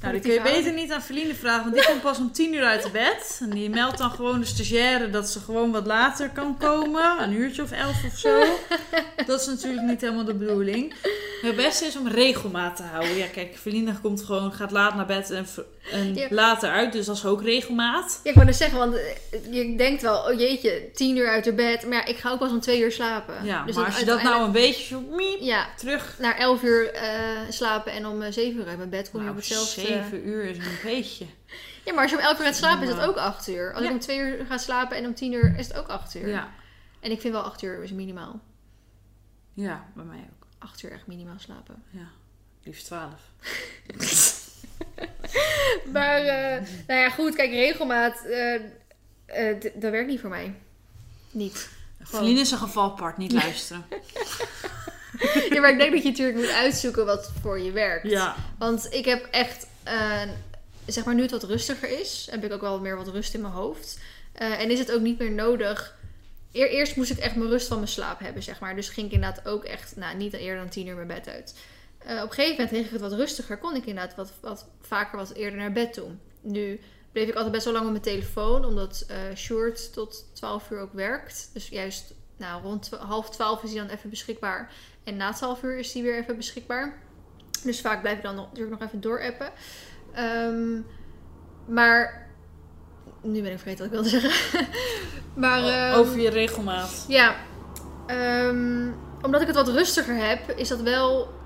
[0.00, 2.54] Nou, die kun je beter niet aan Feline vragen, want die komt pas om tien
[2.54, 3.38] uur uit de bed.
[3.40, 7.22] En die meldt dan gewoon de stagiaire dat ze gewoon wat later kan komen.
[7.22, 8.44] Een uurtje of elf of zo.
[9.26, 10.94] Dat is natuurlijk niet helemaal de bedoeling.
[11.42, 13.16] Het beste is om regelmaat te houden.
[13.16, 15.46] Ja, kijk, Feline komt gewoon, gaat laat naar bed en,
[15.92, 16.26] en Ja.
[16.30, 16.92] later uit.
[16.92, 18.20] Dus dat is ook regelmaat.
[18.24, 21.44] Ja, ik wou net zeggen, want eh, je denkt wel, oh jeetje, tien uur uit
[21.44, 21.82] de bed.
[21.86, 23.44] Maar ja, ik ga ook pas om twee uur slapen.
[23.44, 26.16] Ja, Dus maar als je dat nou een beetje zo miep, Ja, terug...
[26.18, 29.26] naar elf uur eh, slapen en om eh, zeven uur uit mijn bed kom je
[29.26, 29.80] Nou, op hetzelfde...
[29.80, 31.26] zeven uur is een beetje.
[31.84, 33.72] Ja, maar als je om elf uur gaat slapen is dat ook acht uur.
[33.74, 36.14] Als ik om twee uur ga slapen en om tien uur is het ook acht
[36.14, 36.28] uur.
[36.28, 36.48] Ja,
[37.00, 38.40] En ik vind wel acht uur is minimaal.
[39.54, 40.41] ja bij mij ook.
[40.62, 41.82] Acht uur echt minimaal slapen.
[41.90, 42.08] Ja,
[42.62, 43.20] liefst twaalf.
[45.92, 50.54] Maar, eh, nou ja, goed, kijk, regelmaat, eh, eh, dat werkt niet voor mij.
[51.30, 51.68] Niet.
[52.02, 53.84] Feline is een geval apart, niet luisteren.
[55.50, 58.08] Ja, maar ik denk dat je natuurlijk moet uitzoeken wat voor je werkt.
[58.08, 59.66] Ja, Want ik heb echt,
[60.86, 63.40] zeg maar nu het wat rustiger is, heb ik ook wel meer wat rust in
[63.40, 63.98] mijn hoofd.
[64.32, 65.96] En is het ook niet meer nodig.
[66.52, 68.76] Eer, eerst moest ik echt mijn rust van mijn slaap hebben, zeg maar.
[68.76, 71.58] Dus ging ik inderdaad ook echt, nou, niet eerder dan tien uur mijn bed uit.
[71.98, 74.68] Eh, op een gegeven moment kreeg ik het wat rustiger, kon ik inderdaad wat, wat
[74.80, 76.08] vaker wat eerder naar bed toe.
[76.40, 76.80] Nu
[77.12, 80.80] bleef ik altijd best wel lang op mijn telefoon, omdat eh Short tot 12 uur
[80.80, 81.50] ook werkt.
[81.52, 84.72] Dus juist nou, rond half 12 is hij dan even beschikbaar.
[85.04, 87.02] En na 12 uur is hij weer even beschikbaar.
[87.64, 89.52] Dus vaak blijf ik dan natuurlijk nog even doorappen.
[90.12, 90.80] Ehm
[91.66, 92.30] maar
[93.22, 94.64] nu ben ik vergeten wat ik wilde zeggen.
[95.34, 97.04] maar ehm, over je regelmaat.
[97.08, 97.36] ja,
[98.06, 98.88] ehm,
[99.22, 101.40] omdat ik het wat rustiger heb, is dat wel.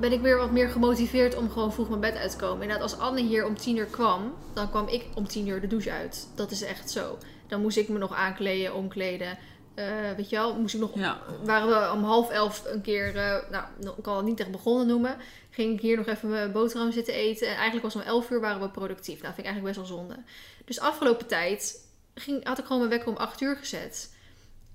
[0.00, 2.62] Ben ik weer wat meer gemotiveerd om gewoon vroeg mijn bed uit te komen.
[2.62, 5.66] Inderdaad, als Anne hier om tien uur kwam, dan kwam ik om tien uur de
[5.66, 6.28] douche uit.
[6.34, 7.18] Dat is echt zo.
[7.46, 9.38] Dan moest ik me nog aankleden, omkleden.
[9.74, 10.94] Eh, weet je wel, moest ik nog.
[10.94, 11.20] Ja.
[11.42, 13.64] Waren we om half elf een keer, eh, nou,
[13.96, 15.16] ik kan het niet echt begonnen noemen.
[15.50, 17.46] Ging ik hier nog even mijn boterham zitten eten.
[17.46, 19.22] En eigenlijk was om elf uur waren we productief.
[19.22, 20.16] Nou, vind ik eigenlijk best wel zonde.
[20.64, 24.14] Dus afgelopen tijd ging, had ik gewoon mijn wekker om acht uur gezet.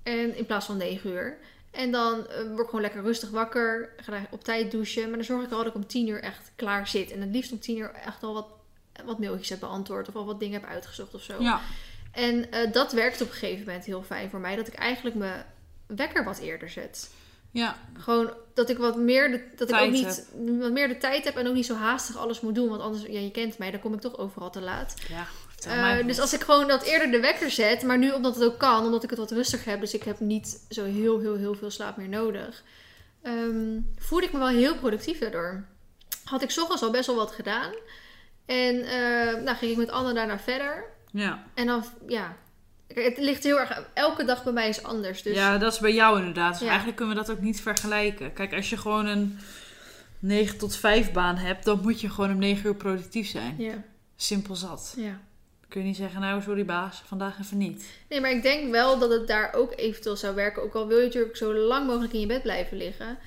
[0.02, 1.38] En in plaats van 9 uur.
[1.70, 3.92] En dan eh, word ik gewoon lekker rustig wakker.
[3.96, 5.08] Ga op tijd douchen.
[5.08, 7.10] Maar dan zorg ik al dat ik om 10 uur echt klaar zit.
[7.10, 8.46] En het liefst om 10 uur echt al wat,
[9.04, 10.08] wat mailtjes heb beantwoord.
[10.08, 11.42] Of al wat dingen heb uitgezocht of zo.
[11.42, 11.60] Ja,
[12.12, 14.56] En eh, dat werkt op een gegeven moment heel fijn voor mij.
[14.56, 15.44] Dat ik eigenlijk mijn
[15.86, 17.10] wekker wat eerder zet.
[17.50, 20.98] ja, Gewoon dat ik wat meer de, dat ik ook Tijd niet wat meer de
[20.98, 22.68] tijd heb en ook niet zo haastig alles moet doen.
[22.68, 24.94] Want anders, ja, je kent mij, dan kom ik toch overal te laat.
[25.08, 25.80] ja.
[25.80, 28.58] mij dus als ik gewoon dat eerder de wekker zet, maar nu omdat het ook
[28.58, 31.54] kan, omdat ik het wat rustiger heb, dus ik heb niet zo heel, heel, heel
[31.54, 32.62] veel slaap meer nodig,
[33.22, 35.64] ehm, voelde ik me wel heel productief daardoor.
[36.24, 37.72] Had ik 's ochtends al best wel wat gedaan.
[38.46, 40.84] En eh, nou ging ik met Anne daarna verder.
[41.12, 41.42] Ja.
[41.54, 42.36] En dan, ja,
[42.94, 45.22] het ligt heel erg, elke dag bij mij is anders.
[45.22, 46.52] Dus ja, dat is bij jou inderdaad.
[46.52, 46.66] Dus Ja.
[46.66, 48.32] eigenlijk kunnen we dat ook niet vergelijken.
[48.32, 49.38] Kijk, als je gewoon een
[50.18, 53.54] 9 tot 5 baan hebt, dan moet je gewoon om 9 uur productief zijn.
[53.58, 53.82] ja,
[54.16, 54.94] Simpel zat.
[54.96, 55.18] ja.
[55.68, 57.84] Kun je niet zeggen, nou sorry baas, vandaag even niet.
[58.08, 60.62] Nee, maar ik denk wel dat het daar ook eventueel zou werken.
[60.62, 63.18] Ook al wil je natuurlijk zo lang mogelijk in je bed blijven liggen.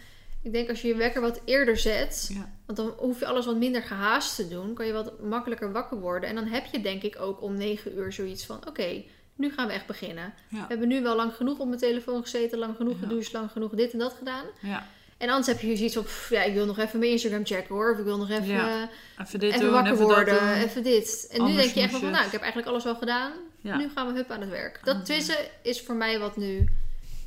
[0.41, 2.52] Ik denk als je je wekker wat eerder zet, Ja.
[2.65, 5.99] Want dan hoef je alles wat minder gehaast te doen, kan je wat makkelijker wakker
[5.99, 6.29] worden.
[6.29, 9.03] En dan heb je denk ik ook om 9 uur zoiets van: oké,
[9.35, 10.33] nu gaan we echt beginnen.
[10.47, 10.59] Ja.
[10.61, 13.07] We hebben nu wel lang genoeg op mijn telefoon gezeten, lang genoeg Ja.
[13.07, 14.45] gedoucht, lang genoeg dit en dat gedaan.
[14.61, 14.87] Ja.
[15.17, 17.75] En anders heb je zoiets op: pff, ja, ik wil nog even mijn Instagram checken
[17.75, 17.91] hoor.
[17.91, 18.89] Of ik wil nog even, Ja,
[19.21, 20.53] Even dit even doen, wakker even worden, dat doen.
[20.53, 21.27] even dit.
[21.31, 23.31] En nu denk je echt van: nou, ik heb eigenlijk alles wel gedaan.
[23.61, 24.79] Nu gaan we hup aan het werk.
[24.83, 26.65] Dat het tenminste is voor mij wat nu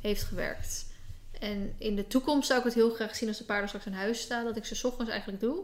[0.01, 0.85] heeft gewerkt.
[1.39, 3.93] En in de toekomst zou ik het heel graag zien als de paarden straks in
[3.93, 4.45] huis staan.
[4.45, 5.63] Dat ik ze 's ochtends eigenlijk doe.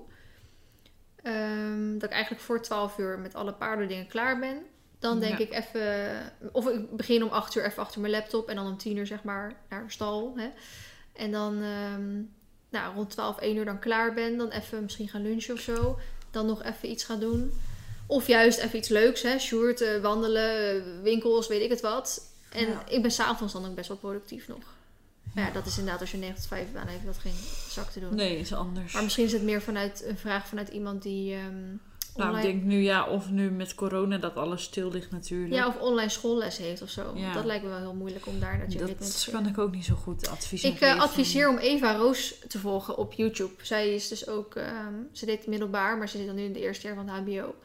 [1.24, 4.58] ehm, dat ik eigenlijk voor 12 uur met alle paardendingen klaar ben.
[5.00, 5.46] Dan denk Ja.
[5.46, 6.16] ik even,
[6.52, 9.08] of ik begin om 8 uur even achter mijn laptop en dan om 10 uur
[9.08, 10.34] zeg maar naar stal.
[10.38, 10.50] Hè.
[11.14, 12.14] En dan ehm,
[12.70, 14.38] nou, rond 12, 1 uur dan klaar ben.
[14.38, 16.00] Dan even misschien gaan lunchen of zo.
[16.32, 17.52] Dan nog even iets gaan doen.
[18.08, 19.40] Of juist even iets leuks, hè.
[19.40, 22.32] Sjoerd, eh, wandelen, eh, winkels, weet ik het wat.
[22.52, 22.84] En Ja.
[22.88, 24.74] ik ben s'avonds dan ook best wel productief nog.
[25.34, 27.36] Maar ja, dat is inderdaad als je 9 tot 5 baan heeft, dat geen
[27.70, 28.16] zak te doen.
[28.16, 28.94] Nee, is anders.
[28.94, 31.78] Maar misschien is het meer vanuit een vraag vanuit iemand die ehm,
[32.16, 35.54] nou, online, ik denk nu ja, of nu met corona dat alles stil ligt natuurlijk.
[35.54, 37.12] ja, of online schoolles heeft of zo.
[37.16, 37.34] Ja.
[37.34, 39.72] Dat lijkt me wel heel moeilijk om daar dat je te dat kan ik ook
[39.72, 40.76] niet zo goed adviseren.
[40.76, 43.54] Ik eh, adviseer om Eva Roos te volgen op YouTube.
[43.62, 46.62] Zij is dus ook, ehm, ze deed middelbaar, maar ze zit dan nu in de
[46.62, 47.56] eerste jaar van het HBO.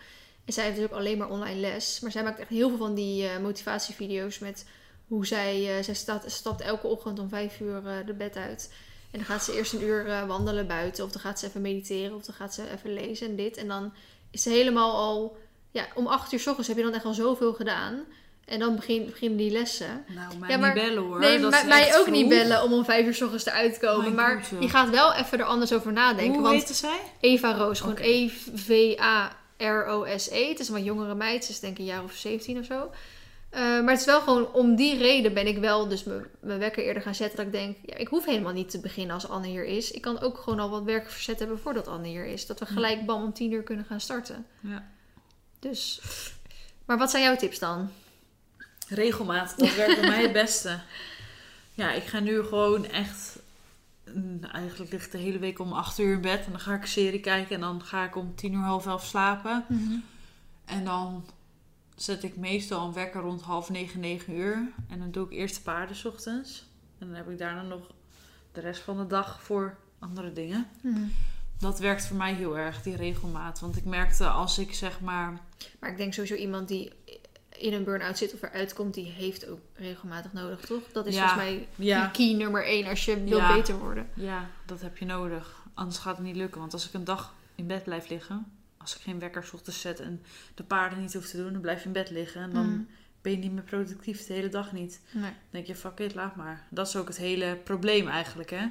[0.44, 2.00] En zij heeft dus ook alleen maar online les.
[2.00, 4.64] Maar zij maakt echt heel veel van die eh, motivatievideo's met
[5.08, 8.72] hoe zij, eh, zij staat, stapt elke ochtend om vijf uur eh, de bed uit.
[9.10, 11.60] En dan gaat ze eerst een uur eh, wandelen buiten, of dan gaat ze even
[11.60, 13.56] mediteren, of dan gaat ze even lezen en dit.
[13.56, 13.92] En dan
[14.30, 15.36] is ze helemaal al,
[15.70, 18.04] ja, om acht uur s ochtends heb je dan echt al zoveel gedaan.
[18.44, 20.04] En dan begin, beginnen die lessen.
[20.08, 21.18] Nou, mij Ja, maar- niet bellen hoor.
[21.20, 24.14] Nee, dat mij, ook niet bellen om om vijf uur s ochtends eruit te komen.
[24.14, 24.64] Mijn maar goede.
[24.64, 26.34] je gaat wel even er anders over nadenken.
[26.34, 27.00] Hoe want heette zij?
[27.20, 27.96] Eva Roos, gewoon.
[29.58, 30.48] E-V-A-R-O-S-E.
[30.48, 32.64] Het is een wat jongere meid, ze is denk ik een jaar of 17 of
[32.64, 32.90] zo.
[33.50, 36.84] Eh, maar het is wel gewoon om die reden ben ik wel dus mijn wekker
[36.84, 37.36] eerder gaan zetten.
[37.36, 39.90] Dat ik denk, ja, ik hoef helemaal niet te beginnen als Anne hier is.
[39.90, 42.46] Ik kan ook gewoon al wat werk verzet hebben voordat Anne hier is.
[42.46, 44.46] Dat we gelijk bam om 10 uur kunnen gaan starten.
[44.60, 44.90] Ja.
[45.58, 46.00] Dus,
[46.84, 47.90] maar wat zijn jouw tips dan?
[48.88, 50.80] Regelmaat, dat werkt bij mij het beste.
[51.74, 53.38] Ja, ik ga nu gewoon echt.
[54.14, 56.44] mm, Eigenlijk ligt de hele week om 8 uur in bed.
[56.44, 57.54] En dan ga ik een serie kijken.
[57.54, 59.64] En dan ga ik om 10 uur, half elf slapen.
[60.64, 61.24] En dan
[62.02, 64.68] zet ik meestal een wekker rond half negen, negen uur.
[64.88, 66.66] En dan doe ik eerst de paarden 's ochtends.
[66.98, 67.90] En dan heb ik daarna nog
[68.52, 70.66] de rest van de dag voor andere dingen.
[70.80, 71.02] Mhm.
[71.58, 73.60] Dat werkt voor mij heel erg, die regelmaat.
[73.60, 75.40] Want ik merkte als ik zeg maar.
[75.80, 76.92] Maar ik denk sowieso iemand die
[77.48, 80.82] in een burn-out zit of eruit komt, die heeft ook regelmatig nodig, toch?
[80.92, 83.52] Dat is Ja, volgens mij Ja, key nummer één als je wil Ja.
[83.54, 84.08] beter worden.
[84.14, 85.56] ja, dat heb je nodig.
[85.74, 86.60] Anders gaat het niet lukken.
[86.60, 88.52] Want als ik een dag in bed blijf liggen.
[88.88, 90.22] Als ik geen wekker ochtends zet en
[90.54, 92.40] de paarden niet hoef te doen, dan blijf je in bed liggen.
[92.42, 92.86] En dan Mm.
[93.22, 95.00] ben je niet meer productief de hele dag niet.
[95.10, 95.22] Nee.
[95.22, 96.66] Dan denk je, fuck it, laat maar.
[96.70, 98.66] Dat is ook het hele probleem eigenlijk, hè.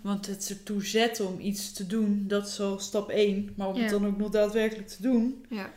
[0.00, 3.52] Want het ertoe zetten om iets te doen, dat is al stap 1.
[3.56, 3.80] Maar om Ja.
[3.82, 5.70] het dan ook nog daadwerkelijk te doen, Ja.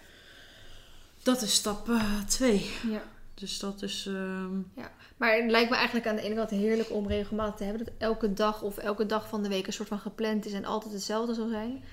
[1.24, 1.90] dat is stap
[2.28, 2.70] 2.
[2.90, 3.02] ja.
[3.34, 4.06] Dus dat is...
[4.08, 4.58] ehm,
[5.18, 7.86] Maar het lijkt me eigenlijk aan de ene kant heerlijk om regelmatig te hebben.
[7.86, 10.66] Dat elke dag of elke dag van de week een soort van gepland is en
[10.66, 11.84] altijd hetzelfde zal zijn.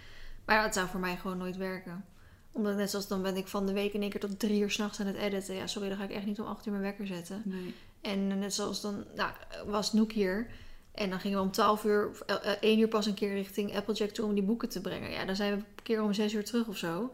[0.46, 2.04] Maar het zou voor mij gewoon nooit werken.
[2.52, 4.70] Omdat net zoals dan ben ik van de week in één keer tot drie uur
[4.70, 5.54] s'nachts aan het editen.
[5.54, 7.42] Ja, sorry, dan ga ik echt niet om acht uur mijn wekker zetten.
[7.44, 7.74] nee.
[8.00, 9.30] En net zoals dan, nou,
[9.66, 10.50] was Noek hier.
[10.94, 13.32] En dan gingen we om 12 uur, of eh, eh, 1 uur pas een keer
[13.32, 15.10] richting Applejack toe om die boeken te brengen.
[15.10, 17.12] Ja, dan zijn we een keer om 6 uur terug of zo.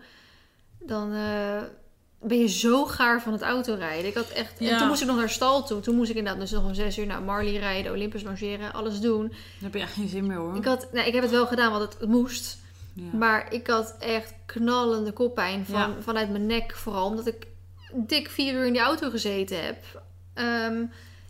[0.78, 1.62] Dan eh,
[2.20, 4.06] ben je zo gaar van het autorijden.
[4.06, 5.80] Ik had echt, En toen moest ik nog naar stal toe.
[5.80, 9.00] Toen moest ik inderdaad dus nog om 6 uur naar Marley rijden, Olympus logeren, alles
[9.00, 9.28] doen.
[9.28, 10.56] Daar heb je echt geen zin meer, hoor.
[10.56, 12.60] Ik, had, nou, ik heb het wel gedaan, want het moest.
[12.94, 13.16] Ja.
[13.16, 15.94] Maar ik had echt knallende koppijn van, Ja.
[16.00, 17.06] vanuit mijn nek vooral.
[17.06, 17.46] Omdat ik
[17.92, 20.02] dik vier uur in die auto gezeten heb.
[20.34, 20.84] Ehm,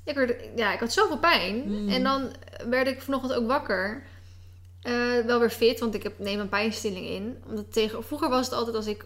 [0.05, 1.63] ik, werd, ja, ik had zoveel pijn.
[1.67, 1.89] Mm.
[1.89, 2.31] En dan
[2.69, 4.03] werd ik vanochtend ook wakker.
[4.83, 7.37] Eh, wel weer fit, want ik heb, neem een pijnstilling in.
[7.49, 9.05] Omdat tegen, vroeger was het altijd als ik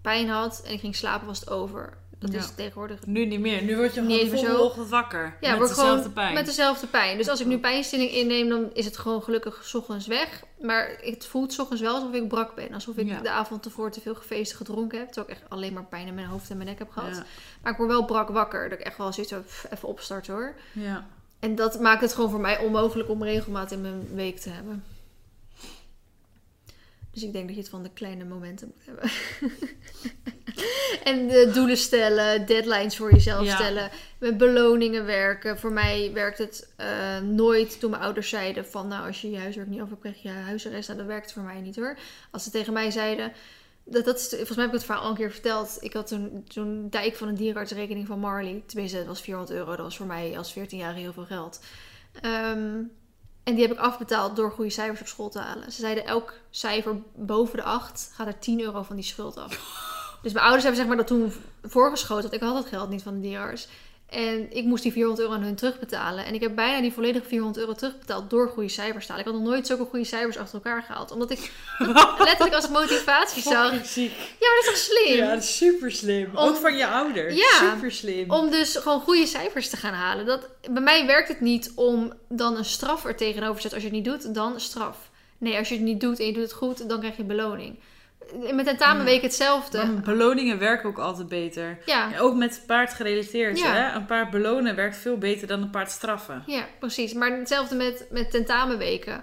[0.00, 1.96] pijn had en ik ging slapen, was het over.
[2.18, 2.38] Dat Ja.
[2.38, 3.62] is tegenwoordig Nu niet meer.
[3.62, 4.56] Nu word je gewoon zo.
[4.62, 5.36] ochtend wakker.
[5.40, 6.34] ja, met dezelfde pijn.
[6.34, 7.16] met dezelfde pijn.
[7.16, 10.42] Dus als ik nu pijnstilling inneem, dan is het gewoon gelukkig ochtends weg.
[10.60, 12.72] Maar het voelt 's ochtends wel alsof ik brak ben.
[12.74, 13.20] Alsof ik Ja.
[13.20, 15.06] de avond tevoren te veel gefeest gedronken heb.
[15.12, 17.16] Terwijl ik echt alleen maar pijn in mijn hoofd en mijn nek heb gehad.
[17.16, 17.24] Ja.
[17.62, 18.68] Maar ik word wel brak wakker.
[18.68, 20.54] Dat ik echt wel zoiets pff, even opstart hoor.
[20.72, 21.06] Ja.
[21.40, 24.84] En dat maakt het gewoon voor mij onmogelijk om regelmaat in mijn week te hebben.
[27.16, 29.10] Dus ik denk dat je het van de kleine momenten moet hebben.
[31.10, 33.54] en de doelen stellen, deadlines voor jezelf Ja.
[33.54, 35.58] stellen, met beloningen werken.
[35.58, 39.38] Voor mij werkt het eh, nooit toen mijn ouders zeiden van nou als je je
[39.38, 40.88] huiswerk niet af hebt krijg je huisarrest.
[40.88, 41.98] Nou, dat werkt voor mij niet hoor.
[42.30, 43.32] Als ze tegen mij zeiden,
[43.84, 45.76] dat, dat is, volgens mij heb ik het verhaal al een keer verteld.
[45.80, 48.62] Ik had toen zo'n dijk van een dierenartsrekening van Marley.
[48.66, 49.70] Tenminste, dat was 400 euro.
[49.70, 51.60] Dat was voor mij als 14-jarige heel veel geld.
[52.20, 52.82] Ehm,
[53.46, 55.72] en die heb ik afbetaald door goede cijfers op school te halen.
[55.72, 59.54] Ze zeiden elk cijfer boven de 8 gaat er 10 euro van die schuld af.
[60.22, 61.32] Dus mijn ouders hebben zeg maar dat toen
[61.62, 62.22] voorgeschoten.
[62.22, 63.68] Want ik had dat geld niet van de dierarts.
[64.10, 66.24] En ik moest die 400 euro aan hun terugbetalen.
[66.24, 69.26] En ik heb bijna die volledige 400 euro terugbetaald door goede cijfers te halen.
[69.26, 71.10] Ik had nog nooit zulke goede cijfers achter elkaar gehaald.
[71.10, 71.50] Omdat ik
[72.18, 73.86] letterlijk als motivatie zag.
[73.86, 74.10] Ziek.
[74.18, 75.16] Ja, maar dat is toch slim?
[75.16, 76.26] Ja, dat is super slim.
[76.30, 77.34] Om- Ook van je ouders.
[77.34, 77.70] Ja.
[77.72, 78.30] Super slim.
[78.30, 80.26] Om dus gewoon goede cijfers te gaan halen.
[80.26, 83.80] Dat, bij mij werkt het niet om dan een straf er tegenover te zetten.
[83.80, 85.10] Als je het niet doet, dan straf.
[85.38, 87.78] Nee, als je het niet doet en je doet het goed, dan krijg je beloning.
[88.52, 89.84] Met tentamenweek hetzelfde.
[89.86, 91.78] Maar beloningen werken ook altijd beter.
[91.86, 93.58] Ja, Ja, ook met paard gerelateerd.
[93.58, 93.72] Ja.
[93.74, 93.94] Hè?
[93.96, 96.42] Een paard belonen werkt veel beter dan een paard straffen.
[96.46, 97.12] ja, precies.
[97.12, 99.22] Maar hetzelfde met, met tentamenweken.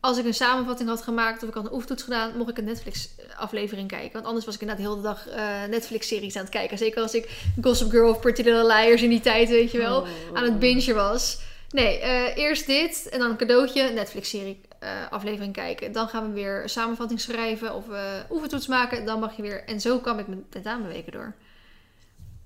[0.00, 2.64] Als ik een samenvatting had gemaakt of ik had een oefentoets gedaan, mocht ik een
[2.64, 4.12] Netflix-aflevering kijken.
[4.12, 6.78] Want anders was ik inderdaad de hele dag eh, Netflix-series aan het kijken.
[6.78, 7.28] Zeker als ik
[7.60, 10.08] Gossip Girl of Pretty Little Liars in die tijd, weet je wel, Oh.
[10.32, 11.40] aan het bingen was.
[11.74, 15.92] Nee, eh, eerst dit en dan een cadeautje, Netflix-serie eh, aflevering kijken.
[15.92, 17.84] Dan gaan we weer een samenvatting schrijven of
[18.30, 19.06] oefentoets maken.
[19.06, 19.64] Dan mag je weer.
[19.64, 21.34] En zo kwam ik mijn tentamenweken door.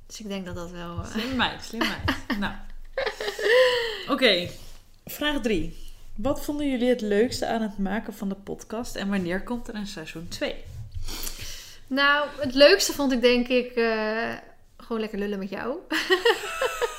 [0.06, 0.98] Dus ik denk dat dat wel...
[0.98, 2.16] eh, Slim meid, slim meid.
[2.40, 2.52] nou.
[4.08, 4.48] Oké,
[5.06, 5.76] vraag 3.
[6.16, 9.74] Wat vonden jullie het leukste aan het maken van de podcast en wanneer komt er
[9.74, 10.54] een seizoen 2?
[11.86, 13.72] Nou, het leukste vond ik denk ik
[14.76, 15.76] gewoon lekker lullen met jou.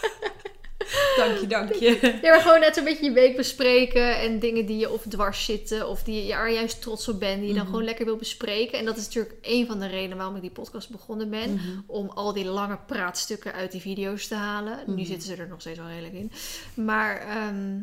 [1.25, 1.99] Dank je, dank je.
[2.21, 5.45] Ja, maar gewoon net een beetje je week bespreken en dingen die je of dwars
[5.45, 7.69] zitten of die je er juist trots op bent, die je dan Mhm.
[7.71, 8.79] gewoon lekker wil bespreken.
[8.79, 11.53] En dat is natuurlijk een van de redenen waarom ik die podcast begonnen ben.
[11.53, 11.67] Mhm.
[11.85, 14.79] Om al die lange praatstukken uit die video's te halen.
[14.85, 15.05] Nu Mhm.
[15.05, 16.31] zitten ze er nog steeds wel redelijk in.
[16.73, 17.79] Maar ehm,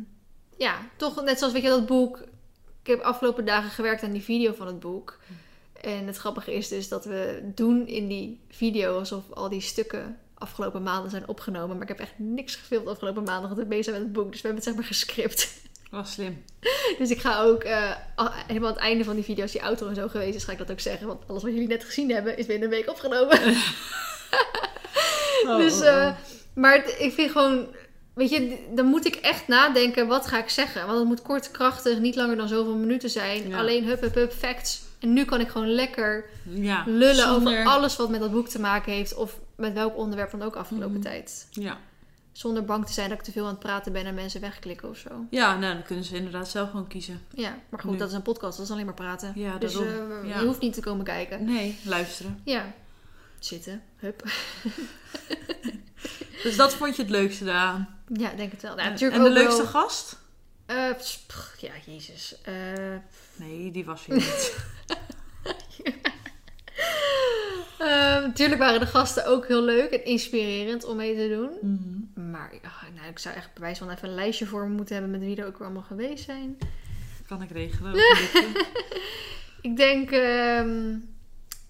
[0.57, 2.17] ja, toch net zoals weet je dat boek.
[2.83, 5.19] Ik heb afgelopen dagen gewerkt aan die video van het boek.
[5.81, 10.17] En het grappige is dus dat we doen in die video alsof al die stukken
[10.37, 11.73] afgelopen maanden zijn opgenomen.
[11.77, 14.31] Maar ik heb echt niks gefilmd afgelopen maanden, want ik bezig met het boek.
[14.31, 15.49] Dus we hebben het zeg maar gescript.
[15.91, 16.43] Was slim.
[16.99, 18.01] Dus ik ga ook a-
[18.47, 20.51] helemaal aan het einde van die video, als die auto en zo geweest is, ga
[20.51, 21.07] ik dat ook zeggen.
[21.07, 23.39] Want alles wat jullie net gezien hebben, is binnen een week opgenomen.
[25.45, 26.09] Oh, dus, oh, oh.
[26.53, 27.67] maar ik vind gewoon,
[28.13, 30.85] weet je, dan moet ik echt nadenken, wat ga ik zeggen?
[30.85, 33.47] Want het moet kort, krachtig, niet langer dan zoveel minuten zijn.
[33.49, 33.57] Ja.
[33.59, 34.81] Alleen hup, hup, hup, facts.
[34.99, 38.47] En nu kan ik gewoon lekker ja, lullen zonder- over alles wat met dat boek
[38.47, 39.15] te maken heeft.
[39.15, 41.01] Of met welk onderwerp dan ook afgelopen Mhm.
[41.01, 41.47] tijd.
[41.51, 41.77] Ja.
[42.31, 44.89] Zonder bang te zijn dat ik te veel aan het praten ben en mensen wegklikken
[44.89, 45.25] of zo.
[45.29, 47.21] ja, nou dan kunnen ze inderdaad zelf gewoon kiezen.
[47.33, 47.97] Ja, maar goed, Nu.
[47.97, 49.31] dat is een podcast, dat is alleen maar praten.
[49.35, 49.85] Ja, dus eh,
[50.23, 50.39] Ja.
[50.39, 51.45] je hoeft niet te komen kijken.
[51.45, 52.41] Nee, luisteren.
[52.43, 52.73] Ja,
[53.39, 54.23] zitten, hup.
[56.43, 57.99] Dus dat vond je het leukste daaraan.
[58.13, 58.71] Ja, denk het wel.
[58.75, 60.17] Nou, en natuurlijk en de leukste wel- gast?
[60.65, 62.35] Eh, pff, ja, jezus.
[62.41, 62.53] Eh,
[63.35, 64.55] Nee, die was hier niet.
[68.27, 71.71] natuurlijk waren de gasten ook heel leuk en inspirerend om mee te doen.
[71.71, 72.31] Mhm.
[72.31, 72.53] Maar
[72.95, 75.21] nou, ik zou echt bij wijze van even een lijstje voor me moeten hebben met
[75.21, 76.57] wie er ook weer allemaal geweest zijn.
[77.27, 77.93] Kan ik regelen.
[79.61, 80.95] Ik denk ehm,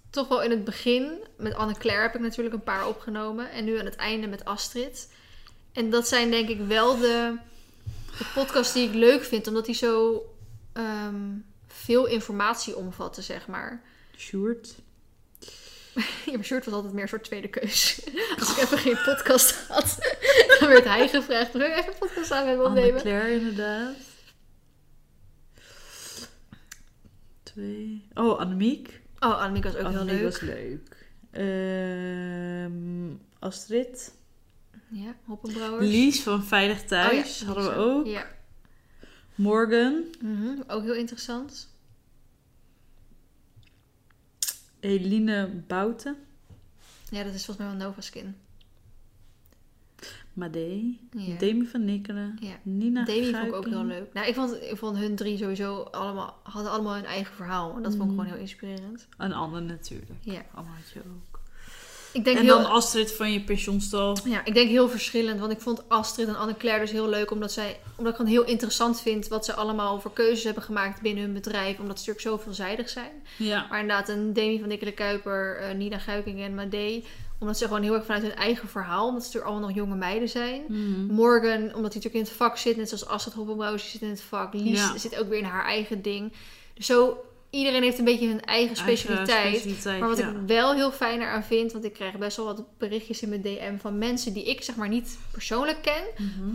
[0.10, 1.12] toch wel in het begin.
[1.38, 3.52] Met Anne-Claire heb ik natuurlijk een paar opgenomen.
[3.52, 5.12] En nu aan het einde met Astrid.
[5.74, 7.38] En dat zijn denk ik wel de,
[8.18, 9.48] de podcasts die ik leuk vind.
[9.48, 10.22] Omdat die zo
[10.74, 11.38] ehm,
[11.68, 13.82] veel informatie omvatten, zeg maar.
[14.18, 14.76] Sjoerd.
[16.26, 18.02] Ja, maar Sjoerd was altijd meer een soort tweede keus.
[18.40, 19.98] Als ik even geen podcast had,
[20.60, 21.54] dan werd hij gevraagd.
[21.54, 22.90] Wil je even een podcast aan met me opnemen?
[22.90, 23.96] Anne-Claire inderdaad.
[27.44, 28.08] Twee.
[28.14, 29.02] Oh, Annemiek.
[29.20, 30.24] Oh, Annemiek was ook heel Annemiek leuk.
[30.32, 31.06] was leuk.
[31.32, 34.14] Ehm, Astrid.
[34.90, 35.88] Ja, Hoppenbrouwers.
[35.88, 38.06] Lies van Veilig Thuis Oh ja, hadden we ook.
[38.06, 38.28] Ja.
[39.36, 40.04] Morgan.
[40.22, 41.76] Mhm, ook heel interessant.
[44.80, 46.16] Eline Bouten.
[47.10, 48.36] Ja, dat is volgens mij wel Nova Skin.
[50.34, 51.00] Madee.
[51.12, 51.38] Ja.
[51.38, 52.38] Demi van Nikkelen.
[52.40, 52.56] Ja.
[52.64, 54.14] Nina Demi vond ik ook heel leuk.
[54.14, 57.76] Nou, ik vond, ik vond hun drie sowieso allemaal, hadden allemaal hun eigen verhaal.
[57.76, 58.20] En dat vond ik Mhm.
[58.20, 59.08] gewoon heel inspirerend.
[59.18, 60.12] Een ander natuurlijk.
[60.22, 60.46] Ja.
[60.54, 61.37] Allemaal had je ook.
[62.18, 64.18] Ik denk, En heel, dan Astrid van je pensioenstal.
[64.24, 65.40] ja, ik denk heel verschillend.
[65.40, 67.32] Want ik vond Astrid en Anne-Claire dus heel leuk.
[67.32, 71.02] Omdat, zij, omdat ik gewoon heel interessant vind wat ze allemaal voor keuzes hebben gemaakt
[71.02, 71.80] binnen hun bedrijf.
[71.80, 73.12] Omdat ze natuurlijk zo veelzijdig zijn.
[73.38, 73.66] Ja.
[73.70, 77.06] Maar inderdaad, een Demi van Nikkelen Kuiper, eh, Nina Guiking en Madee.
[77.40, 79.08] Omdat ze gewoon heel erg vanuit hun eigen verhaal.
[79.08, 80.62] Omdat ze natuurlijk allemaal nog jonge meiden zijn.
[80.68, 81.14] Mhm.
[81.14, 84.22] Morgan, omdat hij natuurlijk in het vak zit, net zoals Astrid Hoppenbrouwers zit in het
[84.22, 84.54] vak.
[84.54, 84.98] Lies Ja.
[84.98, 86.34] zit ook weer in haar eigen ding.
[86.74, 87.18] Dus zo,
[87.50, 89.30] iedereen heeft een beetje hun eigen specialiteit.
[89.30, 90.30] Eigen specialiteit, maar wat ja.
[90.30, 93.42] ik wel heel fijn eraan vind, want ik krijg best wel wat berichtjes in mijn
[93.42, 96.04] DM van mensen die ik zeg maar niet persoonlijk ken.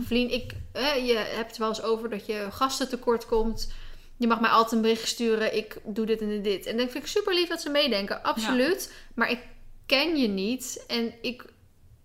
[0.05, 3.71] Vlien, ik, eh, je hebt het wel eens over dat je gasten tekort komt.
[4.17, 5.55] Je mag mij altijd een bericht sturen.
[5.55, 6.65] Ik doe dit en dit.
[6.65, 8.23] En dan vind ik super lief dat ze meedenken.
[8.23, 8.93] Absoluut.
[9.15, 9.39] Maar ik
[9.85, 10.83] ken je niet.
[10.87, 11.45] En ik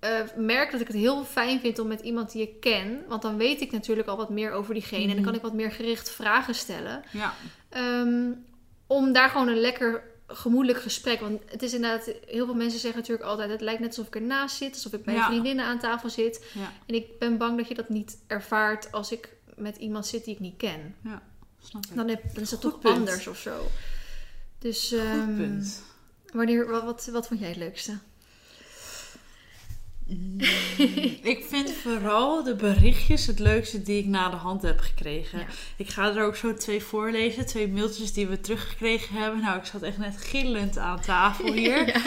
[0.00, 3.04] eh, merk dat ik het heel fijn vind om met iemand die ik ken.
[3.08, 5.00] Want dan weet ik natuurlijk al wat meer over diegene.
[5.02, 5.24] En dan Mhm.
[5.24, 7.02] kan ik wat meer gericht vragen stellen.
[7.12, 7.34] Ja.
[7.68, 8.30] Ehm,
[8.88, 11.20] om daar gewoon een lekker gemoedelijk gesprek.
[11.20, 14.14] Want het is inderdaad, heel veel mensen zeggen natuurlijk altijd: het lijkt net alsof ik
[14.14, 15.26] ernaast zit, alsof ik bij Ja.
[15.26, 16.44] vriendinnen aan tafel zit.
[16.54, 16.72] Ja.
[16.86, 20.34] En ik ben bang dat je dat niet ervaart als ik met iemand zit die
[20.34, 20.94] ik niet ken.
[21.62, 21.94] Snap ik.
[21.96, 22.96] Dan, heb, dan is dat Goed toch punt.
[22.96, 23.66] anders of zo.
[24.58, 25.82] Dus Goed ehm, punt.
[26.32, 27.98] wanneer, wat, wat, wat vond jij het leukste?
[31.22, 35.38] Ik vind vooral de berichtjes het leukste die ik na de hand heb gekregen.
[35.38, 35.46] Ja.
[35.76, 37.46] Ik ga er ook zo twee voorlezen.
[37.46, 39.40] Twee mailtjes die we teruggekregen hebben.
[39.40, 41.86] Nou, ik zat echt net gillend aan tafel hier.
[41.86, 42.00] Ja,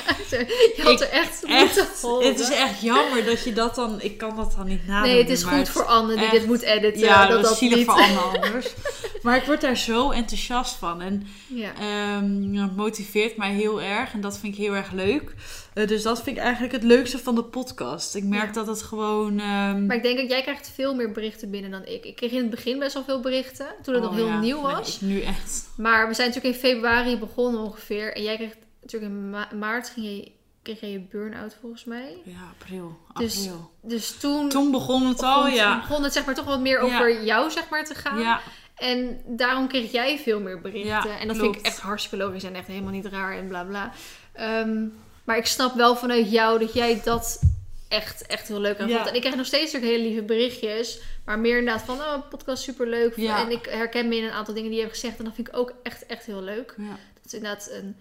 [0.76, 1.76] je had er echt Echt,
[2.24, 4.02] het is echt jammer dat je dat dan...
[4.02, 5.10] Ik kan dat dan niet nadoen.
[5.12, 7.02] Nee, het is goed voor Anne die echt- dit moet editen.
[7.02, 7.86] Ja, dat dat is dat zielig niet...
[7.86, 8.68] voor Anne anders.
[9.22, 11.02] Maar ik word daar zo enthousiast van.
[11.02, 11.72] En Ja.
[11.80, 15.34] Ehm, het motiveert mij heel erg en dat vind ik heel erg leuk.
[15.74, 18.16] Eh, dus dat vind ik eigenlijk het leukste van de podcast.
[18.16, 18.52] Ik merk Ja.
[18.52, 19.40] dat het gewoon.
[19.40, 22.06] ehm, Maar ik denk dat jij krijgt veel meer berichten binnen dan ik.
[22.06, 24.40] Ik kreeg in het begin best wel veel berichten, toen het oh nog heel ja,
[24.40, 25.02] nieuw was.
[25.02, 25.70] nu echt.
[25.78, 28.14] Maar we zijn natuurlijk in februari begonnen ongeveer.
[28.16, 32.18] En jij kreeg natuurlijk in ma- maart ging je, kreeg jij je burn-out volgens mij.
[32.24, 32.98] Ja, april.
[33.14, 33.72] Dus- april.
[33.82, 35.80] Dus toen, Toen begon het al, begon, ja.
[35.80, 36.96] begon het zeg maar toch wat meer Ja.
[36.96, 38.20] over jou zeg maar te gaan.
[38.20, 38.40] Ja,
[38.76, 41.10] En daarom kreeg jij veel meer berichten.
[41.10, 43.64] Ja, en dat vind ik echt hartstikke logisch en echt helemaal niet raar en bla
[43.64, 43.92] bla.
[44.34, 44.86] Ehm,
[45.24, 47.40] maar ik snap wel vanuit jou dat jij dat
[47.88, 48.96] echt, echt heel leuk aan Ja.
[48.96, 49.08] vond.
[49.10, 51.00] En ik krijg nog steeds natuurlijk hele lieve berichtjes.
[51.26, 53.16] Maar meer inderdaad van, oh, podcast super leuk.
[53.16, 53.46] Ja.
[53.46, 55.18] En ik herken me in een aantal dingen die je hebt gezegd.
[55.18, 56.74] En dat vind ik ook echt, echt heel leuk.
[56.78, 56.90] ja.
[57.14, 57.96] Dat is inderdaad een,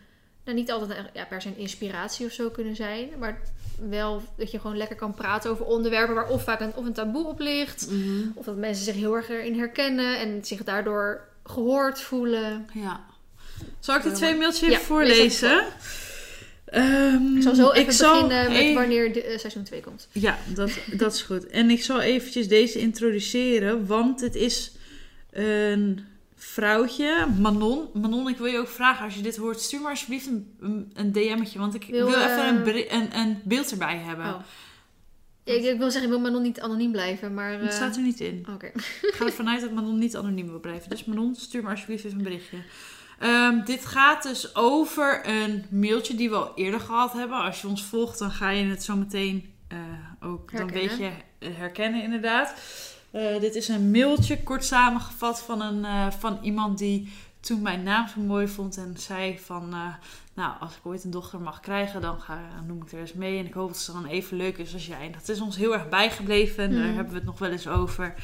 [0.44, 3.08] nou, niet altijd een, ja, per se een inspiratie of zo kunnen zijn.
[3.18, 3.40] Maar
[3.88, 6.92] wel dat je gewoon lekker kan praten over onderwerpen waar of vaak een, of een
[6.92, 7.90] taboe op ligt.
[7.90, 8.22] Mhm.
[8.34, 12.68] Of dat mensen zich heel erg erin herkennen en zich daardoor gehoord voelen.
[12.74, 13.00] ja.
[13.80, 15.64] Zal ik de twee mailtjes even voorlezen?
[16.70, 20.08] Ehm, Ik zal zo even zal beginnen met wanneer de, eh, seizoen 2 komt.
[20.12, 21.46] Ja, dat, dat is goed.
[21.46, 24.72] En ik zal eventjes deze introduceren, want het is
[25.30, 26.00] een
[26.36, 27.88] vrouwtje, Manon.
[27.92, 31.12] Manon, ik wil je ook vragen, als je dit hoort, stuur maar alsjeblieft een, een,
[31.12, 34.26] DM'tje, want ik wil, Wil, even eh, een, beri- een, een beeld erbij hebben.
[34.26, 34.40] Oh.
[35.44, 37.52] Ik, ik wil zeggen, ik wil maar nog niet anoniem blijven, maar...
[37.52, 38.46] Het eh, staat er niet in.
[38.54, 38.66] Oké.
[39.02, 40.90] Ik ga ervan uit dat Manon niet anoniem wil blijven.
[40.90, 42.56] Dus Manon, stuur maar alsjeblieft even een berichtje.
[43.20, 47.38] Ehm, dit gaat dus over een mailtje die we al eerder gehad hebben.
[47.42, 49.78] Als je ons volgt, dan ga je het zo meteen eh,
[50.20, 50.88] ook dan Herkennen.
[50.98, 52.54] weet je eh, herkennen, inderdaad.
[53.10, 58.08] Eh, dit is een mailtje, kort samengevat, van, een, van iemand die toen mijn naam
[58.08, 59.68] zo mooi vond en zei van...
[60.34, 63.38] nou, als ik ooit een dochter mag krijgen, dan, ga, noem ik er eens mee.
[63.38, 65.06] En ik hoop dat ze dan even leuk is als jij.
[65.06, 66.64] En dat is ons heel erg bijgebleven.
[66.64, 66.94] En daar Mhm.
[66.94, 68.14] hebben we het nog wel eens over.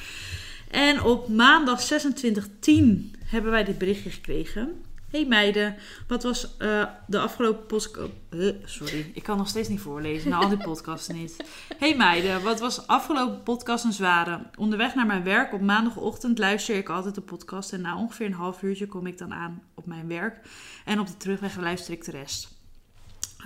[0.70, 4.84] En op maandag 2610 hebben wij dit berichtje gekregen.
[5.10, 5.76] Hey meiden,
[6.08, 8.10] wat was eh, de afgelopen podcast...
[8.64, 11.36] sorry, ik kan nog steeds niet voorlezen, na al die podcasts niet.
[11.78, 14.40] Hey meiden, wat was afgelopen podcast een zware?
[14.58, 17.72] Onderweg naar mijn werk op maandagochtend luister ik altijd de podcast...
[17.72, 20.40] en na ongeveer een half uurtje kom ik dan aan op mijn werk.
[20.84, 22.55] En op de terugweg luister ik de rest.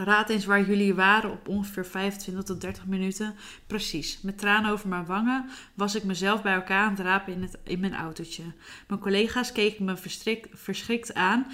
[0.05, 3.35] Raad eens waar jullie waren op ongeveer 25 tot 30 minuten.
[3.67, 7.43] Precies, met tranen over mijn wangen was ik mezelf bij elkaar aan het rapen in,
[7.43, 8.43] het, in mijn autootje.
[8.89, 11.47] Mijn collega's keken me verstrik- verschrikt aan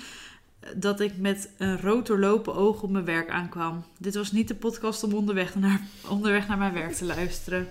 [0.77, 3.85] dat ik met een rood doorlopen oog op mijn werk aankwam.
[3.99, 7.69] Dit was niet de podcast om onderweg naar, onderweg naar mijn werk te luisteren.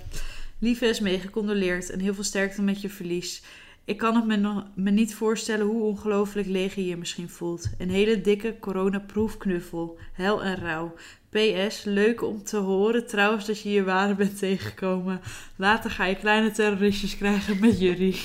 [0.59, 3.43] Lieve is meegecondoleerd en heel veel sterkte met je verlies.
[3.85, 7.69] Ik kan het me, me niet voorstellen hoe ongelooflijk leeg je je misschien voelt.
[7.77, 9.97] Een hele dikke coronaproefknuffel.
[10.13, 10.95] Hel en rouw.
[11.29, 15.21] PS, leuk om te horen trouwens dat je je ware bent tegengekomen.
[15.55, 18.19] Later ga je kleine terroristjes krijgen met jullie.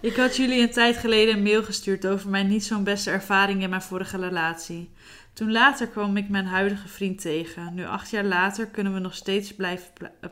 [0.00, 3.62] Ik had jullie een tijd geleden een mail gestuurd over mijn niet zo'n beste ervaring
[3.62, 4.90] in mijn vorige relatie.
[5.32, 7.74] Toen later kwam ik mijn huidige vriend tegen.
[7.74, 9.90] Nu acht jaar later kunnen we nog steeds blijven,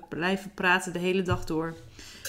[0.09, 1.75] blijven praten de hele dag door.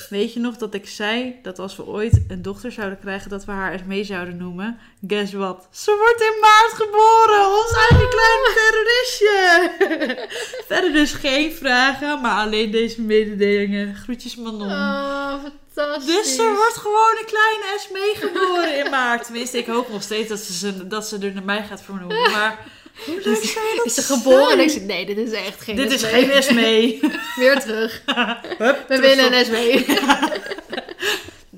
[0.09, 3.45] Weet je nog dat ik zei dat als we ooit een dochter zouden krijgen, dat
[3.45, 4.79] we haar eens mee zouden noemen?
[5.07, 5.67] Guess what?
[5.71, 7.45] Ze wordt in maart geboren!
[7.59, 9.71] Ons eigen kleine terroristje!
[10.67, 13.95] Verder dus geen vragen, maar alleen deze mededelingen.
[13.95, 14.71] Groetjes Manon.
[14.71, 15.43] Oh,
[15.73, 16.15] fantastisch.
[16.15, 19.23] Dus er wordt gewoon een kleine Esmee geboren in maart.
[19.23, 22.31] Tenminste, ik hoop nog steeds dat ze, ze, dat ze er naar mij gaat vernoemen.
[22.31, 22.65] Maar
[23.05, 24.59] hoe leuk zou je dat Is ze geboren en zijn?
[24.59, 26.99] ik zeg, nee, dit is echt geen Dit is geen Esmee.
[27.39, 28.01] Weer terug.
[28.57, 29.37] Hup, We terug willen op- een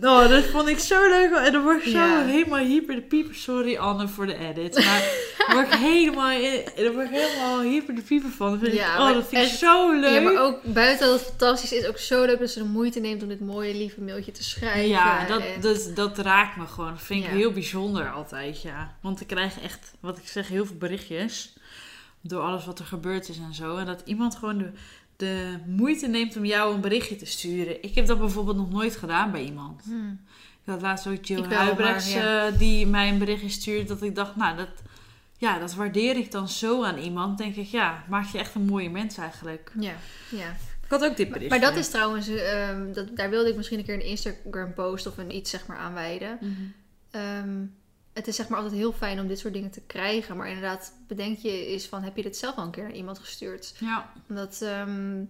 [0.02, 1.32] Oh, dat vond ik zo leuk.
[1.32, 2.26] En dan word ik zo Ja.
[2.26, 3.36] helemaal hyper de pieper.
[3.36, 4.76] Sorry Anne voor de edit.
[4.76, 5.04] Maar
[5.47, 6.39] daar word ik helemaal,
[6.93, 8.50] word ik helemaal hyper de pieper van.
[8.51, 10.13] Dat vind ik, oh, dat vind ik zo leuk.
[10.13, 13.00] Ja, maar ook buiten dat het fantastisch is, ook zo leuk dat ze de moeite
[13.00, 14.88] neemt om dit mooie, lieve mailtje te schrijven.
[14.88, 16.89] Ja, dat, En- dat, dat raakt me gewoon.
[16.93, 18.96] Dat vind ik heel bijzonder altijd, ja.
[19.01, 21.54] Want ik krijg echt, wat ik zeg, heel veel berichtjes.
[22.21, 23.78] Door alles wat er gebeurd is en zo.
[23.78, 24.70] En dat iemand gewoon de,
[25.20, 27.83] de moeite neemt om jou een berichtje te sturen.
[27.83, 29.83] Ik heb dat bijvoorbeeld nog nooit gedaan bij iemand.
[29.83, 30.20] Hmm.
[30.63, 33.83] Ik had laatst ook Jill Huibrechts eh, die mij een berichtje stuurde.
[33.83, 34.70] Dat ik dacht, nou, dat,
[35.37, 37.37] ja, dat waardeer ik dan zo aan iemand.
[37.37, 39.71] denk ik, ja, maakt je echt een mooie mens eigenlijk.
[39.79, 39.93] Ja,
[40.29, 40.55] ja.
[40.83, 41.59] Ik had ook dit Maar, berichtje.
[41.59, 45.08] maar dat is trouwens, ehm, dat, daar wilde ik misschien een keer een Instagram post
[45.08, 46.37] of een iets zeg maar aan wijden.
[46.41, 46.51] Mhm.
[47.12, 47.66] Ehm,
[48.14, 50.38] het is zeg maar altijd heel fijn om dit soort dingen te krijgen.
[50.38, 53.20] Maar inderdaad, bedenk je is van, heb je dit zelf al een keer naar iemand
[53.20, 53.74] gestuurd?
[53.80, 55.24] Ja, Omdat, ehm,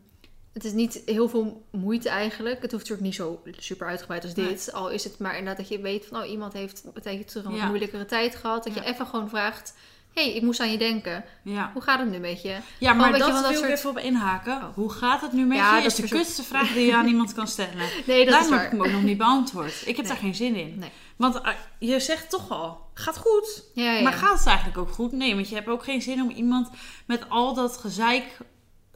[0.53, 2.61] Het is niet heel veel moeite eigenlijk.
[2.61, 4.73] Het hoeft natuurlijk niet zo super uitgebreid als dit.
[4.73, 6.21] Al is het maar inderdaad dat je weet van...
[6.21, 7.67] Oh, iemand heeft een tijdje terug een Ja.
[7.67, 8.63] moeilijkere tijd gehad.
[8.63, 8.81] Dat Ja.
[8.83, 9.73] je even gewoon vraagt...
[10.13, 11.23] Hé, hey, ik moest aan je denken.
[11.43, 12.57] Ja, Hoe gaat het nu met je?
[12.79, 14.53] ja maar weet je, dat dat wil ik soort- even op inhaken.
[14.57, 14.73] Oh.
[14.73, 15.83] Hoe gaat het nu met Ja, je?
[15.83, 17.73] dat Is de kutste vraag die je aan iemand kan stellen.
[18.07, 19.81] Nee, dat Daarom is heb ik hem ook nog niet beantwoord.
[19.81, 20.07] Ik heb Nee.
[20.07, 20.75] daar geen zin in.
[20.79, 20.89] Nee.
[21.19, 23.63] Want eh, je zegt toch al, gaat goed.
[23.73, 24.01] Ja, ja.
[24.01, 25.11] Maar gaat het eigenlijk ook goed?
[25.11, 26.69] Nee, want je hebt ook geen zin om iemand
[27.05, 28.23] met al dat gezeik,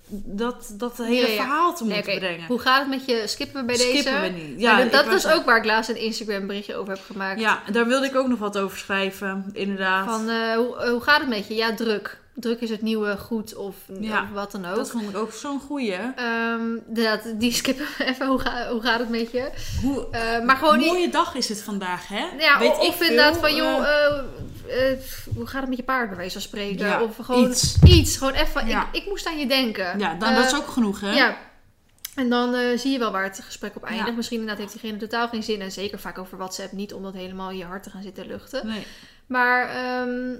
[0.07, 2.45] dat, dat hele Ja, verhaal te Nee, moeten brengen.
[2.47, 3.23] Hoe gaat het met je?
[3.27, 4.33] Skippen we bij Skippen deze?
[4.33, 4.59] we niet.
[4.61, 7.39] Ja, dat is ook waar ik laatst een Instagram berichtje over heb gemaakt.
[7.39, 10.09] Ja, daar wilde ik ook nog wat over schrijven, inderdaad.
[10.09, 11.55] Van, eh, hoe, hoe gaat het met je?
[11.55, 12.21] Ja, druk.
[12.35, 14.75] Druk is het nieuwe goed of, Ja, of wat dan ook.
[14.75, 15.93] dat vond ik ook zo'n goeie.
[16.15, 18.27] Ehm, inderdaad, die skippen we even.
[18.27, 19.49] Hoe, ga, hoe gaat het met je?
[19.81, 20.87] Hoe Eh, maar gewoon niet...
[20.87, 22.25] mooie dag is het vandaag, hè?
[22.39, 24.99] Ja, Weet of ik inderdaad veel, van, joh, eh, eh,
[25.35, 26.85] hoe gaat het met je paard, bij wijze van spreken?
[26.85, 27.77] Ja, of gewoon iets.
[27.83, 28.17] iets.
[28.17, 28.87] Gewoon even, Ja.
[28.91, 29.99] ik, ik moest aan je denken.
[29.99, 31.11] ja, dan, dat is ook genoeg, hè?
[31.11, 31.37] Ja.
[32.15, 34.07] En dan zie je wel waar het gesprek op eindigt.
[34.09, 34.15] Ja.
[34.15, 35.61] Misschien inderdaad heeft diegene totaal geen zin.
[35.61, 38.27] En zeker vaak over WhatsApp niet om dat helemaal in je hart te gaan zitten
[38.27, 38.67] luchten.
[38.67, 38.85] Nee.
[39.27, 40.35] Maar ehm,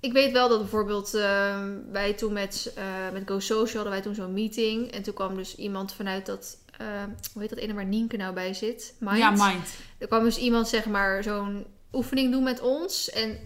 [0.00, 4.02] ik weet wel dat bijvoorbeeld ehm, wij toen met, eh, met Go Social hadden wij
[4.02, 4.90] toen zo'n meeting.
[4.90, 6.86] En toen kwam dus iemand vanuit dat, eh,
[7.32, 8.94] hoe heet dat ene waar Nienke nou bij zit?
[8.98, 9.18] Mind.
[9.18, 9.68] Ja, mind.
[9.98, 13.10] Er kwam dus iemand zeg maar zo'n oefening doen met ons.
[13.10, 13.38] En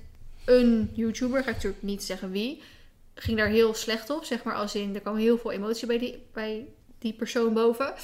[0.45, 2.63] een YouTuber, ga ik natuurlijk niet zeggen wie,
[3.15, 4.25] ging daar heel slecht op.
[4.25, 6.67] Zeg maar als in, er kwam heel veel emotie bij die, bij
[6.99, 7.95] die persoon boven.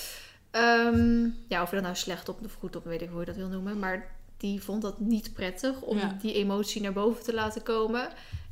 [0.50, 3.26] Ehm, ja, of je dat nou slecht op of goed op, weet ik hoe je
[3.26, 3.78] dat wil noemen.
[3.78, 6.16] Maar die vond dat niet prettig om Ja.
[6.20, 8.08] die emotie naar boven te laten komen.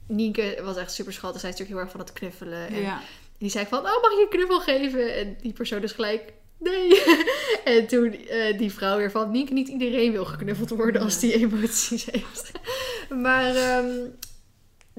[0.08, 1.40] Nienke was echt super schattig.
[1.40, 2.68] Zij is natuurlijk heel erg van het knuffelen.
[2.68, 3.00] En Ja.
[3.38, 5.14] die zei van, oh, mag je een knuffel geven?
[5.14, 7.02] En die persoon is gelijk, nee.
[7.64, 11.34] en toen eh, die vrouw weer van, Nienke, niet iedereen wil geknuffeld worden als die
[11.34, 12.50] emoties heeft.
[13.26, 13.88] maar ehm,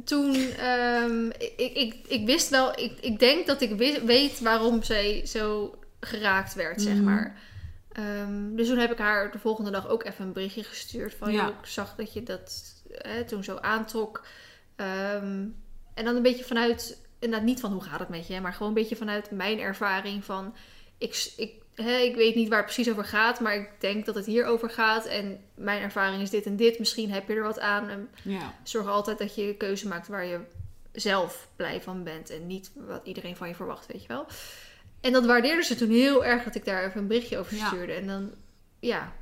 [0.05, 1.25] toen, ehm,
[1.57, 5.75] ik, ik, ik wist wel, ik, ik denk dat ik wist- weet waarom zij zo
[5.99, 7.03] geraakt werd, zeg Mhm.
[7.03, 7.39] maar.
[7.91, 11.31] Ehm, dus toen heb ik haar de volgende dag ook even een berichtje gestuurd van,
[11.31, 11.47] Ja.
[11.47, 14.25] ik zag dat je dat hè, toen zo aantrok.
[14.77, 15.45] Ehm,
[15.93, 18.67] en dan een beetje vanuit, inderdaad niet van hoe gaat het met je, maar gewoon
[18.67, 20.55] een beetje vanuit mijn ervaring van,
[20.97, 24.15] ik, ik, hè, ik weet niet waar het precies over gaat, maar ik denk dat
[24.15, 25.05] het hier over gaat.
[25.05, 27.89] En mijn ervaring is dit en dit, misschien heb je er wat aan.
[27.89, 28.53] En Ja.
[28.63, 30.39] zorg altijd dat je een keuze maakt waar je
[30.91, 34.25] zelf blij van bent en niet wat iedereen van je verwacht, weet je wel.
[35.01, 37.67] En dat waardeerde ze toen heel erg dat ik daar even een berichtje over Ja.
[37.67, 37.93] stuurde.
[37.93, 38.31] En dan,
[38.79, 39.13] ja,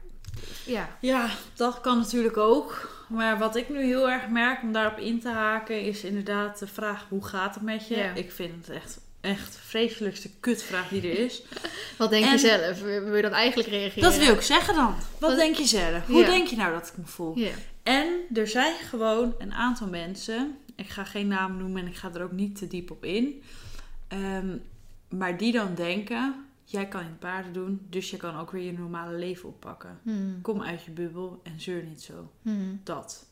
[0.65, 0.97] ja.
[1.01, 2.94] Ja, dat kan natuurlijk ook.
[3.07, 6.67] Maar wat ik nu heel erg merk om daarop in te haken, is inderdaad de
[6.67, 7.95] vraag: hoe gaat het met je?
[7.97, 8.13] Ja.
[8.13, 11.41] Ik vind het echt, echt de vreselijkste kutvraag die er is.
[11.97, 12.81] Wat denk je zelf?
[12.81, 14.03] Wil je dan eigenlijk reageren?
[14.11, 14.95] Dat wil ik zeggen dan.
[15.19, 16.05] Wat Wat- denk je zelf?
[16.07, 16.25] Hoe Ja.
[16.25, 17.37] denk je nou dat ik me voel?
[17.39, 17.51] Ja.
[17.83, 22.09] En er zijn gewoon een aantal mensen, ik ga geen naam noemen en ik ga
[22.13, 23.43] er ook niet te diep op in,
[24.07, 24.47] ehm,
[25.09, 28.73] maar die dan denken: jij kan in paarden doen, dus je kan ook weer je
[28.73, 29.99] normale leven oppakken.
[30.03, 30.39] Hmm.
[30.41, 32.31] Kom uit je bubbel en zeur niet zo.
[32.41, 32.81] Hmm.
[32.83, 33.25] Dat.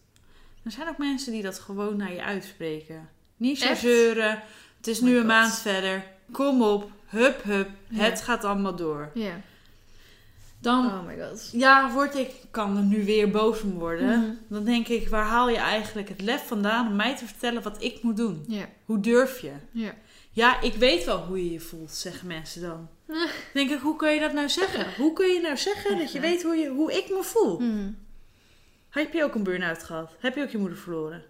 [0.64, 3.10] Er zijn ook mensen die dat gewoon naar je uitspreken.
[3.38, 3.80] Niet zo Echt?
[3.82, 4.44] zeuren.
[4.78, 5.28] Het is Oh nu een God.
[5.28, 6.06] maand verder.
[6.32, 6.92] Kom op.
[7.06, 7.70] Hup, hup.
[7.90, 8.04] Ja.
[8.04, 9.12] Het gaat allemaal door.
[9.14, 9.42] Ja.
[10.60, 11.50] Dan, Oh my god.
[11.52, 14.20] ja, word ik, kan er nu weer boos om worden.
[14.20, 14.32] Mhm.
[14.48, 17.82] Dan denk ik, waar haal je eigenlijk het lef vandaan om mij te vertellen wat
[17.84, 18.44] ik moet doen?
[18.48, 18.66] Ja.
[18.86, 19.52] Hoe durf je?
[19.72, 19.94] Ja.
[20.32, 22.90] Ja, ik weet wel hoe je je voelt, zeggen mensen dan.
[23.54, 24.86] Denk ik, hoe kun je dat nou zeggen?
[24.98, 26.24] Hoe kun je nou zeggen dat je Ja.
[26.28, 27.58] weet hoe, je, hoe ik me voel?
[27.58, 27.98] Hmm.
[28.90, 30.12] Heb je ook een burn-out gehad?
[30.20, 31.24] Heb je ook je moeder verloren?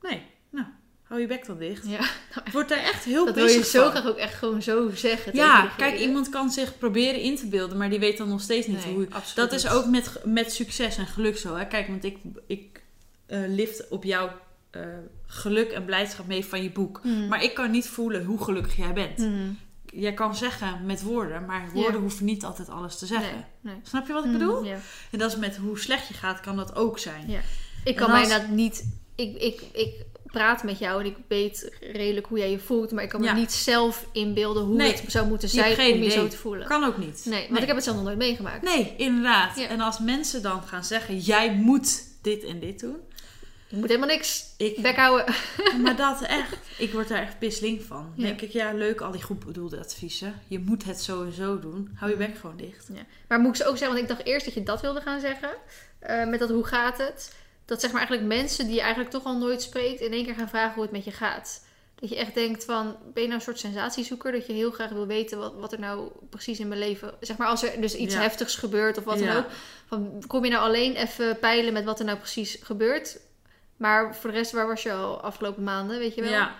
[0.00, 0.22] Nee.
[0.50, 0.66] Nou,
[1.02, 1.86] hou je bek dan dicht.
[1.86, 2.00] Ja.
[2.44, 3.90] Ik word daar echt heel Dat wil je zo van.
[3.90, 5.34] graag ook echt gewoon zo zeggen.
[5.36, 8.66] Ja, kijk, iemand kan zich proberen in te beelden, maar die weet dan nog steeds
[8.66, 9.06] niet Nee, hoe.
[9.10, 11.54] absoluut Dat is ook met, met succes en geluk zo.
[11.56, 11.66] Hè?
[11.66, 12.16] Kijk, want ik,
[12.46, 12.82] ik
[13.26, 14.30] eh, lift op jouw
[14.70, 14.82] eh,
[15.26, 17.00] geluk en blijdschap mee van je boek.
[17.02, 17.28] Hmm.
[17.28, 19.16] Maar ik kan niet voelen hoe gelukkig jij bent.
[19.18, 19.58] Hmm.
[19.92, 22.00] Jij kan zeggen met woorden, maar woorden Ja.
[22.00, 23.32] hoeven niet altijd alles te zeggen.
[23.60, 23.80] Nee, nee.
[23.82, 24.64] Snap je wat ik Hmm, bedoel?
[25.10, 27.24] En dat is met hoe slecht je gaat, kan dat ook zijn.
[27.30, 27.40] Ja.
[27.84, 28.88] Ik kan mij als- inderdaad niet...
[29.14, 32.90] Ik, ik, ik praat met jou en ik weet redelijk hoe jij je voelt.
[32.92, 33.34] Maar ik kan me Ja.
[33.34, 36.36] niet zelf inbeelden hoe Nee, het zou moeten je zijn geen om je zo te
[36.36, 36.66] voelen.
[36.66, 37.22] Kan ook niet.
[37.24, 38.62] Nee, want ik heb het zelf nog nooit meegemaakt.
[38.62, 39.58] Nee, inderdaad.
[39.58, 39.66] Ja.
[39.68, 42.96] En als mensen dan gaan zeggen, jij moet dit en dit doen.
[43.76, 45.34] Moet helemaal niks Ik, bek houden.
[45.82, 48.12] maar dat echt, ik word daar echt pisling van.
[48.16, 48.24] Ja.
[48.24, 50.34] denk ik, ja leuk al die goed bedoelde adviezen.
[50.48, 51.90] Je moet het zo en zo doen.
[51.94, 52.88] Hou je bek gewoon dicht.
[53.28, 55.20] Maar moet ik ze ook zeggen, want ik dacht eerst dat je dat wilde gaan
[55.20, 55.50] zeggen.
[55.98, 57.34] eh, met dat hoe gaat het?
[57.64, 60.00] Dat zeg maar eigenlijk mensen die je eigenlijk toch al nooit spreekt...
[60.00, 61.64] in één keer gaan vragen hoe het met je gaat.
[61.94, 64.32] Dat je echt denkt van, ben je nou een soort sensatiezoeker?
[64.32, 67.14] Dat je heel graag wil weten wat, wat er nou precies in mijn leven...
[67.20, 68.20] Zeg maar als er dus iets Ja.
[68.20, 69.26] heftigs gebeurt of wat Ja.
[69.26, 69.50] dan ook.
[69.86, 73.18] Van, kom je nou alleen even peilen met wat er nou precies gebeurt?
[73.76, 76.30] Maar voor de rest, waar was je al afgelopen maanden, weet je wel?
[76.30, 76.54] Ja,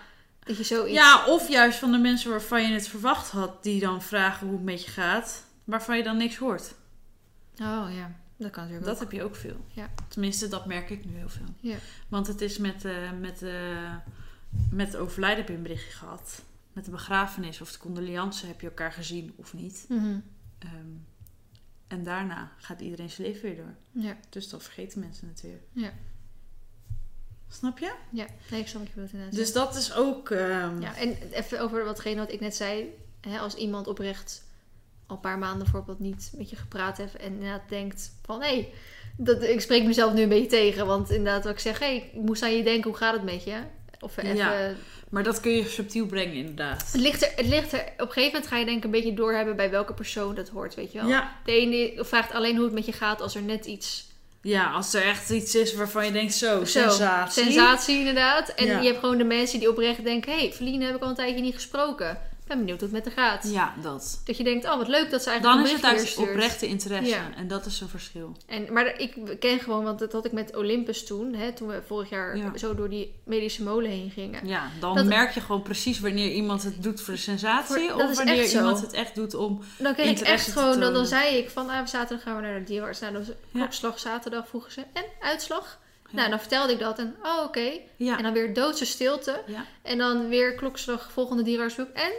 [0.44, 0.94] Dat je zoiets...
[0.94, 4.56] Ja, of juist van de mensen waarvan je het verwacht had, die dan vragen hoe
[4.56, 6.74] het met je gaat, waarvan je dan niks hoort.
[7.60, 9.00] Oh ja, dat kan natuurlijk Dat ook.
[9.00, 9.64] heb je ook veel.
[9.72, 9.90] Ja.
[10.08, 11.46] Tenminste, dat merk ik nu heel veel.
[11.60, 11.76] Ja.
[12.08, 13.94] Want het is met, eh, met, eh,
[14.70, 16.42] met het overlijden heb je een berichtje gehad.
[16.72, 19.84] Met de begrafenis of de condoleance heb je elkaar gezien of niet.
[19.88, 20.18] Mhm.
[20.58, 20.72] Ehm,
[21.86, 23.74] en daarna gaat iedereen zijn leven weer door.
[24.02, 25.60] Ja, Dus dan vergeten mensen het weer.
[25.72, 25.92] Ja.
[27.50, 27.92] Snap je?
[28.10, 28.26] ja.
[28.50, 29.36] Nee, ik snap wat je bedoelt inderdaad.
[29.38, 30.30] Dus dat is ook...
[30.30, 32.94] ehm, Ja, en even over watgene wat ik net zei.
[33.20, 34.44] Hè, als iemand oprecht
[35.06, 38.68] al een paar maanden bijvoorbeeld niet met je gepraat heeft en inderdaad denkt van hé,
[39.16, 40.86] dat, ik spreek mezelf nu een beetje tegen.
[40.86, 43.44] Want inderdaad wat ik zeg, hé, ik moest aan je denken, hoe gaat het met
[43.44, 43.56] je?
[44.00, 44.72] Of even, Ja.
[45.10, 46.92] Maar dat kun je subtiel brengen inderdaad.
[46.92, 48.90] het, ligt er, het ligt er, op een gegeven moment ga je denk ik een
[48.90, 51.08] beetje doorhebben bij welke persoon dat hoort, weet je wel.
[51.08, 54.06] Ja, De ene vraagt alleen hoe het met je gaat als er net iets...
[54.46, 57.42] ja, als er echt iets is waarvan je denkt, zo, Zo, sensatie.
[57.42, 58.48] Sensatie inderdaad.
[58.48, 58.80] En Ja.
[58.80, 61.14] je hebt gewoon de mensen die oprecht denken, hé, hey, Feline heb ik al een
[61.14, 62.18] tijdje niet gesproken.
[62.46, 63.50] Ben benieuwd hoe het met haar gaat.
[63.52, 64.20] Ja, dat.
[64.24, 66.28] Dat je denkt, oh wat leuk dat ze eigenlijk Dan is het stuurt.
[66.30, 67.10] oprechte interesse.
[67.10, 67.30] Ja.
[67.36, 68.36] En dat is een verschil.
[68.46, 71.82] En, maar ik ken gewoon, want dat had ik met Olympus toen, hè, toen we
[71.86, 72.56] vorig jaar Ja.
[72.56, 74.46] zo door die medische molen heen gingen.
[74.46, 77.88] Ja, dan Dat- merk je gewoon precies wanneer iemand het doet voor de sensatie.
[77.90, 79.60] Voor- of wanneer iemand het echt doet om...
[79.78, 82.42] Dan kreeg ik echt te gewoon, dan, dan zei ik van ah, zaterdag gaan we
[82.42, 83.00] naar de dierenarts.
[83.00, 83.60] Nou, was Ja.
[83.60, 84.80] klokslag zaterdag vroegen ze.
[84.92, 85.78] En uitslag?
[86.10, 86.16] Ja.
[86.16, 87.70] Nou, dan vertelde ik dat en oh oké.
[87.96, 88.16] Ja.
[88.16, 89.42] En dan weer doodse stilte.
[89.46, 89.64] Ja.
[89.82, 91.94] En dan weer klokslag volgende dierenartsbezoek.
[91.94, 92.12] En?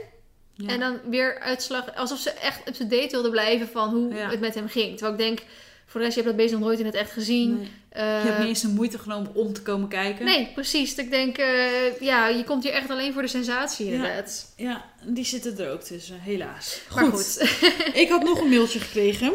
[0.57, 0.67] Ja.
[0.69, 1.95] En dan weer uitslag.
[1.95, 4.29] Alsof ze echt up-to-date wilden blijven van hoe Ja.
[4.29, 4.97] het met hem ging.
[4.97, 5.39] Terwijl ik denk,
[5.85, 7.55] voor de rest, je hebt dat beest nog nooit in het echt gezien.
[7.57, 7.71] Nee.
[7.89, 10.25] Eh, Je hebt niet eens de moeite genomen om te komen kijken.
[10.25, 10.95] Nee, precies.
[10.95, 13.91] Ik denk, eh, ja, je komt hier echt alleen voor de sensatie Ja.
[13.93, 14.53] inderdaad.
[14.57, 16.79] Ja, die zitten er ook tussen, helaas.
[16.95, 17.57] Maar goed.
[17.93, 19.33] Ik had nog een mailtje gekregen.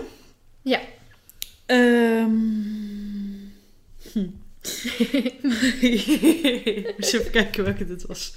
[0.63, 0.81] Ja.
[1.67, 2.31] Ehm.
[4.13, 4.27] Hm.
[6.97, 8.35] Eens even kijken welke dit was.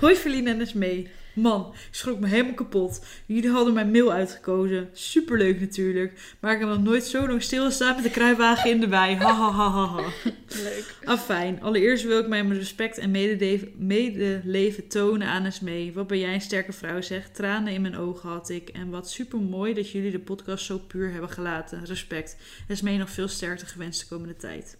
[0.00, 1.10] Hoi Verlien en mee.
[1.34, 3.04] Man, ik schrok me helemaal kapot.
[3.26, 4.88] Jullie hadden mijn mail uitgekozen.
[4.92, 6.36] Superleuk natuurlijk.
[6.40, 9.16] Maar ik heb nog nooit zo lang stilgestaan met de kruiwagen in de wei.
[9.16, 10.04] Ha ha ha ha ha.
[10.48, 10.96] Leuk.
[11.04, 15.92] Afijn, allereerst wil ik mij mijn respect en medeleven, medeleven tonen aan Esmee.
[15.92, 17.30] Wat ben jij een sterke vrouw, zeg.
[17.30, 18.68] Tranen in mijn ogen had ik.
[18.68, 21.84] En wat super mooi dat jullie de podcast zo puur hebben gelaten.
[21.84, 22.36] Respect.
[22.68, 24.78] Esmee nog veel sterkte gewenst de komende tijd.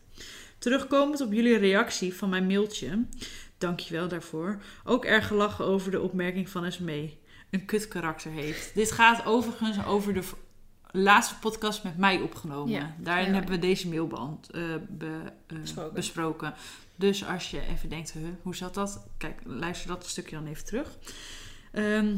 [0.60, 3.04] Terugkomend op jullie reactie van mijn mailtje.
[3.58, 4.62] Dankjewel daarvoor.
[4.84, 7.18] Ook erg gelachen over de opmerking van Esmee.
[7.50, 8.74] Een kut karakter heeft.
[8.74, 10.22] Dit gaat overigens over de
[10.90, 12.72] laatste podcast met mij opgenomen.
[12.72, 13.32] Ja, Daarin ja.
[13.32, 15.94] hebben we deze mail beant- eh, be- eh, Besproken.
[15.94, 16.54] besproken.
[16.96, 19.06] Dus als je even denkt, huh, hoe zat dat?
[19.18, 20.98] Kijk, luister dat stukje dan even terug.
[21.72, 22.16] Ehm,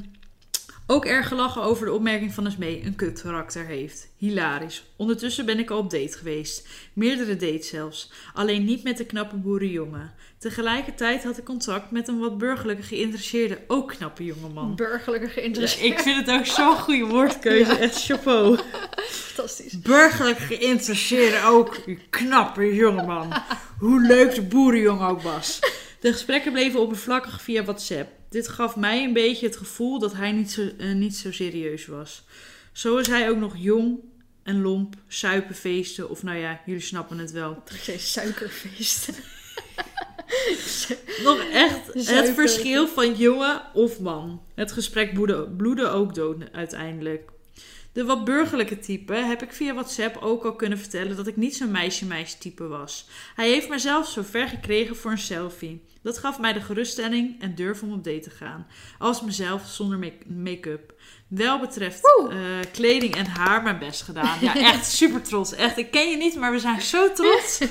[0.87, 4.09] ook erg gelachen over de opmerking van Esmee een kut karakter heeft.
[4.17, 4.85] Hilarisch.
[4.97, 6.69] Ondertussen ben ik al op date geweest.
[6.93, 8.13] Meerdere dates zelfs.
[8.35, 10.13] Alleen niet met de knappe boerenjongen.
[10.39, 14.75] Tegelijkertijd had ik contact met een wat burgerlijke geïnteresseerde, ook knappe jongeman.
[14.77, 15.93] Burgerlijke Dus geïnteresseerd.
[15.93, 17.71] ik vind het ook zo'n goede woordkeuze.
[17.73, 17.79] Ja.
[17.79, 18.59] Echt chapeau.
[19.07, 19.81] Fantastisch.
[19.81, 21.77] Burgerlijk geïnteresseerde ook.
[22.11, 23.33] Knappe jongeman.
[23.79, 25.59] Hoe leuk de boerenjongen ook was.
[26.01, 28.11] De gesprekken bleven oppervlakkig via WhatsApp.
[28.33, 31.87] Dit gaf mij een beetje het gevoel dat hij niet zo, eh, niet zo serieus
[31.87, 32.25] was.
[32.73, 33.99] Zo is hij ook nog jong
[34.43, 37.63] en lomp, suipenfeesten of nou ja, jullie snappen het wel.
[37.71, 39.11] Ik zei suikerfeest.
[41.25, 44.43] Nog echt het verschil van jongen of man.
[44.55, 45.13] Het gesprek
[45.57, 47.31] bloedde, ook dood uiteindelijk.
[47.93, 51.57] De wat burgerlijke type heb ik via WhatsApp ook al kunnen vertellen dat ik niet
[51.57, 53.09] zo'n meisje-meisje type was.
[53.35, 55.83] Hij heeft mij zelfs zo ver gekregen voor een selfie.
[56.03, 58.67] Dat gaf mij de geruststelling en durf om op date te gaan.
[58.99, 60.93] Als mezelf zonder make- make-up.
[61.29, 62.01] Wel betreft
[62.31, 62.37] eh,
[62.73, 64.39] kleding en haar mijn best gedaan.
[64.41, 65.53] Ja, echt super trots.
[65.55, 67.59] Echt, ik ken je niet, maar we zijn zo trots.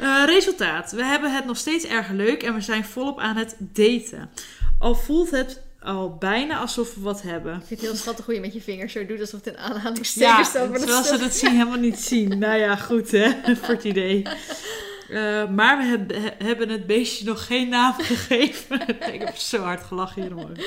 [0.00, 0.92] Eh, resultaat.
[0.92, 4.30] We hebben het nog steeds erg leuk en we zijn volop aan het daten.
[4.78, 7.54] Al voelt het al bijna alsof we wat hebben.
[7.54, 9.52] Ik vind het heel schattig hoe je met je vingers zo doet alsof het een
[9.62, 10.68] Ja, aanhalingstekens staat.
[10.68, 12.38] dat terwijl ze dat zien helemaal niet zien.
[12.38, 14.22] Nou ja, goed hè, voor het idee.
[15.10, 18.88] Eh, maar we heb- he- hebben het beestje nog geen naam gegeven.
[19.14, 20.66] ik heb zo hard gelachen hier.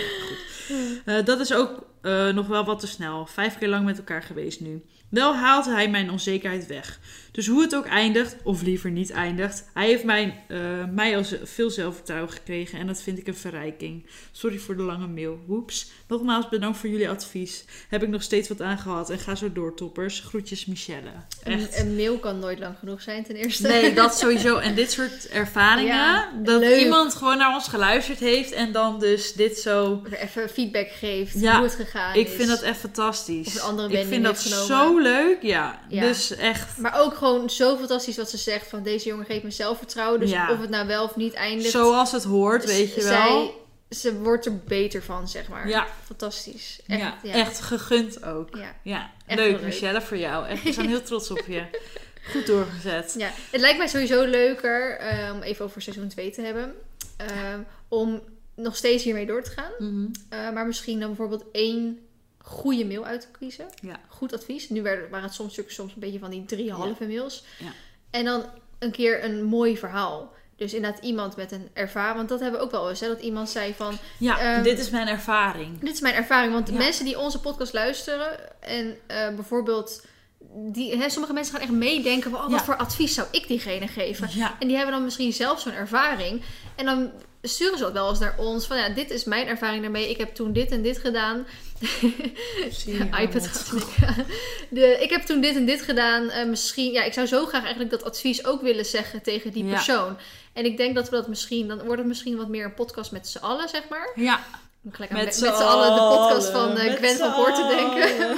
[1.06, 3.26] Eh, dat is ook eh, nog wel wat te snel.
[3.26, 4.84] Vijf keer lang met elkaar geweest nu.
[5.10, 7.00] Wel haalt hij mijn onzekerheid weg.
[7.40, 10.58] Dus hoe het ook eindigt, of liever niet eindigt, hij heeft eh,
[10.92, 14.06] mij al z- veel zelfvertrouwen gekregen en dat vind ik een verrijking.
[14.32, 15.40] Sorry voor de lange mail.
[15.48, 15.92] Woeps.
[16.08, 17.66] Nogmaals bedankt voor jullie advies.
[17.90, 20.20] Heb ik nog steeds wat aan gehad en ga zo door, toppers.
[20.20, 21.10] Groetjes, Michelle.
[21.44, 21.80] Een, Echt.
[21.80, 23.68] een mail kan nooit lang genoeg zijn, ten eerste.
[23.68, 24.58] Nee, dat sowieso.
[24.58, 26.80] En dit soort ervaringen, Ja, dat leuk.
[26.80, 30.02] iemand gewoon naar ons geluisterd heeft en dan dus dit zo...
[30.12, 32.34] Even feedback geeft Ja, hoe het gegaan Ik is.
[32.34, 33.48] vind dat echt fantastisch.
[33.48, 35.80] Of een andere ik vind dat zo leuk, ja.
[35.90, 36.02] Ja.
[36.08, 39.52] Dus echt Maar ook gewoon zo fantastisch wat ze zegt van deze jongen geeft me
[39.52, 40.20] zelfvertrouwen.
[40.20, 40.52] Dus Ja.
[40.52, 41.72] of het nou wel of niet eindigt.
[41.72, 43.12] zoals het hoort, weet je wel.
[43.12, 43.52] Zij
[43.90, 45.68] ze wordt er beter van, zeg maar.
[45.68, 45.88] Ja.
[46.06, 46.80] Fantastisch.
[46.88, 47.34] Echt, Echt, ja, ja.
[47.34, 48.56] echt gegund ook.
[48.56, 48.76] Ja.
[48.84, 49.70] Ja, Echt leuk wel leuk.
[49.70, 50.48] Michelle, voor jou.
[50.48, 51.64] Echt, we zijn heel trots op je.
[52.32, 53.16] Goed doorgezet.
[53.18, 56.76] Ja, het lijkt mij sowieso leuker, eh, om even over seizoen 2 te hebben,
[57.18, 57.28] eh,
[57.88, 58.22] om
[58.56, 59.72] nog steeds hiermee door te gaan.
[59.78, 60.08] Mhm.
[60.30, 62.00] Eh, maar misschien dan bijvoorbeeld één
[62.50, 63.66] goede mail uit te kiezen.
[63.82, 64.00] Ja.
[64.08, 64.70] Goed advies.
[64.70, 67.44] Nu werden, waren het soms, natuurlijk soms een beetje van die drie halve mails.
[67.58, 67.72] Ja.
[68.10, 68.46] En dan
[68.80, 70.34] een keer een mooi verhaal.
[70.56, 72.16] Dus inderdaad iemand met een ervaring.
[72.16, 73.00] Want dat hebben we ook wel eens.
[73.00, 73.98] Hè, dat iemand zei van...
[74.18, 75.80] Ja, Ehm, dit is mijn ervaring.
[75.80, 76.54] Dit is mijn ervaring.
[76.54, 78.62] Want de mensen die onze podcast luisteren...
[78.62, 80.06] En eh, bijvoorbeeld...
[80.52, 82.40] Die, hè, sommige mensen gaan echt meedenken van...
[82.40, 84.30] Oh, wat voor advies zou ik diegene geven?
[84.60, 86.42] En die hebben dan misschien zelf zo'n ervaring.
[86.76, 87.12] En dan
[87.42, 88.66] sturen ze dat wel eens naar ons.
[88.68, 90.10] Van ja, dit is mijn ervaring daarmee.
[90.10, 91.46] Ik heb toen dit en dit gedaan.
[92.72, 93.74] Zie iPad gaat.
[94.70, 96.30] De, ik heb toen dit en dit gedaan.
[96.30, 99.66] Eh, misschien, ja, ik zou zo graag eigenlijk dat advies ook willen zeggen tegen die
[99.66, 99.74] Ja.
[99.74, 100.18] persoon.
[100.54, 103.12] En ik denk dat we dat misschien, dan wordt het misschien wat meer een podcast
[103.12, 104.10] met z'n allen, zeg maar.
[104.16, 104.44] Ja,
[104.84, 107.68] Om gelijk aan met met z'n allen de podcast van met Gwen van Poort te
[107.68, 108.38] denken.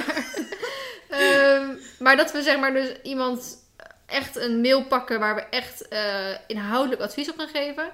[1.08, 1.66] Ehm,
[1.98, 3.56] maar dat we zeg maar dus iemand
[4.06, 7.84] echt een mail pakken waar we echt eh, inhoudelijk advies op gaan geven.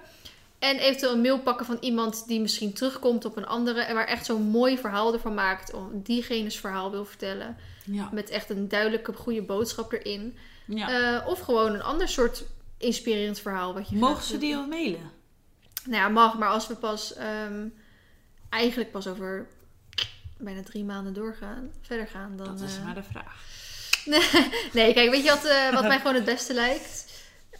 [0.58, 3.80] En eventueel een mail pakken van iemand die misschien terugkomt op een andere.
[3.80, 5.72] En waar echt zo'n mooi verhaal ervan maakt.
[5.72, 7.56] Om diegene's verhaal wil vertellen.
[7.84, 10.36] ja, Met echt een duidelijke, goede boodschap erin.
[10.64, 11.18] ja.
[11.20, 12.44] Eh, of gewoon een ander soort
[12.78, 13.74] inspirerend verhaal.
[13.74, 15.10] Wat je Mogen ze die al mailen?
[15.84, 16.38] Nou ja, mag.
[16.38, 17.14] Maar als we pas...
[17.14, 17.66] ehm,
[18.48, 19.46] eigenlijk pas over
[20.36, 21.70] bijna drie maanden doorgaan.
[21.82, 22.36] Verder gaan.
[22.36, 23.42] Dan, Dat is eh, maar de vraag.
[24.72, 27.06] Nee, kijk, weet je wat, eh, wat mij gewoon het beste lijkt?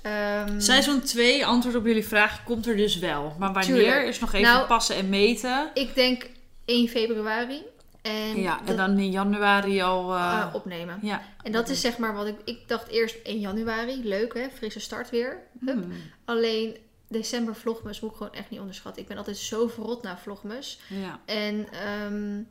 [0.02, 3.34] Ehm, Seizoen 2, antwoord op jullie vraag, komt er dus wel.
[3.38, 4.06] Maar wanneer Tuurlijk.
[4.06, 5.70] is nog even Nou, passen en meten.
[5.74, 6.26] Ik denk
[6.64, 7.62] 1 februari.
[8.02, 10.14] En, Ja, en dan in januari al...
[10.14, 10.98] eh, eh, opnemen.
[11.02, 11.22] ja.
[11.42, 12.34] En dat is zeg maar wat ik...
[12.44, 14.08] Ik dacht eerst 1 januari.
[14.08, 15.42] Leuk hè, frisse start weer.
[15.60, 15.92] Hmm,
[16.24, 16.76] Alleen
[17.08, 19.02] december vlogmas moet ik gewoon echt niet onderschatten.
[19.02, 20.80] Ik ben altijd zo verrot naar vlogmas.
[20.88, 21.20] ja.
[21.24, 22.42] En ehm,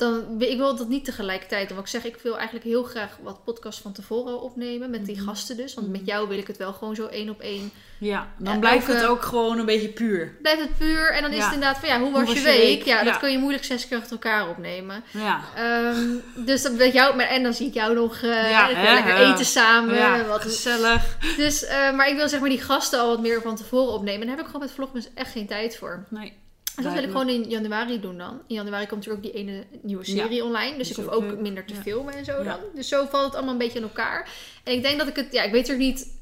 [0.00, 1.68] dan, ik wil dat niet tegelijkertijd.
[1.68, 4.90] Want ik zeg, ik wil eigenlijk heel graag wat podcasts van tevoren opnemen.
[4.90, 5.24] Met die Mhm.
[5.24, 5.74] gasten dus.
[5.74, 5.96] Want Mhm.
[5.96, 9.00] met jou wil ik het wel gewoon zo één op één ja, dan blijft elke-
[9.00, 10.36] het ook gewoon een beetje puur.
[10.42, 11.12] blijft het puur.
[11.12, 12.58] En dan is het inderdaad van ja, hoe was, was je week?
[12.60, 12.84] week?
[12.84, 15.02] Ja, dat kun je moeilijk zes keer achter elkaar opnemen.
[15.10, 16.06] Ja, Ehm,
[16.46, 19.16] dus dat met jou, maar, en dan zie ik jou nog eh, Ja, hè, lekker
[19.16, 19.32] hè.
[19.32, 19.94] eten samen.
[19.94, 21.16] ja Wat, gezellig.
[21.36, 24.20] dus, eh, maar ik wil zeg maar die gasten al wat meer van tevoren opnemen.
[24.20, 26.04] En daar heb ik gewoon met vlogmas echt geen tijd voor.
[26.08, 26.32] Nee.
[26.80, 28.42] En dat wil ik gewoon in januari doen dan.
[28.46, 30.76] In januari komt natuurlijk ook die ene nieuwe serie online.
[30.76, 31.80] Dus ik hoef ook minder te Ja.
[31.80, 32.42] filmen en zo Ja.
[32.44, 32.58] dan.
[32.74, 34.28] Dus zo valt het allemaal een beetje in elkaar.
[34.64, 35.32] En ik denk dat ik het...
[35.32, 36.18] Ja, ik weet er niet...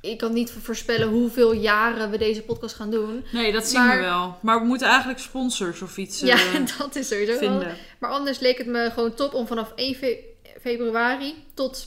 [0.00, 3.24] Ik kan niet voorspellen hoeveel jaren we deze podcast gaan doen.
[3.32, 4.38] Nee, dat zien Maar- we wel.
[4.42, 7.62] Maar we moeten eigenlijk sponsors of iets ja, eh, dat is sowieso wel.
[7.98, 10.18] Maar anders leek het me gewoon top om vanaf 1 fe-
[10.60, 11.86] februari tot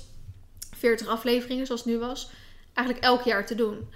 [0.78, 2.30] 40 afleveringen, zoals het nu was,
[2.74, 3.90] eigenlijk elk jaar te doen.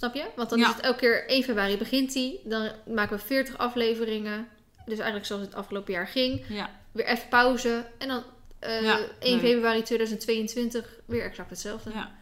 [0.00, 0.24] Snap je?
[0.36, 0.68] Want dan Ja.
[0.68, 2.40] is het elke keer 1 februari begint die.
[2.44, 4.48] Dan maken we 40 afleveringen.
[4.84, 6.44] Dus eigenlijk zoals het afgelopen jaar ging.
[6.48, 7.84] Ja, Weer even pauze.
[7.98, 8.22] En dan
[8.58, 9.40] eh, Ja, 1 leuk.
[9.40, 11.90] februari 2022 weer exact hetzelfde.
[11.94, 12.18] ja.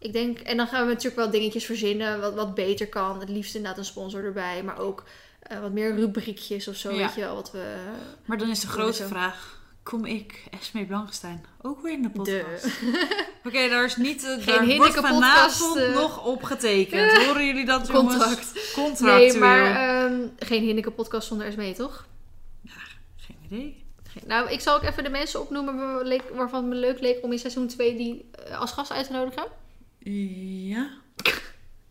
[0.00, 3.20] Ik denk, en dan gaan we natuurlijk wel dingetjes verzinnen wat, wat beter kan.
[3.20, 4.62] Het liefst inderdaad een sponsor erbij.
[4.62, 5.04] Maar ook
[5.42, 6.90] eh, wat meer rubriekjes of zo.
[6.92, 6.96] Ja.
[7.06, 7.74] Weet je wel, wat we...
[8.24, 9.57] Maar dan is de grote vraag.
[9.88, 12.66] Kom ik, Esmee Blankenstein, ook weer in de podcast?
[13.46, 14.24] Oké, daar is niet...
[14.24, 15.94] eh, Geen daar wordt vanavond eh.
[15.94, 17.12] nog op getekend.
[17.24, 18.72] Horen jullie dat, jongens?
[18.72, 19.00] contract.
[19.00, 19.64] Nee, maar
[20.04, 22.06] ehm, geen Hinneke podcast zonder SME, toch?
[23.16, 23.84] Geen idee.
[24.02, 25.76] Geen- Nou, ik zal ook even de mensen opnoemen
[26.32, 29.12] waarvan het me leuk leek om in seizoen 2 die eh, als gast uit te
[29.12, 29.46] nodigen.
[30.68, 30.90] Ja.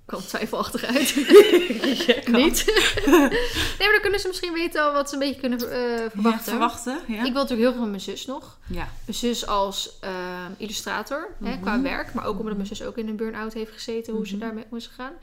[0.08, 1.16] Kwam twijfelachtig uit.
[1.86, 2.28] Niet?
[2.28, 2.66] Niet?
[3.06, 6.44] nee, maar dan kunnen ze misschien weten wat ze een beetje kunnen eh, verwachten.
[6.44, 7.16] verwachten, ja.
[7.18, 8.58] Ik wil natuurlijk heel graag met mijn zus nog.
[8.68, 8.90] Ja.
[9.06, 11.62] Mijn zus als eh, illustrator hè, Mhm.
[11.62, 12.14] qua werk.
[12.14, 14.14] Maar ook omdat mijn zus ook in een burn-out heeft gezeten.
[14.14, 14.44] Hoe ze Mhm.
[14.46, 15.14] daarmee om is gegaan.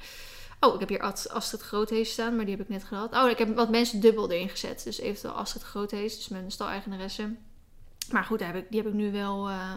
[0.61, 1.01] Oh, ik heb hier
[1.33, 2.37] Astrid Groothees staan.
[2.37, 3.15] Maar die heb ik net gehad.
[3.15, 4.81] Oh, ik heb wat mensen dubbel erin gezet.
[4.85, 6.17] Dus eventueel Astrid Groothees.
[6.17, 7.35] Dus mijn stal-eigenaresse.
[8.11, 9.71] Maar goed, daar heb ik, die heb ik nu wel eh,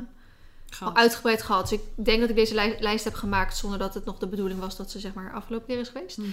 [0.80, 1.70] al uitgebreid gehad.
[1.70, 4.28] Dus ik denk dat ik deze lij- lijst heb gemaakt zonder dat het nog de
[4.28, 6.18] bedoeling was dat ze zeg maar afgelopen keer is geweest.
[6.18, 6.28] Mhm.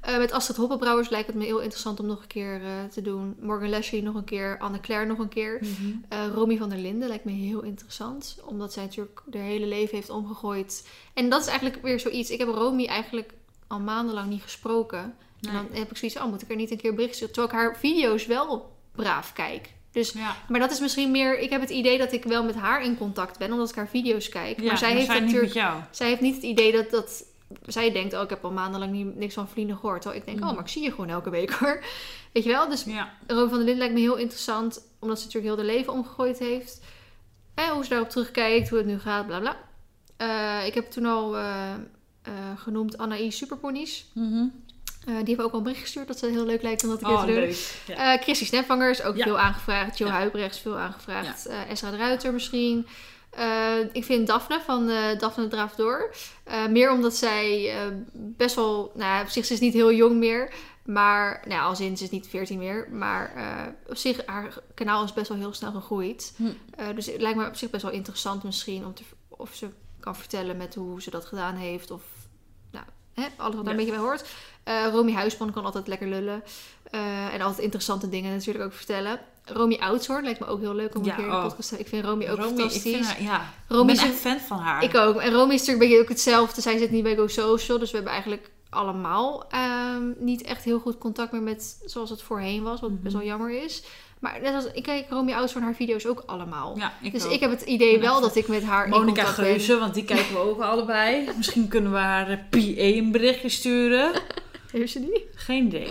[0.00, 3.02] Eh, met Astrid Hoppenbrouwers lijkt het me heel interessant om nog een keer eh, te
[3.02, 3.36] doen.
[3.40, 4.58] Morgan Leslie nog een keer.
[4.58, 5.60] Anne Claire nog een keer.
[6.08, 8.36] Eh Romy van der Linden lijkt me heel interessant.
[8.44, 10.88] Omdat zij natuurlijk haar hele leven heeft omgegooid.
[11.14, 12.30] En dat is eigenlijk weer zoiets.
[12.30, 13.32] Ik heb Romy eigenlijk
[13.66, 15.14] al maandenlang niet gesproken.
[15.40, 15.52] Nee.
[15.52, 17.34] En dan heb ik zoiets, oh, moet ik er niet een keer bericht sturen?
[17.34, 19.76] Terwijl ik haar video's wel braaf kijk.
[19.98, 20.36] Dus, Ja.
[20.48, 21.38] maar dat is misschien meer...
[21.38, 23.88] Ik heb het idee dat ik wel met haar in contact ben, omdat ik haar
[23.88, 24.60] video's kijk.
[24.60, 25.52] Ja, maar zij heeft niet natuurlijk...
[25.90, 27.24] Zij heeft niet het idee dat dat...
[27.66, 30.00] Zij denkt, oh, ik heb al maandenlang niet, niks van vrienden gehoord.
[30.02, 31.84] Terwijl ik denk, oh, maar ik zie je gewoon elke week hoor.
[32.32, 32.68] Weet je wel?
[32.68, 33.12] Dus Ja.
[33.26, 36.80] Van der Linden lijkt me heel interessant, omdat ze natuurlijk heel de leven omgegooid heeft.
[37.54, 39.56] En hoe ze daarop terugkijkt, hoe het nu gaat, bla bla.
[40.16, 41.74] Eh, ik heb toen al eh,
[42.22, 44.06] eh, genoemd Anaïs Superponies.
[44.14, 44.44] Mhm.
[45.16, 47.06] Die hebben ook al een bericht gestuurd dat ze heel leuk lijkt om dat een
[47.06, 47.34] keer Oh, te doen.
[47.40, 47.72] leuk.
[47.86, 48.14] Ja.
[48.14, 48.56] Eh Christy
[49.04, 49.24] ook Ja.
[49.24, 49.98] veel aangevraagd.
[49.98, 50.14] Joe Ja.
[50.14, 51.46] Huibrechts veel aangevraagd.
[51.46, 52.86] Eh Esra de Ruiter misschien.
[53.30, 56.14] Eh, ik vind Daphne van eh Daphne Draaft Door.
[56.44, 58.92] Eh, meer omdat zij eh, best wel...
[58.94, 60.52] Nou, op zich ze is niet heel jong meer.
[60.84, 62.88] Maar, nou als in, ze is niet 14 meer.
[62.90, 66.32] Maar eh, op zich, haar kanaal is best wel heel snel gegroeid.
[66.36, 66.44] Hm.
[66.76, 68.84] Eh, dus het lijkt me op zich best wel interessant misschien...
[68.84, 69.68] Om te, of ze
[70.00, 71.90] kan vertellen met hoe ze dat gedaan heeft.
[71.90, 72.02] Of,
[73.18, 74.24] hè, alles wat daar een beetje bij hoort.
[74.62, 76.42] Eh Romy Huisman kan altijd lekker lullen.
[76.90, 79.20] Eh, en altijd interessante dingen natuurlijk ook vertellen.
[79.44, 81.42] Romy Oudshoorn lijkt me ook heel leuk om Ja, een keer in de oh.
[81.42, 81.78] podcast te.
[81.78, 82.82] Ik vind Romy ook Romy, ik fantastisch.
[82.92, 84.82] vind haar, ja, Romy ik ben is echt een- fan van haar.
[84.82, 85.16] Ik ook.
[85.20, 86.60] En Romy is natuurlijk een beetje ook hetzelfde.
[86.60, 87.78] Zij zit niet bij Go Social.
[87.78, 92.22] Dus we hebben eigenlijk allemaal ehm, niet echt heel goed contact meer met zoals het
[92.22, 92.80] voorheen was.
[92.80, 93.02] Wat Mhm.
[93.02, 93.82] best wel jammer is.
[94.20, 96.76] Maar net als ik kijk Romy Oudshoorn haar video's ook allemaal.
[96.78, 97.32] Ja, ik dus ook.
[97.32, 98.00] ik heb het idee Ja.
[98.00, 99.32] wel dat ik met haar in Monica ben.
[99.32, 101.28] Geuze, want die kijken we ook allebei.
[101.36, 102.58] Misschien kunnen we haar eh, PA
[102.96, 104.12] een berichtje sturen.
[104.70, 105.24] Heeft ze die?
[105.34, 105.88] Geen idee.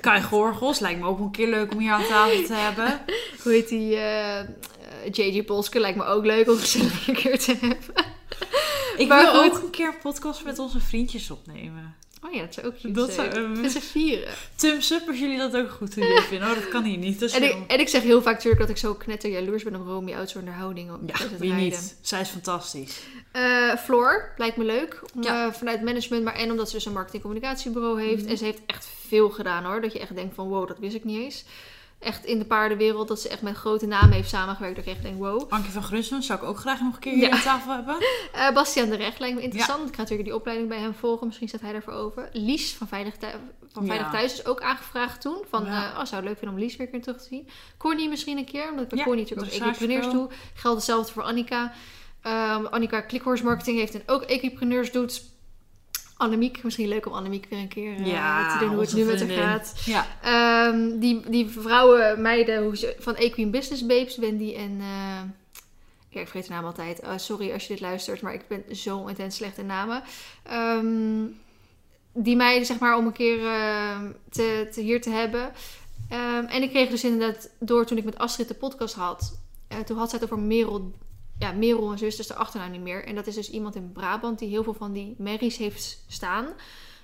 [0.00, 3.00] Kai Gorgels lijkt me ook een keer leuk om hier aan tafel te hebben.
[3.42, 3.96] Hoe heet die?
[3.96, 4.46] eh, eh,
[5.12, 8.06] JJ Polske lijkt me ook leuk om gezellig een keer te hebben.
[8.96, 9.56] Ik Maar wil goed.
[9.56, 11.96] ook een keer een podcast met onze vriendjes opnemen.
[12.24, 13.32] Oh ja, dat zou ook iets Dat zijn.
[13.32, 14.34] eh, Met z'n vieren.
[14.54, 15.94] Thumbs up als jullie dat ook goed
[16.28, 16.48] vinden.
[16.48, 17.20] Oh, dat kan hier niet.
[17.20, 19.30] Dat is En ik, heel- en ik zeg heel vaak natuurlijk dat ik zo knetter
[19.30, 20.90] jaloers ben op Romy Oudshoorn haar houding.
[21.06, 21.68] Ja, wie rijden.
[21.68, 21.96] niet.
[22.00, 23.00] Zij is fantastisch.
[23.32, 25.02] Eh, Floor lijkt me leuk.
[25.14, 25.46] Om, Ja.
[25.46, 28.22] eh, vanuit management, maar en omdat ze dus een marketing communicatiebureau heeft.
[28.22, 28.30] Mhm.
[28.30, 29.80] En ze heeft echt veel gedaan hoor.
[29.80, 31.44] Dat je echt denkt van wow, dat wist ik niet eens.
[31.98, 34.76] Echt in de paardenwereld, dat ze echt met grote namen heeft samengewerkt.
[34.76, 35.52] Dat ik echt denk wow.
[35.52, 37.30] Ankie van Grunsven zou ik ook graag nog een keer hier Ja.
[37.30, 37.96] aan tafel hebben.
[38.32, 39.88] Eh, Bastiaan de Recht lijkt me interessant.
[39.88, 41.26] Ik ga natuurlijk die opleiding bij hem volgen.
[41.26, 42.28] Misschien staat hij daarvoor over.
[42.32, 43.26] Lies van Veilig, Thu-
[43.72, 43.88] van Ja.
[43.88, 45.44] Veilig Thuis is ook aangevraagd toen.
[45.48, 47.48] Van, eh, oh, zou het leuk vinden om Lies weer een keer terug te zien.
[47.78, 50.28] Corny misschien een keer, omdat ik bij Corny natuurlijk ook equipreneurs doe.
[50.54, 51.72] Geldt hetzelfde voor Annika.
[52.22, 55.22] Ehm, Annika Clickhorse Marketing heeft en ook equipreneurs doet.
[56.18, 59.04] Annemiek, misschien leuk om Annemiek weer een keer eh, Ja, te doen hoe het nu
[59.04, 59.74] met haar gaat.
[59.84, 60.06] Ja.
[60.22, 64.76] Ehm, die, die vrouwen, meiden hoe ze, van Equine Business Babes, Wendy en...
[64.80, 65.20] eh,
[66.10, 67.00] ja, ik vergeet de naam altijd.
[67.00, 70.02] Eh, sorry als je dit luistert, maar ik ben zo intens slecht in namen.
[70.42, 71.24] Ehm,
[72.12, 73.98] die meiden, zeg maar, om een keer eh,
[74.30, 75.52] te, te hier te hebben.
[76.08, 79.38] Ehm, en ik kreeg dus inderdaad door toen ik met Astrid de podcast had.
[79.68, 80.92] eh, toen had zij het over Merel.
[81.38, 83.04] Ja, Merel en zus, dus de achternaam niet meer.
[83.04, 86.46] En dat is dus iemand in Brabant die heel veel van die merries heeft staan.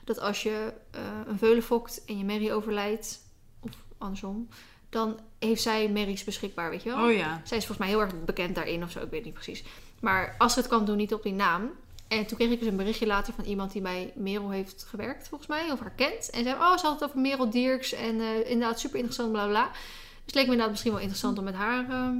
[0.05, 3.21] Dat als je eh, een veulen fokt en je merrie overlijdt,
[3.61, 4.49] of andersom,
[4.89, 7.07] dan heeft zij merries beschikbaar, weet je wel?
[7.07, 7.41] Oh ja.
[7.45, 9.65] Zij is volgens mij heel erg bekend daarin of zo, ik weet niet precies.
[10.01, 11.71] Maar Astrid kwam toen niet op die naam.
[12.09, 15.29] En toen kreeg ik dus een berichtje later van iemand die bij Merel heeft gewerkt,
[15.29, 16.31] volgens mij, of haar kent.
[16.31, 19.47] En zei, oh, ze had het over Merel Dierks en eh, inderdaad super interessant, bla
[19.47, 19.71] bla.
[19.73, 19.81] Dus
[20.25, 22.17] het leek me inderdaad misschien wel interessant om met haar ehm,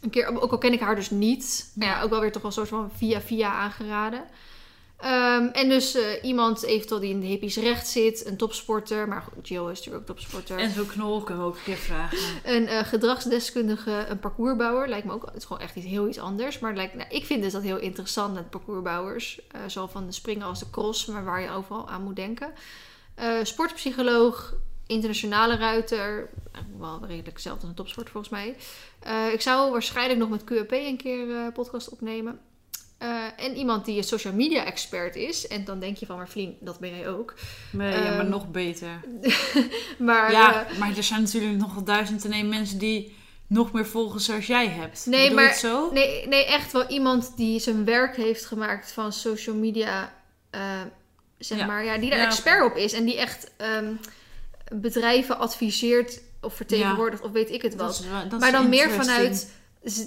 [0.00, 2.42] een keer, ook al ken ik haar dus niet, maar ja, ook wel weer toch
[2.42, 4.24] wel een soort van via via aangeraden.
[4.98, 9.22] Ehm, en dus eh, iemand eventueel die in de hippies recht zit, een topsporter, maar
[9.22, 10.58] goed, Jill is natuurlijk ook topsporter.
[10.58, 12.18] En zo'n knol kunnen we ook een keer vragen.
[12.44, 14.88] Een eh, gedragsdeskundige, een parcoursbouwer.
[14.88, 16.58] Lijkt me ook, het is gewoon echt iets heel iets anders.
[16.58, 19.40] Maar lijkt, nou, ik vind dus dat heel interessant met parcoursbouwers.
[19.50, 22.52] Eh zowel van de springen als de cross, maar waar je overal aan moet denken.
[23.42, 24.54] Sportpsycholoog,
[24.86, 26.30] internationale ruiter.
[26.78, 28.56] Wel redelijk hetzelfde als een topsport volgens mij.
[29.00, 32.40] Eh, ik zou waarschijnlijk nog met QAP een keer eh podcast opnemen.
[32.98, 35.46] Eh, en iemand die een social media expert is.
[35.46, 37.34] En dan denk je van, maar vriend, dat ben jij ook.
[37.72, 39.00] Nee, ja, maar Ehm, nog beter.
[39.98, 43.16] Maar Ja, maar er zijn natuurlijk nog wel duizend en één mensen die
[43.46, 45.06] nog meer volgers als jij hebt.
[45.06, 45.92] Nee, Bedoel maar- het zo?
[45.92, 50.16] Nee, nee, echt wel iemand die zijn werk heeft gemaakt van social media.
[51.38, 51.66] zeg Ja.
[51.66, 52.92] maar, ja, die daar Ja, expert op is.
[52.92, 53.92] En die echt ehm,
[54.72, 57.90] bedrijven adviseert of vertegenwoordigt of weet ik het wat.
[58.30, 59.50] is maar dan meer vanuit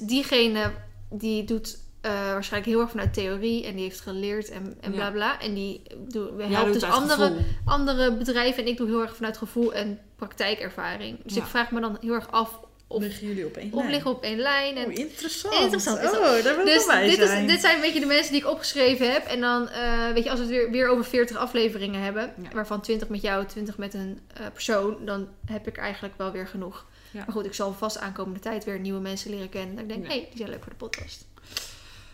[0.01, 0.71] diegene
[1.09, 4.97] die doet eh, waarschijnlijk heel erg vanuit theorie en die heeft geleerd en, en Ja.
[4.97, 5.39] bla bla.
[5.41, 7.41] En die doe, helpt dus andere, gevoel.
[7.65, 11.19] andere bedrijven en ik doe heel erg vanuit gevoel en praktijkervaring.
[11.23, 12.59] Dus ik vraag me dan heel erg af
[12.91, 14.77] of, Liggen jullie op één of liggen op één lijn.
[14.77, 15.53] En Oh, interessant.
[15.53, 16.09] Interessant, is.
[16.09, 17.47] Oh, daar wil ik dus bij dit, is, zijn.
[17.47, 19.25] dit zijn een beetje de mensen die ik opgeschreven heb.
[19.25, 22.49] En dan, eh, weet je, als we het weer, weer over 40 afleveringen hebben, Ja.
[22.53, 26.47] waarvan 20 met jou, 20 met een eh, persoon, dan heb ik eigenlijk wel weer
[26.47, 26.85] genoeg.
[27.11, 27.19] Ja.
[27.19, 29.75] Maar goed, ik zal vast aankomende tijd weer nieuwe mensen leren kennen.
[29.75, 30.09] Dat ik denk, Ja.
[30.09, 31.25] hé, hey, die zijn leuk voor de podcast.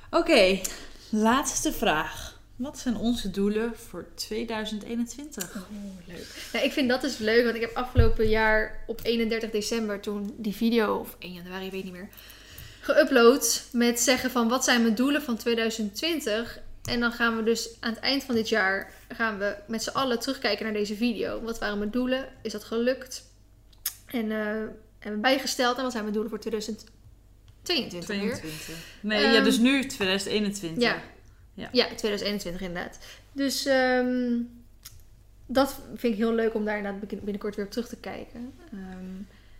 [0.10, 0.60] Oké,
[1.10, 2.37] laatste vraag.
[2.58, 5.56] Wat zijn onze doelen voor 2021?
[6.08, 6.50] leuk.
[6.54, 10.36] Ja, ik vind dat dus leuk, want ik heb afgelopen jaar op 31 december toen
[10.38, 12.10] die video, of 1 januari, ik weet niet meer,
[12.82, 16.60] geüpload met zeggen van wat zijn mijn doelen van 2020.
[16.84, 19.90] En dan gaan we dus aan het eind van dit jaar gaan we met z'n
[19.90, 21.42] allen terugkijken naar deze video.
[21.42, 22.28] Wat waren mijn doelen?
[22.42, 23.24] Is dat gelukt?
[24.06, 24.38] En eh
[25.00, 28.20] hebben we bijgesteld en wat zijn mijn doelen voor 2022 weer?
[28.20, 28.76] 22.
[29.02, 30.84] Nee, Ehm, ja, dus nu 2021.
[30.84, 31.02] Ja.
[31.58, 31.70] Ja.
[31.72, 31.86] ja.
[31.86, 32.98] 2021 inderdaad.
[33.32, 34.34] Dus ehm,
[35.46, 38.54] dat vind ik heel leuk om daar inderdaad binnenkort weer op terug te kijken.
[38.72, 39.06] Ehm,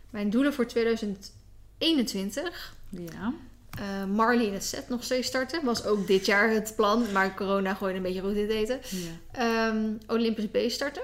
[0.10, 2.76] mijn doelen voor 2021.
[2.90, 3.34] Ja.
[3.80, 5.66] eh, Marley in het set nog steeds starten.
[5.66, 8.80] Was ook dit jaar het plan, maar corona gooide een beetje roet in het eten.
[8.90, 9.10] ja.
[9.32, 11.04] Ehm, Olympus B starten.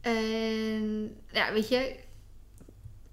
[0.00, 1.96] En ja, weet je,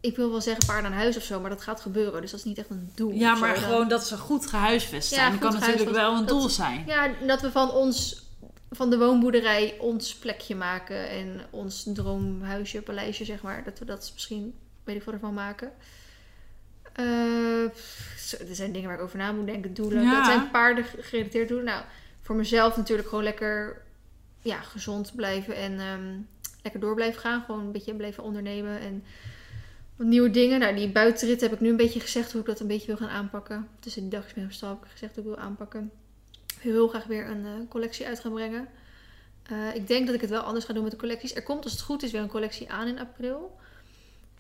[0.02, 2.22] ik wil wel zeggen paard aan huis of zo, maar dat gaat gebeuren.
[2.22, 3.12] Dus dat is niet echt een doel.
[3.12, 3.42] Ja, zo.
[3.42, 5.32] maar gewoon dat ze goed gehuisvest Ja, zijn.
[5.32, 6.84] dat kan natuurlijk wel een Dat- doel zijn.
[6.88, 8.26] Ja, dat we van ons,
[8.72, 11.10] van de woonboerderij, ons plekje maken.
[11.10, 13.64] En ons droomhuisje, paleisje, zeg maar.
[13.64, 14.54] Dat we dat misschien,
[14.84, 15.72] weet ik wat ervan maken.
[16.94, 17.64] Eh,
[18.50, 19.74] er zijn dingen waar ik over na moet denken.
[19.74, 20.04] Doelen.
[20.04, 20.16] Ja.
[20.16, 21.66] Dat zijn paarden gerelateerd doelen.
[21.66, 21.84] Nou,
[22.22, 23.82] voor mezelf natuurlijk gewoon lekker
[24.42, 26.18] ja, gezond blijven en ehm,
[26.62, 27.44] lekker door blijven gaan.
[27.46, 29.04] Gewoon een beetje blijven ondernemen en
[30.04, 30.60] nieuwe dingen.
[30.60, 32.98] Nou, die buitenrit heb ik nu een beetje gezegd hoe ik dat een beetje wil
[32.98, 33.68] gaan aanpakken.
[33.80, 35.92] Tussen die dagjes met stal heb ik gezegd hoe ik wil aanpakken.
[36.48, 38.68] Ik wil heel graag weer een eh, collectie uit gaan brengen.
[39.44, 41.36] Eh, ik denk dat ik het wel anders ga doen met de collecties.
[41.36, 43.60] Er komt als het goed is weer een collectie aan in april.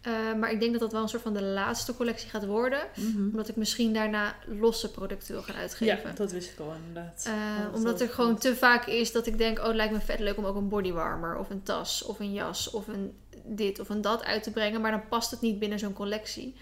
[0.02, 2.80] Eh, maar ik denk dat dat wel een soort van de laatste collectie gaat worden.
[2.96, 3.26] Mhm.
[3.26, 6.10] Omdat ik misschien daarna losse producten wil gaan uitgeven.
[6.10, 7.24] Ja, dat wist ik al inderdaad.
[7.24, 8.42] Dat omdat dat er gewoon goed.
[8.42, 10.70] te vaak is dat ik denk, oh het lijkt me vet leuk om ook een
[10.70, 13.14] bodywarmer of een tas of een jas of een
[13.46, 14.82] dit of een dat uit te brengen.
[14.82, 16.56] Maar dan past het niet binnen zo'n collectie.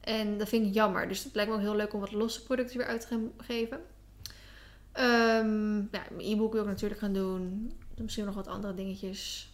[0.00, 1.08] En dat vind ik jammer.
[1.08, 3.32] Dus het lijkt me ook heel leuk om wat losse producten weer uit te gaan
[3.36, 3.80] geven.
[4.92, 7.72] Ehm, ja, mijn e-book wil ik natuurlijk gaan doen.
[7.96, 9.50] Misschien nog wat andere dingetjes.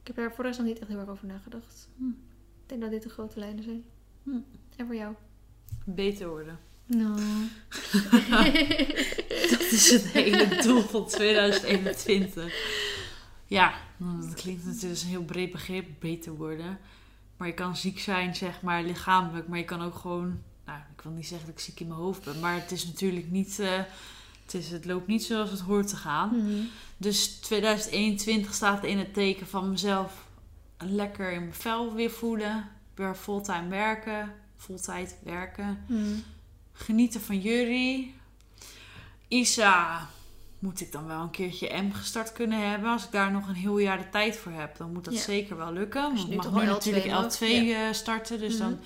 [0.00, 1.88] Ik heb daar voor de rest nog niet echt heel erg over nagedacht.
[1.96, 2.08] Hm.
[2.62, 3.84] Ik denk dat dit de grote lijnen zijn.
[4.22, 4.38] Hm.
[4.76, 5.14] En voor jou?
[5.84, 6.58] Beter worden.
[6.86, 7.20] Nou.
[9.50, 12.52] Dat is het hele doel van 2021.
[13.50, 16.78] Ja, dat klinkt natuurlijk een heel breed begrip, beter worden.
[17.36, 19.48] Maar je kan ziek zijn, zeg maar, lichamelijk.
[19.48, 22.00] Maar je kan ook gewoon, nou, ik wil niet zeggen dat ik ziek in mijn
[22.00, 22.40] hoofd ben.
[22.40, 23.78] Maar het is natuurlijk niet, eh,
[24.44, 26.36] het, is, het loopt niet zoals het hoort te gaan.
[26.36, 26.62] Mhm.
[26.96, 30.26] Dus 2021 staat in het teken van mezelf
[30.78, 32.68] lekker in mijn vel weer voelen.
[32.94, 35.84] Weer fulltime werken, fulltime werken.
[35.88, 36.18] Mhm.
[36.72, 38.14] Genieten van jullie.
[39.28, 40.08] Isa
[40.60, 42.90] moet ik dan wel een keertje M gestart kunnen hebben.
[42.90, 45.20] Als ik daar nog een heel jaar de tijd voor heb, dan moet dat Ja.
[45.20, 46.02] zeker wel lukken.
[46.02, 47.42] Want ik mag nu natuurlijk L2 mag, L2
[47.74, 48.38] eh, starten.
[48.38, 48.62] Dus Mhm.
[48.62, 48.78] dan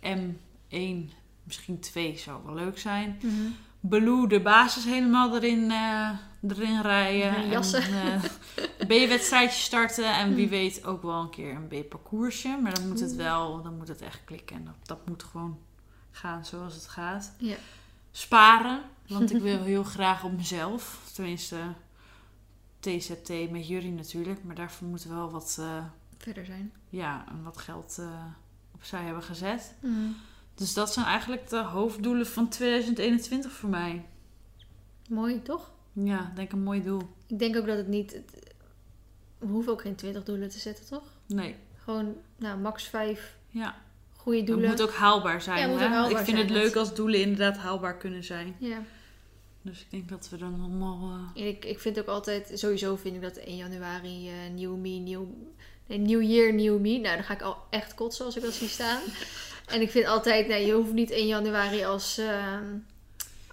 [0.00, 1.10] M1,
[1.42, 3.18] misschien 2 zou wel leuk zijn.
[3.22, 3.34] Mhm.
[3.80, 6.10] Baloo de basis helemaal erin, eh,
[6.48, 7.36] erin rijden.
[7.36, 7.82] En jassen.
[7.82, 8.20] En,
[8.86, 10.14] eh, B-wedstrijdje starten.
[10.16, 10.50] En wie Mm.
[10.50, 12.58] weet ook wel een keer een B-parcoursje.
[12.62, 13.18] Maar dan moet het Oeh.
[13.22, 14.56] wel, dan moet het echt klikken.
[14.56, 15.58] En dat, dat moet gewoon
[16.10, 17.32] gaan zoals het gaat.
[17.38, 17.56] Ja.
[18.10, 18.80] Sparen.
[19.08, 21.10] Want ik wil heel graag op mezelf.
[21.14, 21.56] Tenminste,
[22.80, 24.44] TZT met jullie natuurlijk.
[24.44, 25.84] Maar daarvoor moet wel wat, eh,
[26.18, 26.72] Verder zijn.
[26.88, 28.24] ja, wat geld eh,
[28.74, 29.74] opzij hebben gezet.
[29.80, 29.92] Mhm.
[30.54, 34.04] Dus dat zijn eigenlijk de hoofddoelen van 2021 voor mij.
[35.10, 35.70] Mooi, toch?
[35.92, 37.00] Ja, denk een mooi doel.
[37.26, 38.12] Ik denk ook dat het niet...
[38.12, 38.44] het-
[39.38, 41.02] we hoeven ook geen 20 doelen te zetten, toch?
[41.26, 43.74] Nee, Gewoon, nou, max 5 ja.
[44.16, 44.68] goede Het doelen.
[44.70, 45.58] moet ook haalbaar zijn.
[45.58, 45.86] Ja, het hè?
[45.86, 48.54] haalbaar ik vind zijn, het leuk als doelen inderdaad haalbaar kunnen zijn.
[48.58, 48.78] Ja.
[49.66, 51.18] Dus ik denk dat we dan allemaal...
[51.34, 52.50] eh, ik, ik vind ook altijd...
[52.54, 55.34] Sowieso vind ik dat 1 januari eh nieuw me, nieuw...
[55.86, 56.98] Nee, nieuw year, nieuw me.
[56.98, 59.00] Nou, dan ga ik al echt kotsen als ik dat zie staan.
[59.74, 60.48] en ik vind altijd...
[60.48, 62.18] Nee, je hoeft niet 1 januari als...
[62.18, 62.64] ehm,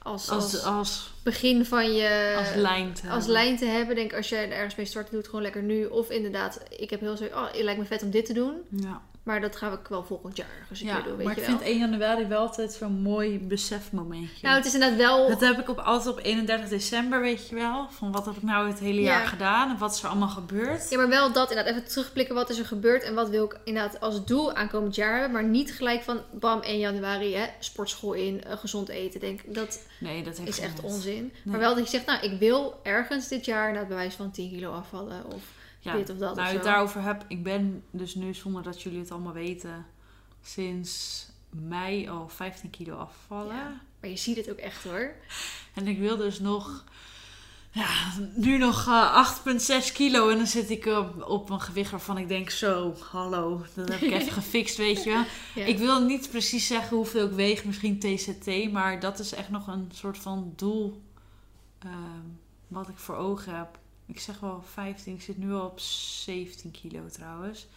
[0.02, 2.36] als, als, als, als, begin van je...
[2.38, 3.32] als lijn te als hebben.
[3.32, 3.96] lijn te hebben.
[3.96, 5.86] Denk als jij er ergens mee start, doe het gewoon lekker nu.
[5.86, 7.26] Of inderdaad, ik heb heel zo...
[7.26, 8.54] Oh, het lijkt me vet om dit te doen.
[8.70, 11.36] Ja, Maar dat gaan we wel volgend jaar ergens een ja keer doen, weet maar
[11.36, 11.58] je ik wel.
[11.58, 14.38] vind 1 januari wel altijd zo'n mooi besefmomentje.
[14.42, 15.28] Nou, het is inderdaad wel...
[15.28, 17.88] Dat heb ik op, altijd op 31 december, weet je wel.
[17.90, 19.18] Van wat heb ik nou het hele Ja.
[19.18, 20.90] jaar gedaan en wat is er allemaal gebeurd.
[20.90, 21.74] Ja, maar wel dat inderdaad.
[21.76, 23.04] Even terugblikken wat is er gebeurd.
[23.04, 25.32] En wat wil ik inderdaad als doel aankomend jaar hebben.
[25.32, 29.20] Maar niet gelijk van bam 1 januari hè, sportschool in, eh, gezond eten.
[29.20, 31.14] Denk dat Nee, dat is echt onzin.
[31.22, 31.32] Nee.
[31.44, 34.32] Maar wel dat je zegt, nou ik wil ergens dit jaar naar het bewijs van
[34.32, 35.26] 10 kilo afvallen.
[35.26, 35.44] Of
[35.84, 37.26] Ja, dit of dat nou, of het daarover heb.
[37.28, 39.86] Ik ben dus nu, zonder dat jullie het allemaal weten,
[40.44, 43.56] sinds mei al 15 kilo afvallen.
[43.56, 43.82] Ja.
[44.00, 45.16] Maar je ziet het ook echt hoor.
[45.74, 46.84] En ik wil dus nog,
[47.72, 47.90] ja,
[48.36, 49.30] nu nog eh,
[49.86, 50.30] 8,6 kilo.
[50.30, 54.02] En dan zit ik op, op een gewicht waarvan ik denk, zo, hallo, dat heb
[54.02, 55.24] ik even gefixt, weet je wel.
[55.56, 55.66] Ja.
[55.66, 59.68] Ik wil niet precies zeggen hoeveel ik weeg, misschien TCT, maar dat is echt nog
[59.68, 61.02] een soort van doel
[61.80, 62.28] ehm,
[62.68, 63.82] wat ik voor ogen heb.
[64.06, 67.68] Ik zeg wel 15, ik zit nu al op 17 kilo trouwens.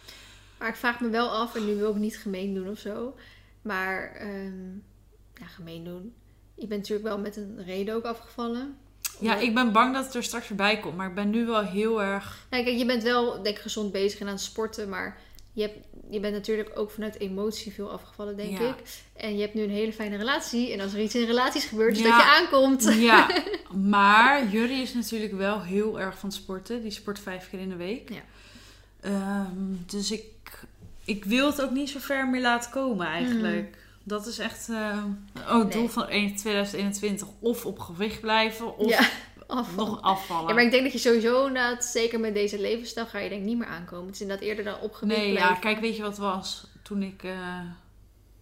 [0.57, 3.15] Maar ik vraag me wel af, en nu wil ik niet gemeen doen of zo.
[3.61, 4.73] Maar, ehm,
[5.33, 6.13] ja, gemeen doen.
[6.53, 8.77] Je bent natuurlijk wel met een reden ook afgevallen.
[9.19, 11.45] Ja, ik ben bang dat het er straks weer bij komt, maar ik ben nu
[11.45, 12.45] wel heel erg...
[12.49, 14.89] Nou, kijk, je bent wel, denk ik, gezond bezig en aan het sporten.
[14.89, 15.17] Maar
[15.57, 15.77] je, hebt,
[16.09, 18.69] je bent natuurlijk ook vanuit emotie veel afgevallen, denk Ja.
[18.69, 18.75] ik.
[19.15, 20.73] En je hebt nu een hele fijne relatie.
[20.73, 22.09] En als er iets in relaties gebeurt, is Ja.
[22.17, 22.95] dat je aankomt.
[22.99, 23.27] Ja,
[23.97, 26.81] maar Jury is natuurlijk wel heel erg van sporten.
[26.81, 28.09] Die sport vijf keer in de week.
[28.09, 28.21] Ja.
[29.01, 30.23] Ehm, dus ik,
[31.05, 33.77] ik wil het ook niet zo ver meer laten komen eigenlijk.
[34.03, 35.03] Dat is echt eh
[35.49, 37.27] oh, het doel van 1 2021.
[37.39, 39.11] Of op gewicht blijven, of
[39.75, 40.47] Nog afvallen.
[40.47, 43.43] Ja, maar ik denk dat je sowieso inderdaad, zeker met deze levensstijl, ga je denk
[43.43, 44.05] niet meer aankomen.
[44.05, 46.67] Het is inderdaad eerder dan opgewicht Nee, ja, kijk, weet je wat was?
[46.81, 47.59] Toen ik, eh,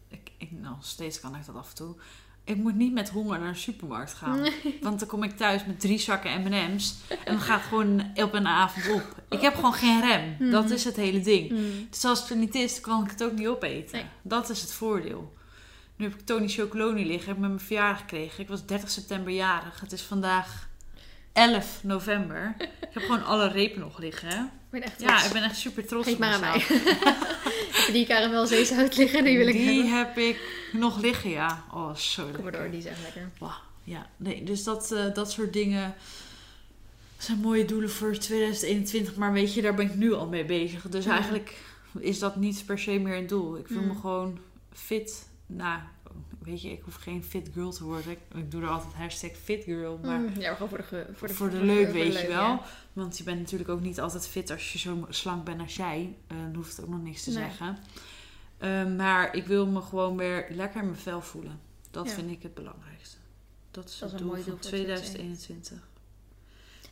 [0.07, 0.51] ik, ik...
[0.51, 1.95] Nou, steeds kan ik dat af en toe.
[2.43, 4.47] Ik moet niet met honger naar de supermarkt gaan.
[4.81, 6.95] Want dan kom ik thuis met drie zakken M&M's.
[7.07, 9.23] En dan gaat het gewoon op een avond op.
[9.29, 10.51] Ik heb gewoon geen rem.
[10.51, 11.49] Dat is het hele ding.
[11.49, 11.87] Hmm.
[11.89, 13.97] Dus als het er niet is, dan kan ik het ook niet opeten.
[13.97, 14.05] Nee.
[14.21, 15.33] Dat is het voordeel.
[15.95, 17.27] Nu heb ik Tony Chocoloni liggen.
[17.27, 18.43] Heb ik met mijn verjaardag gekregen.
[18.43, 19.79] Ik was 30 september jarig.
[19.79, 20.67] Het is vandaag
[21.35, 22.55] 11 november.
[22.59, 24.27] Ik heb gewoon alle repen nog liggen.
[24.27, 24.39] Hè?
[24.43, 26.59] Ik ben echt Ja, ik ben echt super trots Geef op maar aan mij.
[27.71, 29.23] Heb die karamelzees uit liggen?
[29.23, 29.97] Die wil ik Die hebben.
[29.97, 30.39] heb ik
[30.71, 31.63] nog liggen, ja.
[31.73, 33.29] Oh, zo Kom maar door, die echt lekker.
[33.83, 34.09] Ja.
[34.17, 35.95] Nee, dus dat, eh, dat soort dingen
[37.17, 39.15] zijn mooie doelen voor 2021.
[39.15, 40.89] Maar weet je, daar ben ik nu al mee bezig.
[40.89, 41.53] Dus eigenlijk
[41.99, 43.57] is dat niet per se meer een doel.
[43.57, 43.87] Ik Mm.
[43.87, 44.39] me gewoon
[44.73, 45.27] fit...
[45.45, 45.79] Nou,
[46.45, 48.11] weet je, ik hoef geen fit girl te worden.
[48.11, 49.99] Ik, ik doe er altijd hashtag fit girl.
[50.03, 52.41] Maar Mm, ja, gewoon voor de, ge- voor de, voor leuk, weet leuk, je wel.
[52.41, 52.61] ja.
[52.93, 56.15] Want je bent natuurlijk ook niet altijd fit als je zo slank bent als jij.
[56.27, 57.43] Eh, dan hoeft het ook nog niks te Nee.
[57.43, 57.77] zeggen.
[58.57, 61.59] Eh, maar ik wil me gewoon weer lekker in mijn vel voelen.
[61.91, 62.13] Dat Ja.
[62.13, 63.17] vind ik het belangrijkste.
[63.71, 65.77] Dat is Dat het doel van doel voor 2021.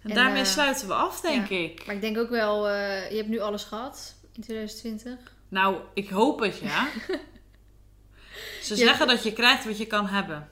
[0.02, 1.86] En, En, daarmee eh, sluiten we af, denk ik.
[1.86, 5.36] Maar ik denk ook wel, je hebt nu alles gehad in 2020.
[5.50, 6.88] Nou, ik hoop het, ja.
[8.62, 8.86] Ze Ja.
[8.86, 10.48] zeggen dat je krijgt wat je kan hebben.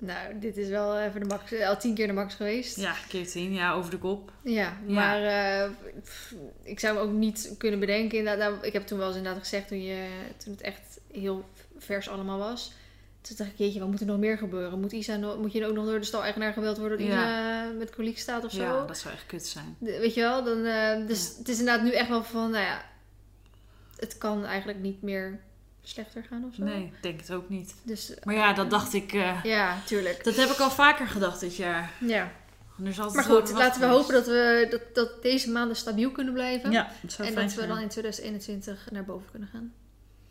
[0.00, 2.76] Nou, dit is wel even de max, al tien keer de max geweest.
[2.76, 3.52] Ja, keer tien.
[3.52, 4.32] Ja, over de kop.
[4.42, 4.52] Ja,
[4.86, 4.92] Ja.
[4.94, 5.70] maar eh,
[6.04, 8.18] pff, ik zou me ook niet kunnen bedenken.
[8.18, 11.44] Inderdaad, nou, ik heb toen wel eens inderdaad gezegd, toen, je, toen het echt heel
[11.78, 12.72] vers allemaal was.
[13.20, 14.80] Toen dacht ik, jeetje, wat moet er nog meer gebeuren?
[14.80, 17.90] Moet, Isa nog, moet je ook nog door de stal-eigenaar gebeld worden dat Isa met
[17.94, 18.62] koliek staat of zo?
[18.62, 19.76] Ja, dat zou echt kut zijn.
[19.78, 20.44] De- Weet je wel?
[20.44, 22.84] Dan, eh, dus het is inderdaad nu echt wel van, nou ja,
[23.96, 25.40] het kan eigenlijk niet meer
[25.88, 26.62] slechter gaan of zo.
[26.62, 27.74] Nee, ik denk het ook niet.
[27.82, 29.12] Dus Maar ja, dat dacht ik...
[29.12, 30.24] eh, ja, tuurlijk.
[30.24, 31.90] dat heb ik al vaker gedacht dit jaar.
[31.98, 32.30] Ja.
[33.12, 36.70] Maar goed, laten we hopen dat, we, dat, dat deze maanden stabiel kunnen blijven.
[36.70, 39.72] Ja, dat zou en fijn dat we dan in 2021 naar boven kunnen gaan.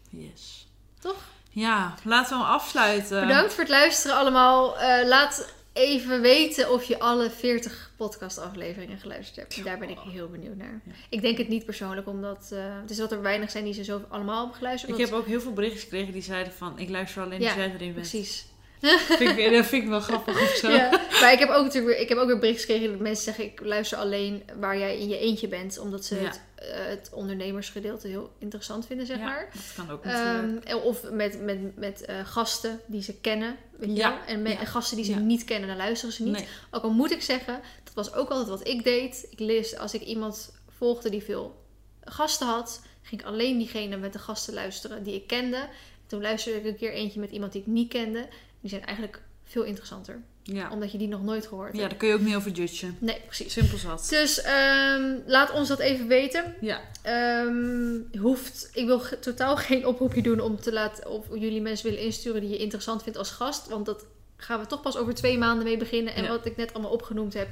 [0.09, 0.67] Yes.
[0.99, 1.15] Toch?
[1.49, 3.27] Ja, laten we hem afsluiten.
[3.27, 4.79] Bedankt voor het luisteren allemaal.
[4.79, 9.63] Eh, laat even weten of je alle 40 podcastafleveringen geluisterd hebt.
[9.65, 10.81] Daar ben ik heel benieuwd naar.
[10.85, 10.91] Ja.
[11.09, 13.83] Ik denk het niet persoonlijk, omdat eh, het is dat er weinig zijn die ze
[13.83, 14.91] zo allemaal hebben geluisterd.
[14.91, 16.79] Ik heb ook heel veel berichtjes gekregen die zeiden van...
[16.79, 17.93] Ik luister alleen als Ja, jij erin bent.
[17.93, 18.45] Precies.
[18.81, 20.71] Vind ik, dat vind ik wel grappig of zo.
[20.71, 20.89] Ja,
[21.21, 23.43] maar ik heb ook natuurlijk weer, ik heb ook weer berichten gekregen dat mensen zeggen
[23.43, 26.21] ik luister alleen waar jij in je eentje bent, omdat ze Ja.
[26.21, 29.49] het, eh, het ondernemersgedeelte heel interessant vinden, zeg Ja, maar.
[29.53, 30.63] dat kan ook natuurlijk.
[30.65, 33.55] Ehm, of met, met, met eh, gasten die ze kennen.
[33.79, 34.25] Ja?
[34.25, 36.33] En, gasten die ze niet kennen, dan luisteren ze niet.
[36.33, 36.47] Nee.
[36.71, 39.27] Ook al moet ik zeggen, dat was ook altijd wat ik deed.
[39.29, 41.63] Ik lees, als ik iemand volgde die veel
[42.03, 45.67] gasten had, ging ik alleen diegene met de gasten luisteren die ik kende.
[46.07, 48.27] Toen luisterde ik een keer eentje met iemand die ik niet kende.
[48.67, 50.21] Die zijn eigenlijk veel interessanter.
[50.43, 50.71] Ja.
[50.71, 51.89] Omdat je die nog nooit gehoord ja, hebt.
[51.89, 52.97] daar kun je ook niet over judgen.
[52.99, 53.53] Nee, precies.
[53.53, 54.07] Simpel zat.
[54.09, 56.55] Dus ehm, laat ons dat even weten.
[56.61, 56.81] Ja.
[57.01, 62.05] Ehm, hoeft, ik wil totaal geen oproepje doen om te laten of jullie mensen willen
[62.05, 63.67] insturen die je interessant vindt als gast.
[63.67, 64.05] Want dat
[64.37, 66.15] gaan we toch pas over twee maanden mee beginnen.
[66.15, 66.29] En Ja.
[66.29, 67.49] wat ik net allemaal opgenoemd heb,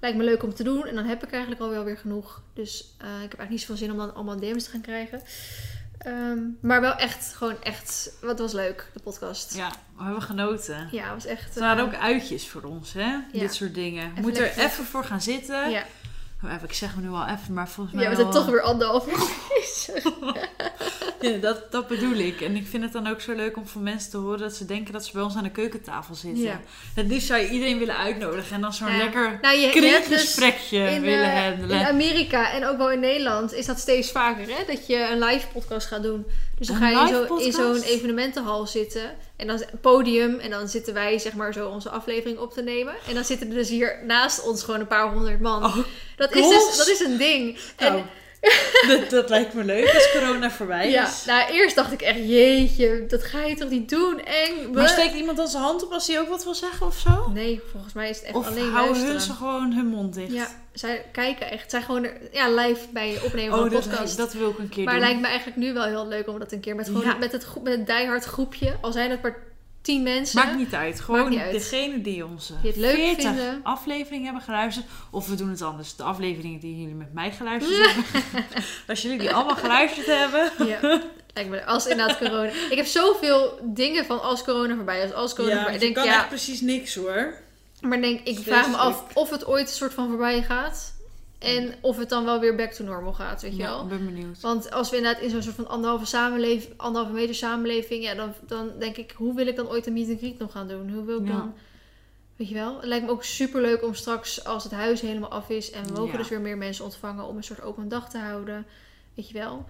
[0.00, 0.86] lijkt me leuk om te doen.
[0.86, 2.42] En dan heb ik eigenlijk alweer weer genoeg.
[2.54, 5.22] Dus eh, ik heb eigenlijk niet zoveel zin om dan allemaal DM's te gaan krijgen.
[6.06, 9.54] Ehm, maar wel echt, gewoon echt, wat was leuk, de podcast.
[9.54, 10.88] ja, we hebben genoten.
[10.90, 11.44] Ja, het was echt...
[11.44, 13.18] Het waren eh, ook uitjes voor ons, hè?
[13.32, 14.10] Dit soort dingen.
[14.10, 15.70] Even Moet er even voor gaan zitten.
[15.70, 15.84] ja.
[16.44, 18.04] Oh, even- ik zeg hem nu wel even, maar volgens mij...
[18.04, 19.24] ja, we zijn toch weer anderhalf uur.
[21.20, 22.40] Ja, dat, dat bedoel ik.
[22.40, 24.64] En ik vind het dan ook zo leuk om van mensen te horen dat ze
[24.64, 26.42] denken dat ze bij ons aan de keukentafel zitten.
[26.42, 26.60] Ja.
[26.94, 28.96] Het liefst zou je iedereen willen uitnodigen en dan zo'n Ja.
[28.96, 31.80] lekker Nou, je, je hebt dus kriekgesprekje in, willen eh, handelen.
[31.80, 34.64] in Amerika en ook wel in Nederland is dat steeds vaker, hè?
[34.66, 36.26] Dat je een live podcast gaat doen.
[36.58, 39.10] Dus dan Een ga je zo- in zo'n evenementenhal zitten.
[39.36, 40.38] En dan podium.
[40.38, 42.94] En dan zitten wij, zeg maar, zo onze aflevering op te nemen.
[43.08, 45.64] En dan zitten er dus hier naast ons gewoon een paar honderd man.
[45.64, 45.76] Oh,
[46.16, 47.58] dat, is dus, dat is een ding.
[47.78, 48.04] nou, En,
[48.88, 51.24] dat, dat lijkt me leuk als corona voorbij ja, is.
[51.24, 54.20] nou, eerst dacht ik echt, jeetje, dat ga je toch niet doen?
[54.24, 54.72] Eng.
[54.72, 57.30] Maar steekt iemand dan zijn hand op als hij ook wat wil zeggen of zo?
[57.34, 60.32] Nee, volgens mij is het echt Of alleen houden hun ze gewoon hun mond dicht?
[60.32, 61.70] Ja, zij kijken echt.
[61.70, 64.16] Zij gewoon er- ja, live bij je opnemen van oh, dat, podcast.
[64.16, 65.02] dat wil ik een keer Maar doen.
[65.02, 67.14] lijkt me eigenlijk nu wel heel leuk om dat een keer met, gewoon Ja.
[67.16, 69.36] met, het, met het diehard groepje, al zijn het maar
[69.86, 70.44] tien mensen.
[70.44, 71.00] Maakt niet uit.
[71.00, 71.52] Gewoon niet uit.
[71.52, 73.60] degene die onze Die het leuk 40 vinden.
[73.62, 74.86] afleveringen hebben geluisterd.
[75.10, 75.96] Of we doen het anders.
[75.96, 78.04] De afleveringen die jullie met mij geluisterd hebben.
[78.88, 80.52] Als jullie die allemaal geluisterd hebben.
[80.66, 81.00] Ja,
[81.66, 82.50] als inderdaad corona.
[82.70, 85.74] Ik heb zoveel dingen van als corona voorbij is, als corona voorbij.
[85.74, 87.34] Ik denk, ja, precies niks hoor.
[87.80, 90.94] maar denk, ik vraag me af of het ooit een soort van voorbij gaat.
[91.38, 93.82] En of het dan wel weer back to normal gaat, weet je Ja, wel.
[93.82, 94.40] ik ben benieuwd.
[94.40, 98.34] Want als we inderdaad in zo'n soort van anderhalve, samenleving, anderhalve meter samenleving, ja, dan,
[98.46, 100.90] dan denk ik, hoe wil ik dan ooit een meet and greet nog gaan doen?
[100.92, 101.32] Hoe wil ik Ja.
[101.32, 101.54] dan,
[102.36, 102.76] weet je wel?
[102.76, 105.84] Het lijkt me ook super leuk om straks, als het huis helemaal af is en
[105.86, 106.16] we mogen Ja.
[106.18, 108.66] dus weer meer mensen ontvangen, om een soort open dag te houden,
[109.14, 109.64] weet je wel?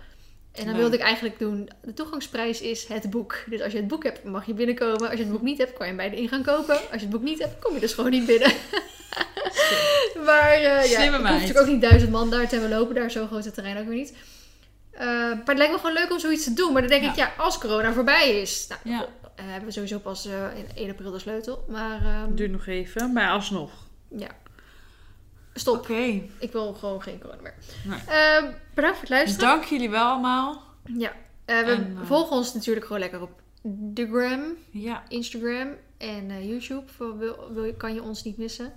[0.53, 0.81] En dan Leuk.
[0.81, 3.37] wilde ik eigenlijk doen, de toegangsprijs is het boek.
[3.49, 5.01] Dus als je het boek hebt, mag je binnenkomen.
[5.09, 6.75] Als je het boek niet hebt, kan je hem bij de ingang kopen.
[6.75, 8.53] Als je het boek niet hebt, kom je dus gewoon niet binnen.
[10.27, 11.33] maar eh ja, Slimme ik hoef meid.
[11.41, 12.95] natuurlijk ook niet duizend man daar te hebben lopen.
[12.95, 14.15] Daar zo groot het terrein ook weer niet.
[14.91, 16.73] Eh, maar het lijkt me gewoon leuk om zoiets te doen.
[16.73, 17.11] Maar dan denk Ja.
[17.11, 18.67] ik, ja, als corona voorbij is...
[18.69, 19.07] Nou, Ja.
[19.37, 21.65] eh, hebben we sowieso pas eh, in 1 april de sleutel.
[21.69, 23.71] Maar ehm, Duurt nog even, maar alsnog.
[24.17, 24.29] ja.
[25.55, 25.77] Stop.
[25.77, 26.21] Oké.
[26.39, 27.55] Ik wil gewoon geen corona meer.
[27.85, 27.99] Nee.
[28.07, 29.49] Eh, bedankt voor het luisteren.
[29.49, 30.63] Dank jullie wel allemaal.
[30.85, 31.13] Ja.
[31.45, 33.31] Eh, we En, volgen ons natuurlijk gewoon lekker op
[33.63, 34.43] de gram.
[34.71, 35.03] Ja.
[35.09, 36.83] Instagram en eh, YouTube.
[36.97, 38.73] Voor wil, wil, kan je ons niet missen.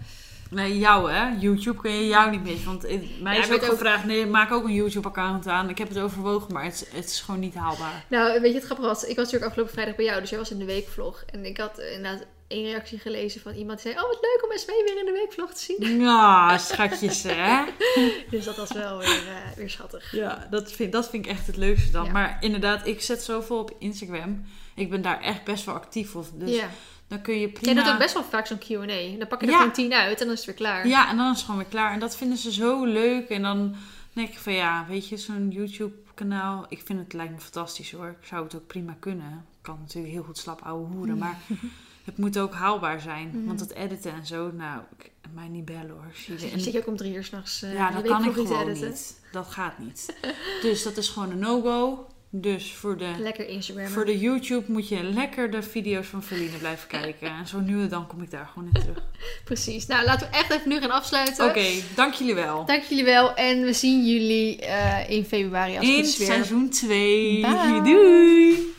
[0.50, 1.28] Nee, jou hè.
[1.40, 2.66] YouTube kun je jou niet missen.
[2.66, 5.70] Want het- mij Ja, is ook gevraagd, nee, maak ook een YouTube-account aan.
[5.70, 8.06] Ik heb het overwogen, maar het, is- het is gewoon niet haalbaar.
[8.08, 10.40] Nou, weet je, het grappige was, ik was natuurlijk afgelopen vrijdag bij jou, dus jij
[10.40, 11.24] was in de weekvlog.
[11.32, 14.58] En ik had inderdaad één reactie gelezen van iemand die zei, oh wat leuk om
[14.58, 16.00] SW weer in de weekvlog te zien.
[16.00, 17.64] Ja, schatjes hè.
[18.32, 20.12] Dus dat was wel weer, eh, weer schattig.
[20.12, 22.06] Ja, dat vind, dat vind ik echt het leukste dan.
[22.06, 22.12] Ja.
[22.12, 24.46] Maar inderdaad, ik zet zoveel op Instagram.
[24.76, 26.26] Ik ben daar echt best wel actief op.
[26.34, 26.70] Dus ja.
[27.10, 27.84] Dan kun je Jij prima...
[27.84, 29.18] doet ook best wel vaak zo'n Q&A.
[29.18, 29.58] Dan pak je er Ja.
[29.58, 30.88] gewoon tien uit en dan is het weer klaar.
[30.88, 31.92] Ja, en dan is het gewoon weer klaar.
[31.94, 33.30] En dat vinden ze zo leuk.
[33.30, 33.76] En dan
[34.14, 36.66] denk ik van ja, weet je, zo'n YouTube-kanaal.
[36.70, 38.16] Ik vind het lijkt me fantastisch hoor.
[38.22, 39.46] Ik zou het ook prima kunnen.
[39.58, 41.18] Ik kan natuurlijk heel goed slap ouwe hoeren.
[41.18, 41.38] Maar
[42.10, 43.30] het moet ook haalbaar zijn.
[43.34, 43.46] Mhm.
[43.46, 46.12] Want het editen en zo, nou, ik, mij niet bellen hoor.
[46.14, 46.52] Zie je.
[46.52, 48.88] En- zit je ook om drie uur s'nachts uh, ja, dat kan ik gewoon editen.
[48.90, 49.20] niet.
[49.32, 50.16] Dat gaat niet.
[50.62, 52.08] Dus dat is gewoon een no-go.
[52.32, 53.88] Dus voor de, Lekker Instagram.
[53.88, 57.28] voor de YouTube moet je lekker de video's van Feline blijven kijken.
[57.30, 59.04] En zo nu en dan kom ik daar gewoon in terug.
[59.44, 59.86] Precies.
[59.86, 61.46] Nou, laten we echt even nu gaan afsluiten.
[61.46, 61.66] Oké,
[61.96, 62.66] dank jullie wel.
[62.66, 63.34] Dank jullie wel.
[63.36, 67.42] En we zien jullie eh, in februari als het In seizoen 2.
[67.42, 67.82] Bye.
[67.84, 68.78] Doei!